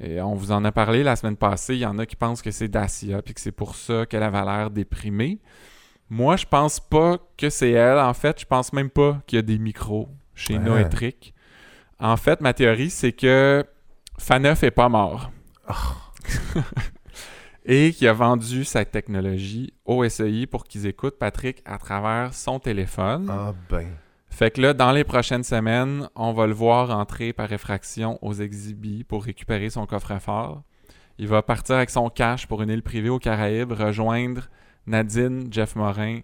[0.00, 1.74] Et on vous en a parlé la semaine passée.
[1.74, 4.22] Il y en a qui pensent que c'est Dacia puis que c'est pour ça qu'elle
[4.22, 5.40] avait l'air déprimée.
[6.10, 7.98] Moi, je pense pas que c'est elle.
[7.98, 11.34] En fait, je pense même pas qu'il y a des micros chez Noétric.
[11.98, 13.64] En fait, ma théorie, c'est que
[14.18, 15.30] Faneuf est pas mort.
[15.68, 16.60] Oh.
[17.66, 22.58] Et qu'il a vendu sa technologie au SEI pour qu'ils écoutent Patrick à travers son
[22.58, 23.28] téléphone.
[23.30, 23.88] Ah ben.
[24.34, 28.34] Fait que là, dans les prochaines semaines, on va le voir entrer par effraction aux
[28.34, 30.64] exhibits pour récupérer son coffre-fort.
[31.18, 34.48] Il va partir avec son cash pour une île privée aux Caraïbes, rejoindre
[34.88, 36.18] Nadine, Jeff Morin,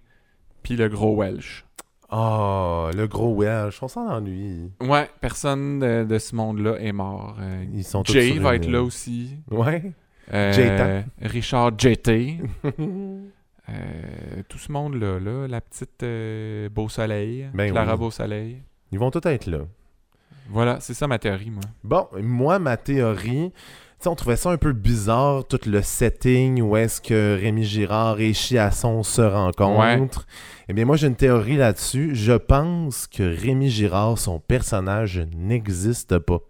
[0.64, 1.64] puis le gros Welsh.
[2.10, 4.72] Oh, le gros Welsh, on s'en ennuie.
[4.80, 7.36] Ouais, personne de, ce monde-là est mort.
[7.40, 9.36] Euh, Ils sont Jay va être là aussi.
[9.52, 9.92] Ouais.
[10.32, 12.38] Euh, Richard JT.
[13.70, 18.62] Euh, tout ce monde-là, là, la petite euh, Beau Soleil, ben Clara Beau Soleil.
[18.92, 19.60] Ils vont tous être là.
[20.48, 21.62] Voilà, c'est ça ma théorie, moi.
[21.84, 23.52] Bon, moi, ma théorie,
[24.06, 28.32] on trouvait ça un peu bizarre, tout le setting où est-ce que Rémi Girard et
[28.32, 30.26] Chiasson se rencontrent.
[30.68, 32.14] Eh bien, moi, j'ai une théorie là-dessus.
[32.14, 36.40] Je pense que Rémi Girard, son personnage, n'existe pas.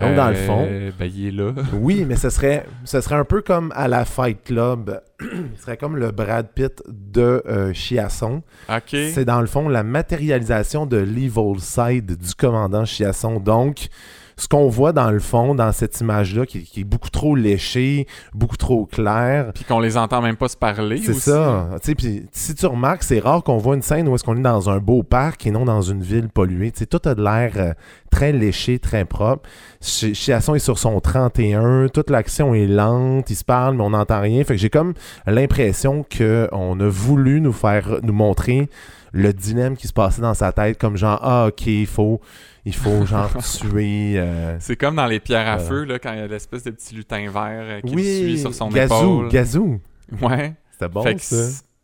[0.00, 0.66] Donc, dans le fond.
[0.68, 1.52] Euh, ben, il est là.
[1.72, 5.00] oui, mais ce serait, ce serait un peu comme à la Fight Club.
[5.20, 8.42] ce serait comme le Brad Pitt de euh, Chiasson.
[8.86, 13.40] C'est dans le fond la matérialisation de l'evil side du commandant Chiasson.
[13.40, 13.88] Donc,
[14.36, 18.56] ce qu'on voit dans le fond, dans cette image-là, qui, est beaucoup trop léchée, beaucoup
[18.56, 19.52] trop claire.
[19.54, 20.98] Puis qu'on les entend même pas se parler.
[20.98, 21.68] C'est ça.
[21.96, 24.70] Puis si tu remarques, c'est rare qu'on voit une scène où est-ce qu'on est dans
[24.70, 26.72] un beau parc et non dans une ville polluée.
[26.72, 27.72] tout a de l'air euh,
[28.10, 29.48] très léché, très propre.
[29.80, 34.20] Chiasson est sur son 31, toute l'action est lente, il se parle, mais on n'entend
[34.20, 34.42] rien.
[34.44, 34.94] Fait que j'ai comme
[35.26, 38.68] l'impression qu'on a voulu nous faire nous montrer
[39.12, 42.20] le dilemme qui se passait dans sa tête, comme genre, ah, ok, il faut
[42.64, 44.14] il faut genre tuer.
[44.16, 46.70] Euh, c'est comme dans les pierres à feu, là, quand il y a l'espèce de
[46.70, 49.28] petit lutin vert euh, qui oui, suit sur son gazou, épaule.
[49.28, 49.80] Gazou.
[50.22, 50.54] Ouais.
[50.72, 51.36] C'était bon, ça.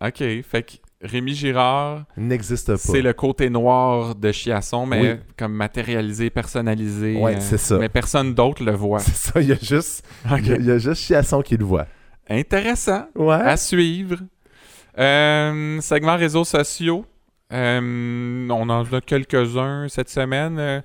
[0.03, 2.05] Ok, fait que Rémi Girard.
[2.17, 2.79] N'existe pas.
[2.79, 7.17] C'est le côté noir de Chiasson, mais comme matérialisé, personnalisé.
[7.17, 7.79] Ouais, euh, c'est ça.
[7.79, 9.01] Mais personne d'autre le voit.
[9.01, 10.05] C'est ça, il y a juste,
[10.39, 11.87] il, y a, juste Chiasson qui le voit.
[12.29, 13.07] Intéressant.
[13.15, 13.35] Ouais.
[13.35, 14.17] À suivre.
[14.97, 17.05] segment réseaux sociaux.
[17.53, 20.59] Euh, on en a quelques-uns cette semaine.
[20.59, 20.81] Euh,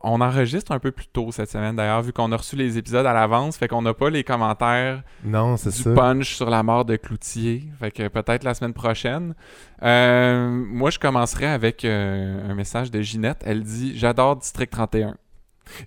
[0.00, 3.04] on enregistre un peu plus tôt cette semaine d'ailleurs, vu qu'on a reçu les épisodes
[3.04, 5.90] à l'avance, fait qu'on n'a pas les commentaires Non, du ça.
[5.92, 7.64] punch sur la mort de Cloutier.
[7.80, 9.34] Fait que peut-être la semaine prochaine.
[9.82, 13.42] Euh, moi, je commencerai avec euh, un message de Ginette.
[13.44, 15.16] Elle dit J'adore District 31.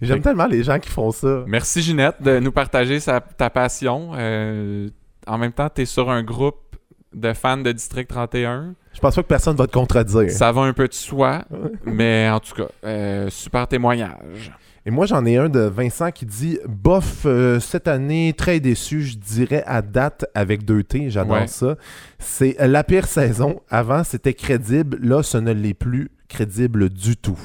[0.02, 1.44] J'aime tellement les gens qui font ça.
[1.48, 4.12] Merci Ginette de nous partager sa- ta passion.
[4.16, 4.90] Euh,
[5.26, 6.76] en même temps, tu es sur un groupe
[7.14, 8.76] de fans de District 31.
[8.94, 10.30] Je pense pas que personne va te contredire.
[10.32, 11.46] Ça va un peu de soi,
[11.86, 14.52] mais en tout cas, euh, super témoignage.
[14.86, 19.02] Et moi, j'en ai un de Vincent qui dit Bof, euh, cette année, très déçu,
[19.04, 21.48] je dirais à date avec deux T, j'adore Ouais.
[21.48, 21.76] ça.
[22.18, 23.62] C'est la pire saison.
[23.70, 24.98] Avant, c'était crédible.
[25.02, 27.40] Là, ce ne l'est plus crédible du tout.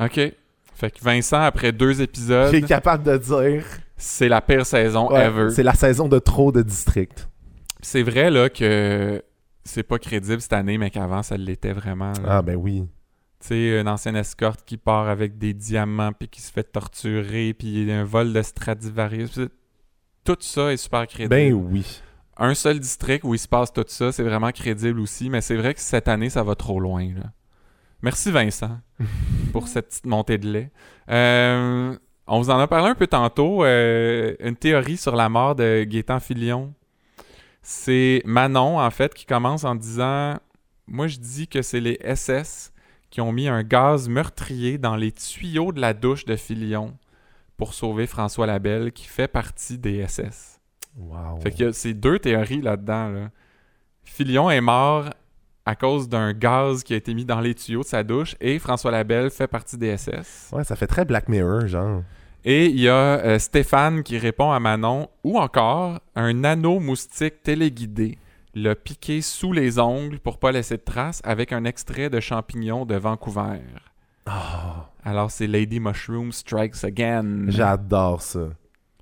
[0.00, 0.16] OK.
[0.74, 3.64] Fait que Vincent, après deux épisodes, Qui est capable de dire
[3.96, 5.50] c'est la pire saison Ouais, ever.
[5.50, 7.28] C'est la saison de trop de district.
[7.80, 9.22] C'est vrai là que
[9.64, 12.12] c'est pas crédible cette année, mais qu'avant ça l'était vraiment.
[12.12, 12.26] là.
[12.38, 12.84] Ah, ben oui.
[13.40, 17.52] Tu sais, une ancienne escorte qui part avec des diamants puis qui se fait torturer
[17.54, 19.38] puis un vol de Stradivarius.
[20.24, 21.28] Tout ça est super crédible.
[21.28, 22.00] Ben oui.
[22.36, 25.56] Un seul district où il se passe tout ça, c'est vraiment crédible aussi, mais c'est
[25.56, 27.04] vrai que cette année ça va trop loin.
[27.14, 27.32] Là.
[28.02, 28.80] Merci Vincent
[29.52, 30.70] pour cette petite montée de lait.
[31.10, 31.96] Euh,
[32.26, 33.64] on vous en a parlé un peu tantôt.
[33.64, 36.72] euh, une théorie sur la mort de Gaétan Filion.
[37.66, 40.34] C'est Manon, en fait, qui commence en disant
[40.86, 42.72] Moi, je dis que c'est les SS
[43.08, 46.94] qui ont mis un gaz meurtrier dans les tuyaux de la douche de Filion
[47.56, 50.60] pour sauver François Labelle, qui fait partie des SS.
[50.96, 51.40] Wow.
[51.40, 53.08] Fait qu'il y a ces deux théories là-dedans.
[53.08, 53.30] Là.
[54.04, 55.10] Filion est mort
[55.64, 58.58] à cause d'un gaz qui a été mis dans les tuyaux de sa douche et
[58.58, 60.50] François Labelle fait partie des SS.
[60.52, 62.02] Ouais, ça fait très Black Mirror, genre.
[62.44, 62.94] Et il y a
[63.24, 68.18] euh, Stéphane qui répond à Manon ou encore un anneau moustique téléguidé
[68.54, 72.84] l'a piqué sous les ongles pour pas laisser de traces avec un extrait de champignon
[72.86, 73.60] de Vancouver.
[74.26, 77.46] Ah, Alors c'est Lady Mushroom Strikes Again.
[77.48, 78.48] J'adore ça.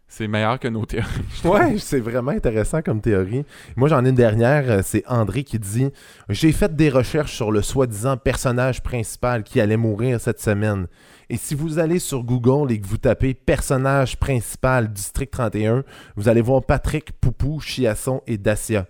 [0.09, 1.06] C'est meilleur que nos théories.
[1.44, 3.44] Ouais, c'est vraiment intéressant comme théorie.
[3.77, 4.70] Moi, j'en ai une dernière.
[4.70, 5.89] euh, C'est André qui dit
[6.28, 10.86] J'ai fait des recherches sur le soi-disant personnage principal qui allait mourir cette semaine.
[11.33, 15.83] Et si vous allez sur Google et que vous tapez personnage principal District 31,
[16.15, 18.87] vous allez voir Patrick, Poupou, Chiasson et Dacia.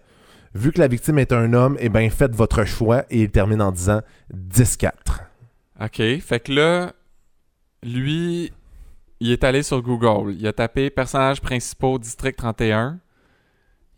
[0.52, 3.04] Vu que la victime est un homme, eh bien, faites votre choix.
[3.10, 4.00] Et il termine en disant
[4.34, 4.90] 10-4.
[5.84, 6.02] OK.
[6.20, 6.94] Fait que là,
[7.84, 8.50] lui,
[9.20, 10.34] il est allé sur Google.
[10.36, 12.98] Il a tapé personnages principaux District 31.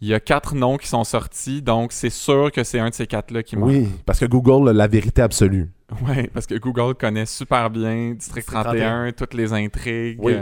[0.02, 2.94] Il y a quatre noms qui sont sortis, donc c'est sûr que c'est un de
[2.94, 3.70] ces quatre-là qui meurt.
[3.70, 5.70] Oui, parce que Google, la vérité absolue.
[6.02, 10.18] Ouais, parce que Google connaît super bien District District 31, toutes les intrigues.
[10.22, 10.34] Oui.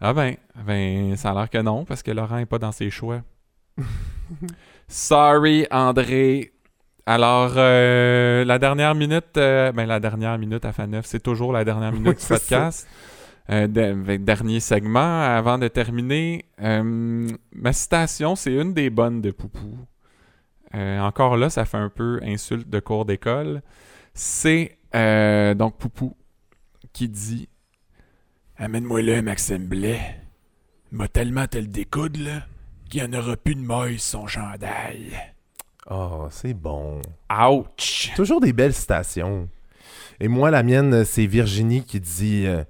[0.00, 0.34] Ah ben,
[0.66, 3.22] ben, ça a l'air que non, parce que Laurent est pas dans ses choix.
[4.88, 6.52] Sorry, André.
[7.06, 11.52] Alors, euh, la dernière minute, euh, ben la dernière minute à fin 9, c'est toujours
[11.52, 12.88] la dernière minute Oui, du podcast.
[13.48, 16.44] Euh, de- ben, dernier segment avant de terminer.
[16.58, 19.78] Ma citation, c'est une des bonnes de Poupou.
[20.74, 23.62] Encore là, ça fait un peu insulte de cours d'école.
[24.18, 26.16] C'est euh, donc Poupou
[26.94, 27.50] qui dit
[28.56, 30.00] Amène-moi là, Maxime Blais.
[30.90, 32.46] M'a tellement te le découdre, là,
[32.88, 35.12] qu'il n'y en aura plus de maille son chandail.
[35.90, 37.02] Oh, c'est bon.
[37.30, 38.10] Ouch!
[38.16, 39.50] Toujours des belles citations.
[40.18, 42.64] Et moi, la mienne, c'est Virginie qui dit euh,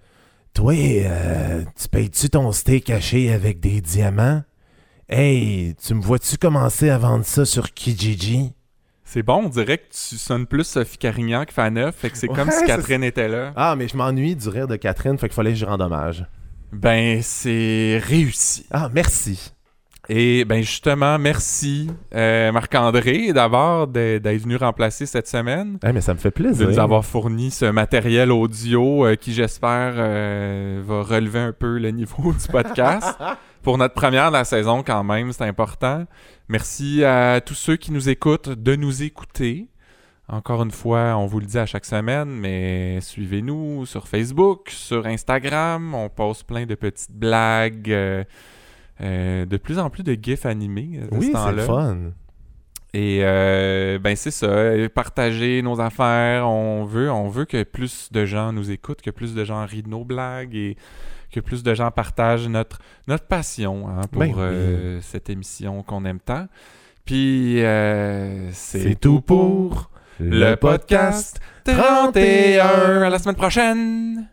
[0.53, 4.43] Toi, euh, tu payes-tu ton steak haché avec des diamants?
[5.09, 8.53] Hey, tu me vois-tu commencer à vendre ça sur Kijiji?
[9.09, 12.27] C'est bon, on dirait que tu sonnes plus Sophie Carignan que Faneuf, fait que c'est
[12.27, 13.53] comme si Catherine était là.
[13.55, 16.27] Ah, mais je m'ennuie du rire de Catherine, fait qu'il fallait que je rende hommage.
[16.73, 18.67] Ben, c'est réussi.
[18.73, 19.53] Ah, merci.
[20.09, 26.01] Et ben justement, merci euh, Marc-André d'abord de- d'être venu remplacer cette semaine, Eh, mais
[26.01, 26.69] ça me fait de plaisir.
[26.69, 31.91] nous avoir fourni ce matériel audio euh, qui j'espère euh, va relever un peu le
[31.91, 33.19] niveau du podcast.
[33.63, 36.05] Pour notre première de la saison quand même, c'est important.
[36.49, 39.67] Merci à tous ceux qui nous écoutent de nous écouter.
[40.29, 45.05] Encore une fois, on vous le dit à chaque semaine, mais suivez-nous sur Facebook, sur
[45.07, 45.95] Instagram.
[45.95, 47.93] On poste plein de petites blagues,
[49.01, 51.97] de plus en plus de gifs animés euh, de Oui, ce c'est fun.
[52.95, 56.49] Et euh, ben c'est ça, euh, partager nos affaires.
[56.49, 59.83] On veut, on veut que plus de gens nous écoutent, que plus de gens rient
[59.83, 60.77] de nos blagues et
[61.31, 64.35] que plus de gens partagent notre, notre passion hein, pour Ben oui.
[64.39, 66.47] euh, cette émission qu'on aime tant.
[67.05, 73.03] Puis euh, C'est tout pour le podcast 31.
[73.03, 74.29] À la semaine prochaine!